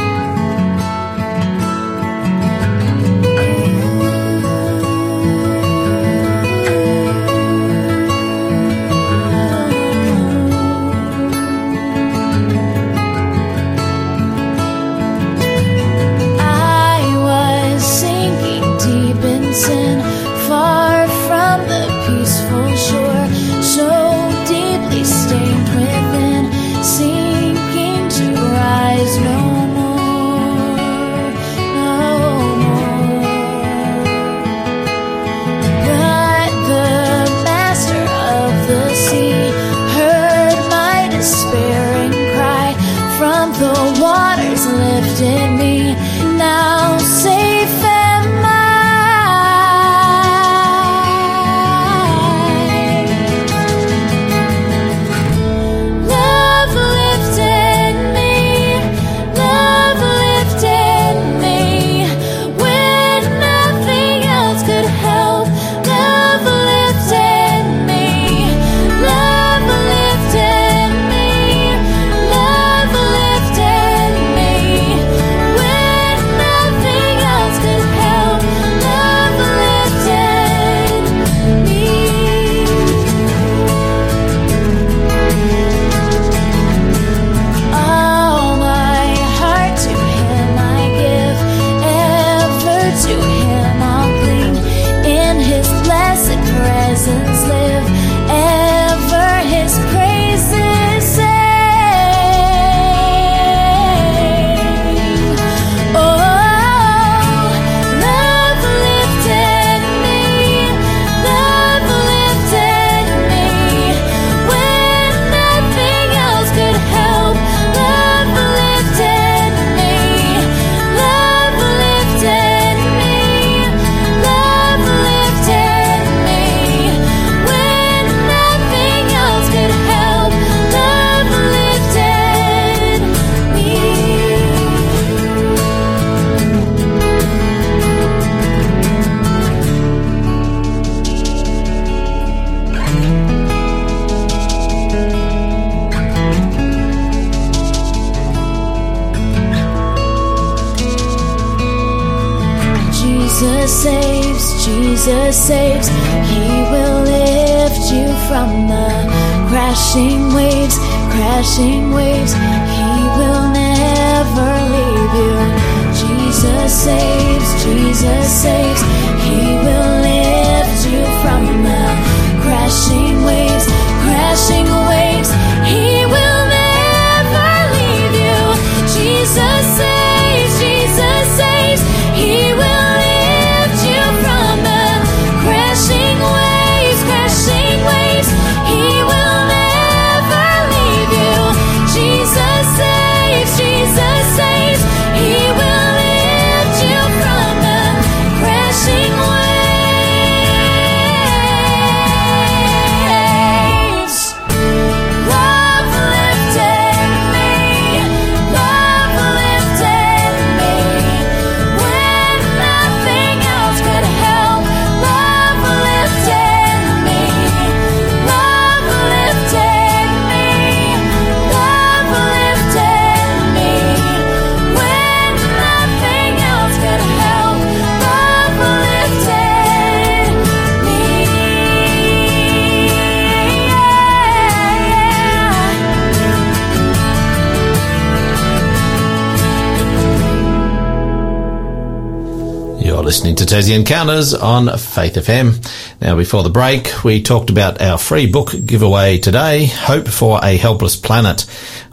Tassie 243.52 243.76
Encounters 243.76 244.32
on 244.32 244.66
Faith 244.78 245.12
FM. 245.16 245.60
Now, 246.00 246.16
before 246.16 246.42
the 246.42 246.48
break, 246.48 247.04
we 247.04 247.22
talked 247.22 247.50
about 247.50 247.82
our 247.82 247.98
free 247.98 248.26
book 248.26 248.54
giveaway 248.64 249.18
today, 249.18 249.66
Hope 249.66 250.08
for 250.08 250.40
a 250.42 250.56
Helpless 250.56 250.96
Planet. 250.96 251.44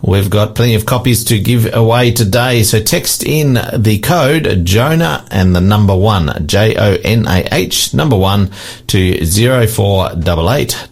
We've 0.01 0.29
got 0.29 0.55
plenty 0.55 0.75
of 0.75 0.85
copies 0.85 1.25
to 1.25 1.37
give 1.37 1.73
away 1.73 2.11
today, 2.11 2.63
so 2.63 2.81
text 2.81 3.25
in 3.25 3.55
the 3.75 3.99
code 4.01 4.61
Jonah 4.63 5.25
and 5.31 5.53
the 5.53 5.59
number 5.59 5.93
one, 5.93 6.47
J-O-N-A-H, 6.47 7.93
number 7.93 8.15
one, 8.15 8.51
to 8.87 9.25
0488 9.25 10.87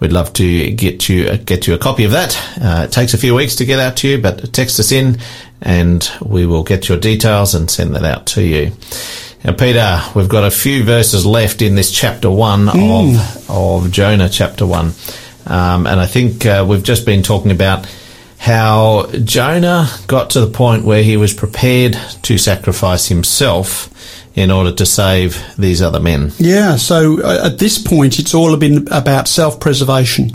We'd 0.00 0.12
love 0.12 0.32
to 0.34 0.70
get 0.72 1.08
you, 1.08 1.36
get 1.38 1.66
you 1.66 1.72
a 1.72 1.78
copy 1.78 2.04
of 2.04 2.10
that. 2.10 2.36
Uh, 2.60 2.84
it 2.84 2.92
takes 2.92 3.14
a 3.14 3.18
few 3.18 3.34
weeks 3.34 3.56
to 3.56 3.64
get 3.64 3.80
out 3.80 3.96
to 3.98 4.08
you, 4.08 4.18
but 4.18 4.52
text 4.52 4.78
us 4.78 4.92
in 4.92 5.16
and 5.60 6.10
we 6.24 6.46
will 6.46 6.62
get 6.62 6.88
your 6.88 6.98
details 6.98 7.54
and 7.54 7.70
send 7.70 7.94
that 7.94 8.04
out 8.04 8.26
to 8.26 8.42
you. 8.42 8.72
Now, 9.44 9.52
Peter, 9.52 10.02
we've 10.14 10.28
got 10.28 10.44
a 10.44 10.50
few 10.50 10.82
verses 10.82 11.24
left 11.24 11.62
in 11.62 11.74
this 11.74 11.92
chapter 11.92 12.30
one 12.30 12.68
of, 12.68 13.50
of 13.50 13.90
Jonah, 13.92 14.28
chapter 14.28 14.66
one. 14.66 14.92
Um, 15.46 15.86
and 15.86 16.00
I 16.00 16.06
think 16.06 16.44
uh, 16.44 16.66
we've 16.68 16.82
just 16.82 17.06
been 17.06 17.22
talking 17.22 17.50
about 17.50 17.86
how 18.38 19.06
Jonah 19.24 19.88
got 20.06 20.30
to 20.30 20.40
the 20.40 20.50
point 20.50 20.84
where 20.84 21.02
he 21.02 21.16
was 21.16 21.34
prepared 21.34 21.96
to 22.22 22.38
sacrifice 22.38 23.06
himself 23.06 23.88
in 24.38 24.52
order 24.52 24.70
to 24.70 24.86
save 24.86 25.42
these 25.56 25.82
other 25.82 25.98
men. 25.98 26.30
Yeah, 26.38 26.76
so 26.76 27.20
uh, 27.20 27.46
at 27.46 27.58
this 27.58 27.76
point, 27.76 28.20
it's 28.20 28.34
all 28.34 28.56
been 28.56 28.86
about 28.92 29.26
self-preservation. 29.26 30.30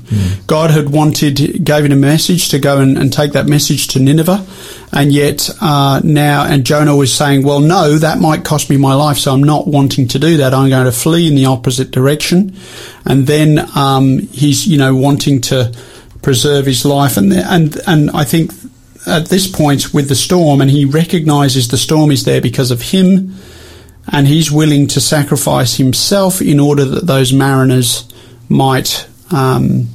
God 0.45 0.72
had 0.72 0.89
wanted, 0.89 1.64
gave 1.64 1.86
him 1.86 1.93
a 1.93 1.95
message 1.95 2.49
to 2.49 2.60
go 2.60 2.80
and, 2.80 2.97
and 2.97 3.14
take 3.14 3.32
that 3.32 3.45
message 3.47 3.88
to 3.89 3.99
Nineveh, 3.99 4.45
and 4.91 5.14
yet 5.14 5.49
uh, 5.62 6.01
now, 6.04 6.43
and 6.43 6.66
Jonah 6.66 6.97
was 6.97 7.14
saying, 7.14 7.45
"Well, 7.45 7.62
no, 7.62 7.97
that 7.97 8.20
might 8.20 8.43
cost 8.43 8.70
me 8.70 8.76
my 8.76 8.93
life, 8.93 9.18
so 9.18 9.32
I'm 9.32 9.43
not 9.43 9.68
wanting 9.68 10.10
to 10.10 10.20
do 10.20 10.36
that. 10.38 10.54
I'm 10.54 10.70
going 10.70 10.86
to 10.86 10.91
flee 10.91 11.30
in 11.30 11.36
the 11.36 11.45
opposite 11.45 11.91
direction." 11.91 12.58
And 13.06 13.26
then 13.26 13.60
um, 13.74 14.20
he's, 14.20 14.68
you 14.68 14.78
know, 14.78 14.95
wanting 14.95 15.39
to 15.41 15.74
preserve 16.22 16.66
his 16.66 16.84
life, 16.84 17.16
and 17.16 17.32
and 17.32 17.78
and 17.88 18.12
I 18.12 18.26
think 18.26 18.51
at 19.08 19.28
this 19.28 19.47
point 19.47 19.93
with 19.93 20.10
the 20.10 20.16
storm, 20.16 20.60
and 20.60 20.70
he 20.70 20.84
recognises 20.84 21.70
the 21.70 21.78
storm 21.78 22.12
is 22.12 22.26
there 22.26 22.41
because 22.41 22.70
of 22.70 22.82
him 22.82 23.34
and 24.12 24.28
he's 24.28 24.51
willing 24.51 24.88
to 24.88 25.01
sacrifice 25.01 25.76
himself 25.76 26.41
in 26.41 26.60
order 26.60 26.86
that 26.86 27.08
those 27.08 27.32
mariners 27.32 28.08
might 28.49 29.08
um, 29.32 29.88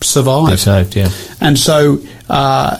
survive. 0.00 0.58
Saved, 0.58 0.96
yeah. 0.96 1.10
And 1.40 1.58
so, 1.58 2.00
uh, 2.28 2.78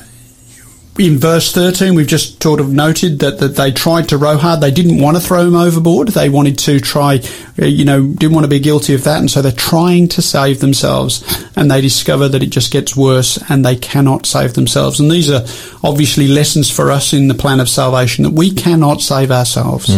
in 1.01 1.19
verse 1.19 1.51
13, 1.53 1.95
we've 1.95 2.07
just 2.07 2.43
sort 2.43 2.61
of 2.61 2.71
noted 2.71 3.21
that, 3.21 3.39
that 3.39 3.57
they 3.57 3.73
tried 3.73 4.11
to 4.11 4.19
row 4.19 4.37
hard. 4.37 4.61
They 4.61 4.71
didn't 4.71 5.01
want 5.01 5.17
to 5.17 5.23
throw 5.23 5.47
him 5.47 5.57
overboard. 5.57 6.09
They 6.09 6.29
wanted 6.29 6.59
to 6.59 6.79
try, 6.79 7.21
uh, 7.61 7.65
you 7.65 7.87
know, 7.87 8.07
didn't 8.07 8.35
want 8.35 8.45
to 8.45 8.51
be 8.51 8.59
guilty 8.59 8.95
of 8.95 9.05
that. 9.05 9.19
And 9.19 9.31
so 9.31 9.41
they're 9.41 9.51
trying 9.51 10.09
to 10.09 10.21
save 10.21 10.61
themselves. 10.61 11.25
And 11.57 11.71
they 11.71 11.81
discover 11.81 12.29
that 12.29 12.43
it 12.43 12.51
just 12.51 12.71
gets 12.71 12.95
worse 12.95 13.39
and 13.49 13.65
they 13.65 13.77
cannot 13.77 14.27
save 14.27 14.53
themselves. 14.53 15.01
And 15.01 15.11
these 15.11 15.31
are 15.31 15.41
obviously 15.83 16.29
lessons 16.29 16.71
for 16.71 16.91
us 16.91 17.15
in 17.15 17.29
the 17.29 17.35
plan 17.35 17.61
of 17.61 17.69
salvation 17.71 18.25
that 18.25 18.35
we 18.35 18.51
cannot 18.53 19.01
save 19.01 19.31
ourselves. 19.31 19.89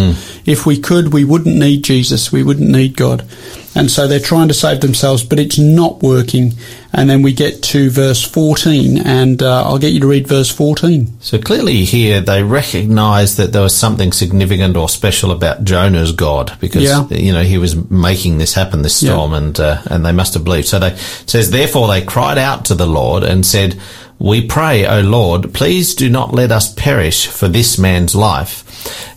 If 0.47 0.67
we 0.67 0.79
could, 0.79 1.13
we 1.13 1.25
wouldn't 1.25 1.57
need 1.57 1.83
Jesus. 1.83 2.31
We 2.31 2.45
wouldn't 2.45 2.71
need 2.71 2.97
God. 2.97 3.27
And 3.75 3.91
so 3.91 4.07
they're 4.07 4.21
trying 4.21 4.49
to 4.49 4.55
save 4.55 4.83
themselves, 4.83 5.23
but 5.25 5.39
it's 5.39 5.59
not 5.59 6.03
working. 6.03 6.53
And 6.93 7.09
then 7.09 7.23
we 7.23 7.33
get 7.33 7.63
to 7.65 7.89
verse 7.89 8.23
14, 8.23 8.99
and 8.99 9.43
uh, 9.43 9.65
I'll 9.65 9.79
get 9.79 9.93
you 9.95 10.01
to 10.01 10.07
read 10.07 10.27
verse 10.29 10.51
14. 10.51 11.09
So 11.21 11.39
clearly 11.39 11.85
here 11.85 12.21
they 12.21 12.43
recognize 12.43 13.37
that 13.37 13.53
there 13.55 13.63
was 13.63 13.75
something 13.75 14.13
significant 14.13 14.77
or 14.77 14.91
special 14.91 15.31
about 15.31 15.65
Jonah's 15.65 16.13
God 16.13 16.53
because 16.61 16.83
Yeah. 16.83 17.07
you 17.09 17.33
know 17.33 17.43
he 17.45 17.57
was 17.57 17.75
making 17.91 18.37
this 18.37 18.53
happen, 18.53 18.83
this 18.83 19.03
Yeah. 19.03 19.13
storm, 19.13 19.33
and 19.33 19.59
uh, 19.59 19.81
and 19.87 20.05
they 20.05 20.13
must 20.13 20.35
have 20.35 20.45
believed. 20.45 20.69
So 20.69 20.79
they 20.79 20.95
says 21.25 21.51
therefore 21.51 21.89
they 21.89 22.03
cried 22.03 22.37
out 22.37 22.67
to 22.67 22.75
the 22.75 22.87
Lord 22.87 23.23
and 23.25 23.45
said, 23.47 23.77
"We 24.19 24.43
pray, 24.43 24.85
O 24.87 25.01
Lord, 25.01 25.55
please 25.55 25.95
do 25.95 26.11
not 26.11 26.35
let 26.35 26.53
us 26.53 26.73
perish 26.75 27.27
for 27.27 27.49
this 27.49 27.79
man's 27.79 28.15
life, 28.15 28.65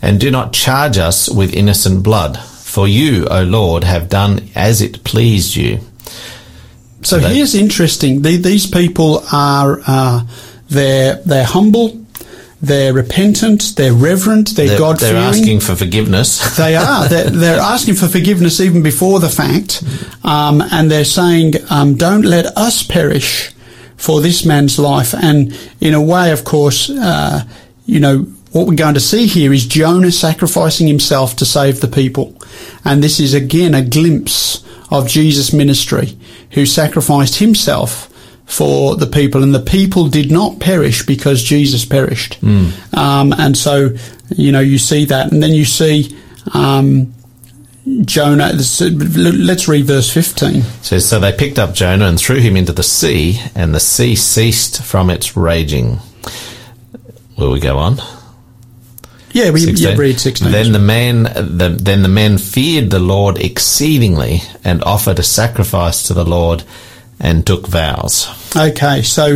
and 0.01 0.17
do 0.17 0.31
not 0.31 0.53
charge 0.53 0.97
us 0.97 1.27
with 1.29 1.53
innocent 1.53 2.03
blood." 2.03 2.39
For 2.75 2.89
you, 2.89 3.25
O 3.27 3.43
Lord, 3.43 3.85
have 3.85 4.09
done 4.09 4.49
as 4.53 4.81
it 4.81 5.05
pleased 5.05 5.55
you. 5.55 5.79
So 7.03 7.19
They- 7.19 7.35
here's 7.35 7.55
interesting. 7.55 8.21
The, 8.21 8.35
these 8.35 8.67
people 8.67 9.23
are 9.31 9.79
uh, 9.87 10.23
they're 10.67 11.15
they're 11.25 11.45
humble, 11.45 11.97
they're 12.61 12.91
repentant, 12.91 13.77
they're 13.77 13.93
reverent, 13.93 14.57
they're, 14.57 14.67
They're, 14.67 14.77
God 14.77 14.99
they're 14.99 15.15
asking 15.15 15.61
for 15.61 15.75
forgiveness. 15.77 16.57
They 16.57 16.75
are. 16.75 17.07
They're, 17.07 17.29
they're 17.43 17.61
asking 17.61 17.95
for 17.95 18.09
forgiveness 18.09 18.59
even 18.59 18.83
before 18.83 19.21
the 19.21 19.29
fact, 19.29 19.81
um, 20.25 20.61
and 20.69 20.91
they're 20.91 21.05
saying, 21.05 21.53
um, 21.69 21.95
"Don't 21.95 22.25
let 22.25 22.45
us 22.57 22.83
perish 22.83 23.53
for 23.95 24.19
this 24.19 24.43
man's 24.43 24.77
life." 24.77 25.13
And 25.13 25.57
in 25.79 25.93
a 25.93 26.01
way, 26.01 26.33
of 26.33 26.43
course, 26.43 26.89
uh, 26.89 27.45
you 27.85 28.01
know 28.01 28.27
what 28.55 28.67
we're 28.67 28.75
going 28.75 28.93
to 28.93 29.01
see 29.01 29.27
here 29.27 29.51
is 29.51 29.67
Jonah 29.67 30.13
sacrificing 30.13 30.87
himself 30.87 31.35
to 31.35 31.45
save 31.45 31.81
the 31.81 31.89
people, 31.89 32.33
and 32.85 33.03
this 33.03 33.19
is 33.19 33.33
again 33.33 33.75
a 33.75 33.81
glimpse 33.83 34.63
of 34.89 35.09
Jesus' 35.09 35.51
ministry, 35.51 36.17
who 36.51 36.65
sacrificed 36.65 37.35
himself 37.35 38.09
for 38.45 38.95
the 38.95 39.07
people, 39.07 39.43
and 39.43 39.53
the 39.53 39.59
people 39.59 40.07
did 40.07 40.31
not 40.31 40.61
perish 40.61 41.05
because 41.05 41.43
Jesus 41.43 41.83
perished. 41.83 42.41
Um, 42.93 43.33
and 43.37 43.57
so, 43.57 43.89
you 44.29 44.53
know, 44.53 44.61
you 44.61 44.77
see 44.77 45.03
that, 45.03 45.33
and 45.33 45.43
then 45.43 45.51
you 45.51 45.65
see. 45.65 46.17
Um, 46.53 47.13
Jonah, 48.03 48.51
let's 48.53 49.67
read 49.67 49.85
verse 49.85 50.11
15. 50.11 50.61
says, 50.81 51.07
So 51.07 51.19
they 51.19 51.31
picked 51.33 51.59
up 51.59 51.75
Jonah 51.75 52.07
and 52.07 52.17
threw 52.17 52.37
him 52.37 52.55
into 52.55 52.71
the 52.71 52.83
sea, 52.83 53.39
and 53.53 53.75
the 53.75 53.81
sea 53.81 54.15
ceased 54.15 54.81
from 54.81 55.09
its 55.09 55.35
raging. 55.35 55.99
Will 57.37 57.51
we 57.51 57.59
go 57.59 57.77
on? 57.77 57.99
Yeah, 59.35 59.51
we 59.51 59.59
16. 59.59 59.89
yeah, 59.89 59.97
read 59.97 60.17
16. 60.17 60.49
Then 60.49 60.71
the 60.71 60.79
man, 60.79 61.23
the, 61.23 61.77
then 61.77 62.03
the 62.03 62.07
men 62.07 62.37
feared 62.37 62.89
the 62.89 62.99
Lord 62.99 63.37
exceedingly, 63.37 64.39
and 64.63 64.81
offered 64.85 65.19
a 65.19 65.23
sacrifice 65.23 66.07
to 66.07 66.13
the 66.13 66.23
Lord, 66.23 66.63
and 67.19 67.45
took 67.45 67.67
vows. 67.67 68.27
okay, 68.55 69.01
so 69.01 69.35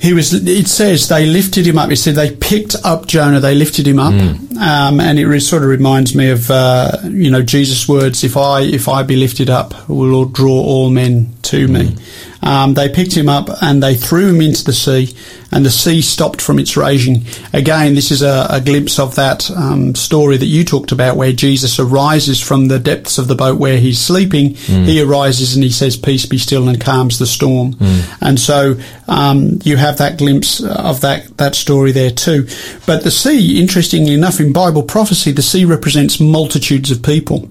he 0.00 0.12
was, 0.12 0.34
it 0.34 0.66
says 0.66 1.08
they 1.08 1.26
lifted 1.26 1.64
him 1.64 1.78
up. 1.78 1.92
It 1.92 1.96
said 1.96 2.16
they 2.16 2.34
picked 2.34 2.74
up 2.82 3.06
Jonah, 3.06 3.38
they 3.38 3.54
lifted 3.54 3.86
him 3.86 4.00
up. 4.00 4.12
Um, 4.12 4.98
and 4.98 5.16
it 5.16 5.26
re- 5.28 5.38
sort 5.38 5.62
of 5.62 5.68
reminds 5.68 6.16
me 6.16 6.30
of, 6.30 6.50
uh, 6.50 6.98
you 7.04 7.30
know, 7.30 7.40
Jesus' 7.42 7.88
words, 7.88 8.24
if 8.24 8.36
I, 8.36 8.62
if 8.62 8.88
I 8.88 9.04
be 9.04 9.14
lifted 9.14 9.48
up, 9.48 9.88
will 9.88 10.08
Lord 10.08 10.32
draw 10.32 10.50
all 10.60 10.90
men 10.90 11.32
to 11.42 11.68
me. 11.68 11.96
Um, 12.42 12.74
they 12.74 12.88
picked 12.88 13.14
him 13.14 13.28
up 13.28 13.48
and 13.62 13.82
they 13.82 13.94
threw 13.94 14.28
him 14.28 14.40
into 14.40 14.64
the 14.64 14.72
sea, 14.72 15.14
and 15.52 15.64
the 15.64 15.70
sea 15.70 16.00
stopped 16.02 16.40
from 16.40 16.58
its 16.58 16.76
raging. 16.76 17.24
Again, 17.52 17.94
this 17.94 18.10
is 18.10 18.22
a, 18.22 18.46
a 18.50 18.60
glimpse 18.60 18.98
of 18.98 19.14
that 19.16 19.50
um, 19.50 19.94
story 19.94 20.36
that 20.38 20.46
you 20.46 20.64
talked 20.64 20.92
about, 20.92 21.16
where 21.16 21.32
Jesus 21.32 21.78
arises 21.78 22.40
from 22.40 22.68
the 22.68 22.78
depths 22.78 23.18
of 23.18 23.28
the 23.28 23.34
boat 23.34 23.58
where 23.58 23.78
he's 23.78 23.98
sleeping. 24.00 24.54
He 24.54 25.00
arises 25.02 25.54
and 25.54 25.62
he 25.62 25.70
says, 25.70 25.96
"Peace, 25.96 26.26
be 26.26 26.38
still," 26.38 26.68
and 26.68 26.80
calms 26.80 27.18
the 27.18 27.26
storm. 27.26 27.76
And 28.20 28.40
so 28.40 28.76
um, 29.08 29.58
you 29.64 29.76
have 29.76 29.98
that 29.98 30.18
glimpse 30.18 30.60
of 30.62 31.00
that 31.02 31.36
that 31.36 31.54
story 31.54 31.92
there 31.92 32.10
too. 32.10 32.46
But 32.86 33.04
the 33.04 33.10
sea, 33.10 33.60
interestingly 33.60 34.14
enough, 34.14 34.40
in 34.40 34.52
Bible 34.52 34.82
prophecy, 34.82 35.32
the 35.32 35.42
sea 35.42 35.64
represents 35.64 36.18
multitudes 36.18 36.90
of 36.90 37.02
people. 37.02 37.48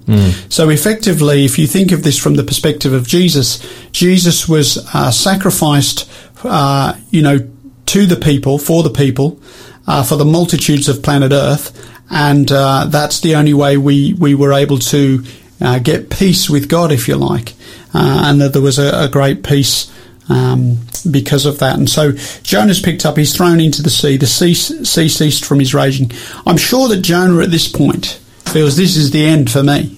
So 0.49 0.69
effectively, 0.69 1.45
if 1.45 1.57
you 1.57 1.67
think 1.67 1.91
of 1.91 2.03
this 2.03 2.17
from 2.17 2.35
the 2.35 2.43
perspective 2.43 2.93
of 2.93 3.07
Jesus, 3.07 3.59
Jesus 3.91 4.49
was 4.49 4.80
uh, 4.93 5.11
sacrificed, 5.11 6.09
uh, 6.43 6.93
you 7.09 7.21
know, 7.21 7.39
to 7.87 8.05
the 8.05 8.15
people, 8.15 8.57
for 8.57 8.83
the 8.83 8.89
people, 8.89 9.39
uh, 9.87 10.03
for 10.03 10.15
the 10.15 10.25
multitudes 10.25 10.87
of 10.87 11.03
planet 11.03 11.31
Earth, 11.31 11.89
and 12.09 12.51
uh, 12.51 12.85
that's 12.89 13.19
the 13.21 13.35
only 13.35 13.53
way 13.53 13.77
we, 13.77 14.13
we 14.13 14.35
were 14.35 14.53
able 14.53 14.79
to 14.79 15.23
uh, 15.59 15.79
get 15.79 16.09
peace 16.09 16.49
with 16.49 16.67
God, 16.67 16.91
if 16.91 17.07
you 17.07 17.15
like, 17.15 17.53
uh, 17.93 18.23
and 18.25 18.41
that 18.41 18.53
there 18.53 18.61
was 18.61 18.79
a, 18.79 19.05
a 19.05 19.09
great 19.09 19.43
peace 19.43 19.91
um, 20.29 20.77
because 21.09 21.45
of 21.45 21.59
that. 21.59 21.77
And 21.77 21.89
so 21.89 22.11
Jonah's 22.43 22.81
picked 22.81 23.05
up, 23.05 23.17
he's 23.17 23.35
thrown 23.35 23.59
into 23.59 23.81
the 23.81 23.89
sea, 23.89 24.17
the 24.17 24.27
sea, 24.27 24.53
sea 24.53 25.09
ceased 25.09 25.45
from 25.45 25.59
his 25.59 25.73
raging. 25.73 26.11
I'm 26.45 26.57
sure 26.57 26.87
that 26.89 27.01
Jonah 27.01 27.41
at 27.41 27.51
this 27.51 27.67
point 27.67 28.19
feels 28.45 28.75
this 28.77 28.95
is 28.97 29.11
the 29.11 29.25
end 29.25 29.51
for 29.51 29.63
me, 29.63 29.97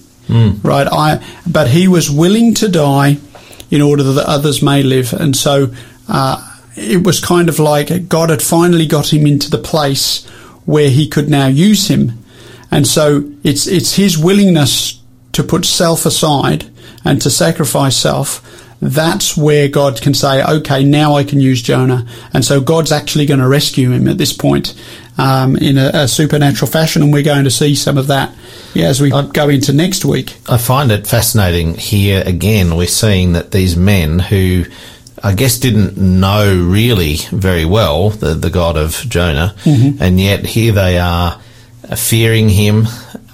right? 0.62 0.86
I, 0.90 1.24
but 1.46 1.68
he 1.68 1.88
was 1.88 2.10
willing 2.10 2.54
to 2.54 2.68
die 2.68 3.18
in 3.70 3.82
order 3.82 4.02
that 4.02 4.26
others 4.26 4.62
may 4.62 4.82
live. 4.82 5.12
And 5.12 5.36
so 5.36 5.72
uh, 6.08 6.56
it 6.76 7.04
was 7.04 7.20
kind 7.20 7.48
of 7.48 7.58
like 7.58 8.08
God 8.08 8.30
had 8.30 8.42
finally 8.42 8.86
got 8.86 9.12
him 9.12 9.26
into 9.26 9.50
the 9.50 9.58
place 9.58 10.26
where 10.64 10.90
he 10.90 11.08
could 11.08 11.28
now 11.28 11.46
use 11.46 11.88
him. 11.88 12.24
And 12.70 12.86
so 12.86 13.30
it's 13.44 13.66
it's 13.66 13.94
his 13.94 14.18
willingness 14.18 15.00
to 15.32 15.42
put 15.42 15.64
self 15.64 16.06
aside 16.06 16.70
and 17.04 17.20
to 17.22 17.30
sacrifice 17.30 17.96
self. 17.96 18.42
That's 18.80 19.36
where 19.36 19.68
God 19.68 20.02
can 20.02 20.12
say, 20.12 20.44
okay, 20.44 20.84
now 20.84 21.14
I 21.14 21.24
can 21.24 21.40
use 21.40 21.62
Jonah. 21.62 22.06
And 22.32 22.44
so 22.44 22.60
God's 22.60 22.92
actually 22.92 23.24
going 23.24 23.40
to 23.40 23.48
rescue 23.48 23.90
him 23.90 24.08
at 24.08 24.18
this 24.18 24.32
point. 24.32 24.74
Um, 25.18 25.56
in 25.56 25.78
a, 25.78 25.90
a 25.94 26.08
supernatural 26.08 26.70
fashion, 26.70 27.02
and 27.02 27.12
we're 27.12 27.22
going 27.22 27.44
to 27.44 27.50
see 27.50 27.74
some 27.74 27.98
of 27.98 28.08
that 28.08 28.34
yeah, 28.74 28.86
as 28.86 29.00
we 29.00 29.10
go 29.10 29.48
into 29.48 29.72
next 29.72 30.04
week. 30.04 30.36
I 30.48 30.58
find 30.58 30.90
it 30.90 31.06
fascinating 31.06 31.74
here 31.74 32.22
again. 32.26 32.76
We're 32.76 32.86
seeing 32.86 33.32
that 33.34 33.52
these 33.52 33.76
men 33.76 34.18
who 34.18 34.64
I 35.22 35.34
guess 35.34 35.58
didn't 35.58 35.96
know 35.96 36.54
really 36.54 37.16
very 37.30 37.64
well 37.64 38.10
the, 38.10 38.34
the 38.34 38.50
God 38.50 38.76
of 38.76 38.92
Jonah, 39.08 39.54
and 40.00 40.20
yet 40.20 40.44
here 40.44 40.72
they 40.72 40.98
are 40.98 41.40
fearing 41.96 42.48
him, 42.48 42.86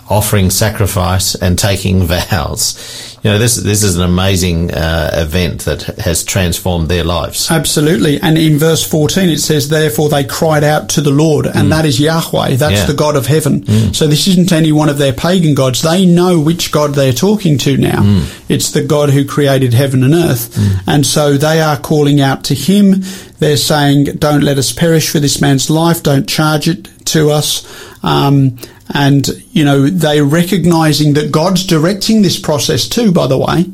offering 0.08 0.50
sacrifice, 0.50 1.34
and 1.34 1.58
taking 1.58 2.02
vows. 2.04 3.09
You 3.22 3.32
know, 3.32 3.38
this 3.38 3.56
this 3.56 3.82
is 3.82 3.96
an 3.96 4.02
amazing 4.02 4.72
uh, 4.72 5.10
event 5.12 5.66
that 5.66 5.82
has 5.98 6.24
transformed 6.24 6.88
their 6.88 7.04
lives. 7.04 7.50
Absolutely. 7.50 8.18
And 8.20 8.38
in 8.38 8.56
verse 8.56 8.82
14 8.82 9.28
it 9.28 9.40
says, 9.40 9.68
Therefore 9.68 10.08
they 10.08 10.24
cried 10.24 10.64
out 10.64 10.88
to 10.90 11.02
the 11.02 11.10
Lord, 11.10 11.46
and 11.46 11.66
mm. 11.66 11.70
that 11.70 11.84
is 11.84 12.00
Yahweh. 12.00 12.56
That's 12.56 12.80
Yeah. 12.80 12.86
the 12.86 12.94
God 12.94 13.16
of 13.16 13.26
heaven. 13.26 13.62
Mm. 13.62 13.94
So 13.94 14.06
this 14.06 14.26
isn't 14.26 14.52
any 14.52 14.72
one 14.72 14.88
of 14.88 14.96
their 14.96 15.12
pagan 15.12 15.54
gods. 15.54 15.82
They 15.82 16.06
know 16.06 16.40
which 16.40 16.72
God 16.72 16.94
they're 16.94 17.12
talking 17.12 17.58
to 17.58 17.76
now. 17.76 18.02
Mm. 18.02 18.44
It's 18.48 18.70
the 18.70 18.82
God 18.82 19.10
who 19.10 19.24
created 19.26 19.74
heaven 19.74 20.02
and 20.02 20.14
earth. 20.14 20.58
And 20.86 21.04
so 21.04 21.36
they 21.36 21.60
are 21.60 21.76
calling 21.76 22.20
out 22.20 22.42
to 22.44 22.54
him. 22.54 23.02
They're 23.38 23.56
saying, 23.56 24.04
Don't 24.16 24.42
let 24.42 24.56
us 24.56 24.72
perish 24.72 25.10
for 25.10 25.20
this 25.20 25.40
man's 25.40 25.68
life. 25.68 26.02
Don't 26.02 26.28
charge 26.28 26.68
it 26.68 26.88
to 27.10 27.30
us. 27.30 27.64
Um, 28.02 28.58
and, 28.92 29.28
you 29.52 29.64
know, 29.64 29.88
they're 29.88 30.24
recognizing 30.24 31.14
that 31.14 31.30
God's 31.30 31.64
directing 31.64 32.22
this 32.22 32.38
process 32.38 32.88
too, 32.88 33.12
by 33.12 33.26
the 33.26 33.38
way 33.38 33.66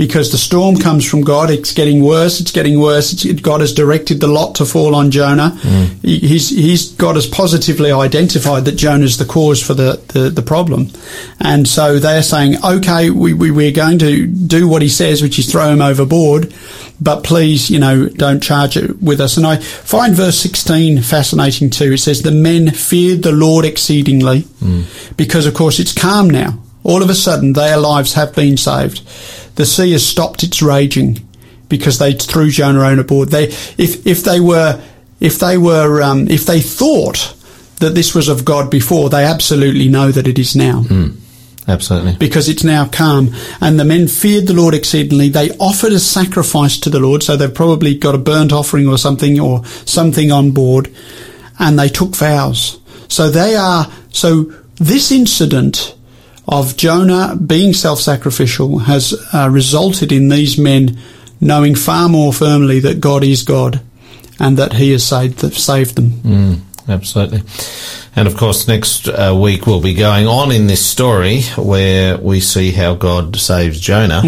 because 0.00 0.32
the 0.32 0.38
storm 0.38 0.78
comes 0.78 1.04
from 1.04 1.20
God. 1.20 1.50
It's 1.50 1.74
getting 1.74 2.02
worse. 2.02 2.40
It's 2.40 2.52
getting 2.52 2.80
worse. 2.80 3.12
It's, 3.12 3.38
God 3.42 3.60
has 3.60 3.74
directed 3.74 4.18
the 4.18 4.28
lot 4.28 4.54
to 4.54 4.64
fall 4.64 4.94
on 4.94 5.10
Jonah. 5.10 5.58
Mm. 5.60 6.02
He- 6.02 6.30
He's, 6.30 6.48
he's, 6.48 6.92
God 6.92 7.16
has 7.16 7.26
positively 7.26 7.92
identified 7.92 8.64
that 8.64 8.76
Jonah 8.76 9.04
is 9.04 9.18
the 9.18 9.26
cause 9.26 9.62
for 9.62 9.74
the, 9.74 10.00
the, 10.14 10.30
the 10.30 10.40
problem. 10.40 10.88
And 11.38 11.68
so 11.68 11.98
they're 11.98 12.22
saying, 12.22 12.64
okay, 12.64 13.10
we, 13.10 13.34
we, 13.34 13.50
we're 13.50 13.72
going 13.72 13.98
to 13.98 14.26
do 14.26 14.66
what 14.66 14.80
he 14.80 14.88
says, 14.88 15.20
which 15.20 15.38
is 15.38 15.52
throw 15.52 15.68
him 15.68 15.82
overboard, 15.82 16.54
but 16.98 17.22
please, 17.22 17.68
you 17.68 17.78
know, 17.78 18.08
don't 18.08 18.42
charge 18.42 18.78
it 18.78 19.02
with 19.02 19.20
us. 19.20 19.36
And 19.36 19.46
I 19.46 19.56
find 19.58 20.14
verse 20.14 20.38
16 20.38 21.02
fascinating 21.02 21.68
too. 21.68 21.92
It 21.92 21.98
says, 21.98 22.22
the 22.22 22.30
men 22.30 22.70
feared 22.70 23.22
the 23.22 23.32
Lord 23.32 23.66
exceedingly 23.66 24.44
mm. 24.62 25.16
because 25.18 25.44
of 25.44 25.52
course 25.52 25.78
it's 25.78 25.92
calm 25.92 26.30
now. 26.30 26.58
All 26.82 27.02
of 27.02 27.10
a 27.10 27.14
sudden, 27.14 27.52
their 27.52 27.76
lives 27.76 28.14
have 28.14 28.34
been 28.34 28.56
saved. 28.56 29.06
The 29.56 29.66
sea 29.66 29.92
has 29.92 30.06
stopped 30.06 30.42
its 30.42 30.62
raging 30.62 31.18
because 31.68 31.98
they 31.98 32.12
threw 32.12 32.50
Jonah 32.50 32.86
overboard. 32.86 33.28
They, 33.28 33.44
if 33.44 34.06
if 34.06 34.24
they 34.24 34.40
were, 34.40 34.82
if 35.20 35.38
they 35.38 35.58
were, 35.58 36.02
um, 36.02 36.28
if 36.28 36.46
they 36.46 36.60
thought 36.60 37.34
that 37.80 37.94
this 37.94 38.14
was 38.14 38.28
of 38.28 38.44
God 38.44 38.70
before, 38.70 39.08
they 39.08 39.24
absolutely 39.24 39.88
know 39.88 40.10
that 40.10 40.28
it 40.28 40.38
is 40.38 40.54
now 40.54 40.84
Absolutely. 41.66 42.16
because 42.18 42.48
it's 42.48 42.64
now 42.64 42.86
calm. 42.86 43.34
And 43.60 43.80
the 43.80 43.84
men 43.84 44.06
feared 44.06 44.46
the 44.46 44.52
Lord 44.54 44.74
exceedingly. 44.74 45.28
They 45.28 45.50
offered 45.58 45.92
a 45.92 45.98
sacrifice 45.98 46.78
to 46.80 46.90
the 46.90 47.00
Lord, 47.00 47.22
so 47.22 47.36
they've 47.36 47.52
probably 47.52 47.96
got 47.96 48.14
a 48.14 48.18
burnt 48.18 48.52
offering 48.52 48.86
or 48.86 48.98
something 48.98 49.40
or 49.40 49.64
something 49.64 50.30
on 50.30 50.52
board, 50.52 50.94
and 51.58 51.78
they 51.78 51.88
took 51.88 52.14
vows. 52.14 52.78
So 53.08 53.30
they 53.30 53.56
are, 53.56 53.90
so 54.10 54.44
this 54.76 55.10
incident 55.10 55.94
of 56.50 56.76
Jonah 56.76 57.36
being 57.36 57.72
self-sacrificial 57.72 58.80
has 58.80 59.14
uh, 59.32 59.48
resulted 59.50 60.12
in 60.12 60.28
these 60.28 60.58
men 60.58 60.98
knowing 61.40 61.74
far 61.74 62.08
more 62.08 62.32
firmly 62.32 62.80
that 62.80 63.00
God 63.00 63.24
is 63.24 63.42
God 63.44 63.80
and 64.38 64.56
that 64.56 64.74
he 64.74 64.90
has 64.90 65.06
saved, 65.06 65.40
saved 65.54 65.94
them. 65.94 66.10
Mm, 66.10 66.60
absolutely. 66.88 67.42
And 68.16 68.26
of 68.26 68.36
course, 68.36 68.66
next 68.66 69.06
uh, 69.08 69.38
week 69.40 69.66
we'll 69.66 69.80
be 69.80 69.94
going 69.94 70.26
on 70.26 70.50
in 70.50 70.66
this 70.66 70.84
story 70.84 71.42
where 71.56 72.18
we 72.18 72.40
see 72.40 72.72
how 72.72 72.94
God 72.94 73.36
saves 73.36 73.80
Jonah. 73.80 74.22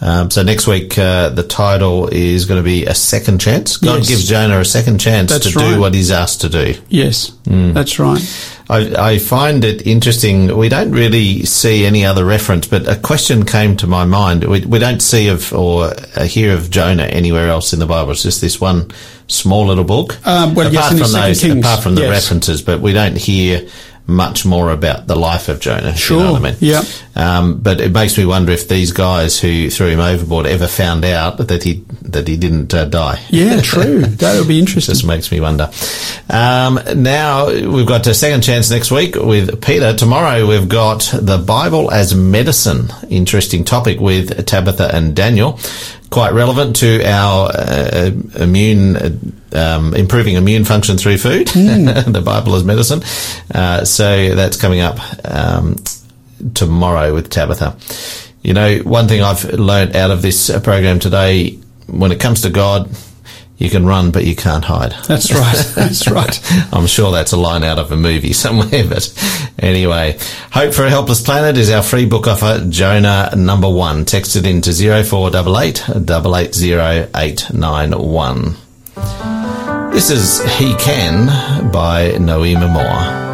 Um, 0.00 0.30
so 0.30 0.42
next 0.42 0.66
week, 0.66 0.98
uh, 0.98 1.30
the 1.30 1.42
title 1.42 2.08
is 2.08 2.44
going 2.44 2.60
to 2.60 2.64
be 2.64 2.84
a 2.84 2.94
second 2.94 3.40
chance. 3.40 3.78
God 3.78 3.98
Yes. 4.00 4.08
gives 4.08 4.28
Jonah 4.28 4.60
a 4.60 4.64
second 4.64 4.98
chance 4.98 5.32
That's 5.32 5.52
to 5.52 5.58
right. 5.58 5.74
do 5.74 5.80
what 5.80 5.94
he's 5.94 6.10
asked 6.10 6.42
to 6.42 6.50
do. 6.50 6.74
Yes, 6.90 7.32
that's 7.46 7.98
right. 7.98 8.20
I, 8.68 9.12
I 9.12 9.18
find 9.18 9.64
it 9.64 9.86
interesting. 9.86 10.54
We 10.56 10.68
don't 10.68 10.90
really 10.90 11.44
see 11.46 11.86
any 11.86 12.04
other 12.04 12.24
reference, 12.24 12.66
but 12.66 12.86
a 12.88 12.96
question 12.96 13.46
came 13.46 13.76
to 13.78 13.86
my 13.86 14.04
mind. 14.04 14.44
We, 14.44 14.66
we 14.66 14.78
don't 14.80 15.00
see 15.00 15.28
of 15.28 15.52
or 15.54 15.92
uh, 16.16 16.24
hear 16.24 16.52
of 16.52 16.68
Jonah 16.70 17.04
anywhere 17.04 17.48
else 17.48 17.72
in 17.72 17.78
the 17.78 17.86
Bible. 17.86 18.10
It's 18.10 18.22
just 18.22 18.40
this 18.40 18.60
one 18.60 18.90
small 19.28 19.66
little 19.66 19.84
book. 19.84 20.18
Um, 20.26 20.54
well, 20.54 20.70
yes, 20.72 20.92
in 20.92 20.98
from 20.98 21.12
those, 21.12 21.40
Kings, 21.40 21.64
apart 21.64 21.82
from 21.82 21.94
the 21.94 22.02
yes. 22.02 22.10
references, 22.10 22.60
but 22.60 22.80
we 22.80 22.92
don't 22.92 23.16
hear 23.16 23.66
much 24.08 24.44
more 24.46 24.70
about 24.70 25.06
the 25.06 25.16
life 25.16 25.48
of 25.48 25.58
Jonah. 25.60 25.88
if 25.88 26.08
You 26.10 26.18
know 26.18 26.28
Sure, 26.28 26.36
I 26.36 26.40
mean? 26.40 26.56
yeah. 26.60 26.82
Um, 27.16 27.58
but 27.58 27.80
it 27.80 27.92
makes 27.92 28.16
me 28.18 28.24
wonder 28.26 28.52
if 28.52 28.68
these 28.68 28.92
guys 28.92 29.40
who 29.40 29.68
threw 29.70 29.88
him 29.88 30.00
overboard 30.00 30.46
ever 30.46 30.66
found 30.66 31.04
out 31.04 31.38
that 31.38 31.62
he 31.62 31.84
that 32.02 32.28
he 32.28 32.36
didn't 32.36 32.72
uh, 32.74 32.84
die. 32.84 33.20
Yeah, 33.30 33.60
true. 33.62 34.02
that 34.02 34.38
would 34.38 34.46
be 34.48 34.58
interesting. 34.60 34.94
Just 34.94 35.06
makes 35.06 35.32
me 35.32 35.40
wonder. 35.40 35.70
Um, 36.30 36.78
now 36.96 37.48
we've 37.48 37.86
got 37.86 38.06
a 38.06 38.14
second 38.14 38.42
chance 38.42 38.70
next 38.70 38.90
week 38.90 39.14
with 39.16 39.60
Peter. 39.62 39.94
Tomorrow 39.94 40.46
we've 40.46 40.68
got 40.68 41.10
the 41.12 41.38
Bible 41.38 41.90
as 41.90 42.14
medicine. 42.14 42.88
Interesting 43.08 43.64
topic 43.64 43.98
with 43.98 44.46
Tabitha 44.46 44.94
and 44.94 45.16
Daniel. 45.16 45.58
Quite 46.10 46.32
relevant 46.32 46.76
to 46.76 47.04
our 47.04 47.50
uh, 47.52 48.10
immune, 48.36 48.96
uh, 48.96 49.10
um, 49.52 49.94
improving 49.94 50.36
immune 50.36 50.64
function 50.64 50.98
through 50.98 51.18
food. 51.18 51.48
the 51.48 52.22
Bible 52.24 52.54
is 52.54 52.64
medicine. 52.64 53.02
Uh, 53.52 53.84
so 53.84 54.34
that's 54.34 54.60
coming 54.60 54.80
up 54.80 54.98
um, 55.24 55.76
tomorrow 56.54 57.12
with 57.12 57.30
Tabitha. 57.30 57.76
You 58.42 58.54
know, 58.54 58.78
one 58.78 59.08
thing 59.08 59.22
I've 59.22 59.44
learned 59.44 59.96
out 59.96 60.10
of 60.12 60.22
this 60.22 60.50
uh, 60.50 60.60
program 60.60 61.00
today, 61.00 61.58
when 61.88 62.12
it 62.12 62.20
comes 62.20 62.42
to 62.42 62.50
God, 62.50 62.88
you 63.58 63.70
can 63.70 63.86
run, 63.86 64.10
but 64.10 64.24
you 64.24 64.36
can't 64.36 64.64
hide. 64.64 64.92
That's 65.08 65.32
right. 65.32 65.56
That's 65.74 66.06
right. 66.10 66.38
I'm 66.72 66.86
sure 66.86 67.10
that's 67.10 67.32
a 67.32 67.38
line 67.38 67.64
out 67.64 67.78
of 67.78 67.90
a 67.90 67.96
movie 67.96 68.32
somewhere, 68.34 68.84
but 68.86 69.10
anyway. 69.58 70.18
Hope 70.52 70.74
for 70.74 70.84
a 70.84 70.90
Helpless 70.90 71.22
Planet 71.22 71.56
is 71.56 71.70
our 71.70 71.82
free 71.82 72.04
book 72.06 72.26
offer, 72.26 72.66
Jonah 72.68 73.30
number 73.36 73.70
one. 73.70 74.04
Text 74.04 74.36
it 74.36 74.44
into 74.46 74.72
0488 74.72 75.88
880891. 75.88 78.56
This 79.92 80.10
is 80.10 80.42
He 80.58 80.74
Can 80.76 81.26
by 81.72 82.10
Noema 82.12 82.70
Moore. 82.70 83.24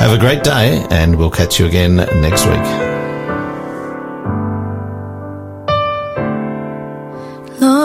Have 0.00 0.12
a 0.12 0.18
great 0.18 0.42
day, 0.42 0.84
and 0.90 1.16
we'll 1.16 1.30
catch 1.30 1.58
you 1.60 1.66
again 1.66 1.96
next 1.96 2.44
week. 2.44 2.91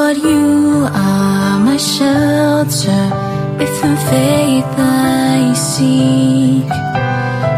Lord, 0.08 0.24
you 0.24 0.86
are 0.86 1.60
my 1.60 1.76
shelter. 1.76 3.03
If 3.60 3.84
in 3.84 3.95
faith 4.10 4.74
I 4.78 5.53
seek, 5.53 6.72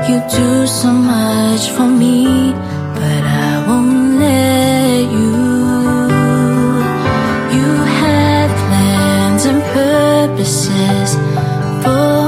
you 0.09 0.17
do 0.35 0.65
so 0.65 0.91
much 0.91 1.69
for 1.69 1.87
me, 1.87 2.51
but 2.95 3.23
I 3.45 3.63
won't 3.67 4.17
let 4.25 5.11
you. 5.17 5.31
You 7.55 7.69
have 8.01 8.49
plans 8.65 9.45
and 9.45 9.61
purposes 9.77 11.09
for 11.83 12.18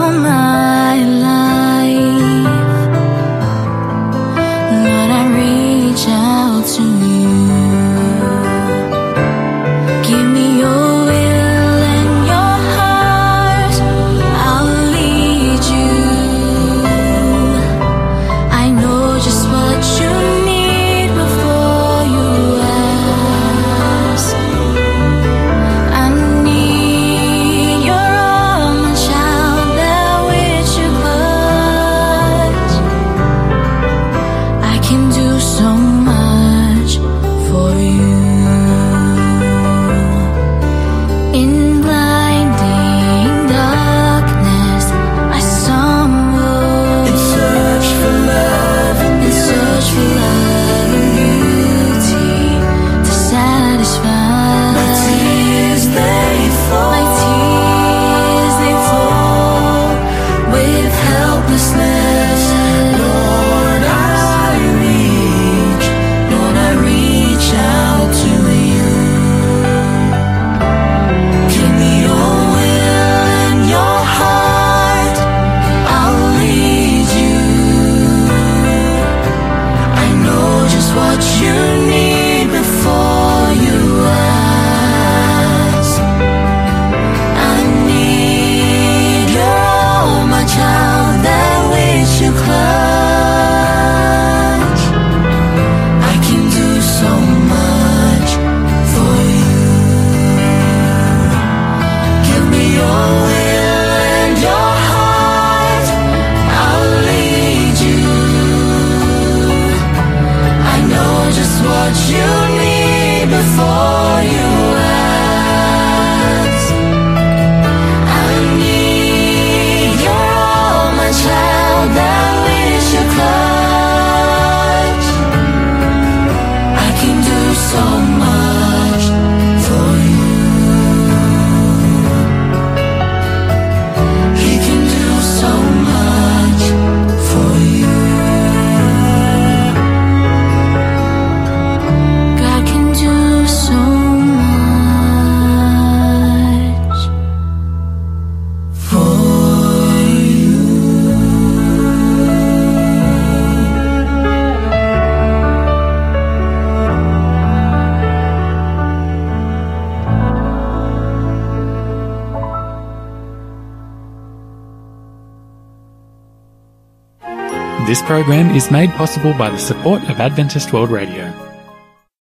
program 168.11 168.53
is 168.53 168.69
made 168.69 168.89
possible 168.91 169.33
by 169.33 169.49
the 169.49 169.57
support 169.57 170.03
of 170.09 170.19
Adventist 170.19 170.73
World 170.73 170.91
Radio. 170.91 171.30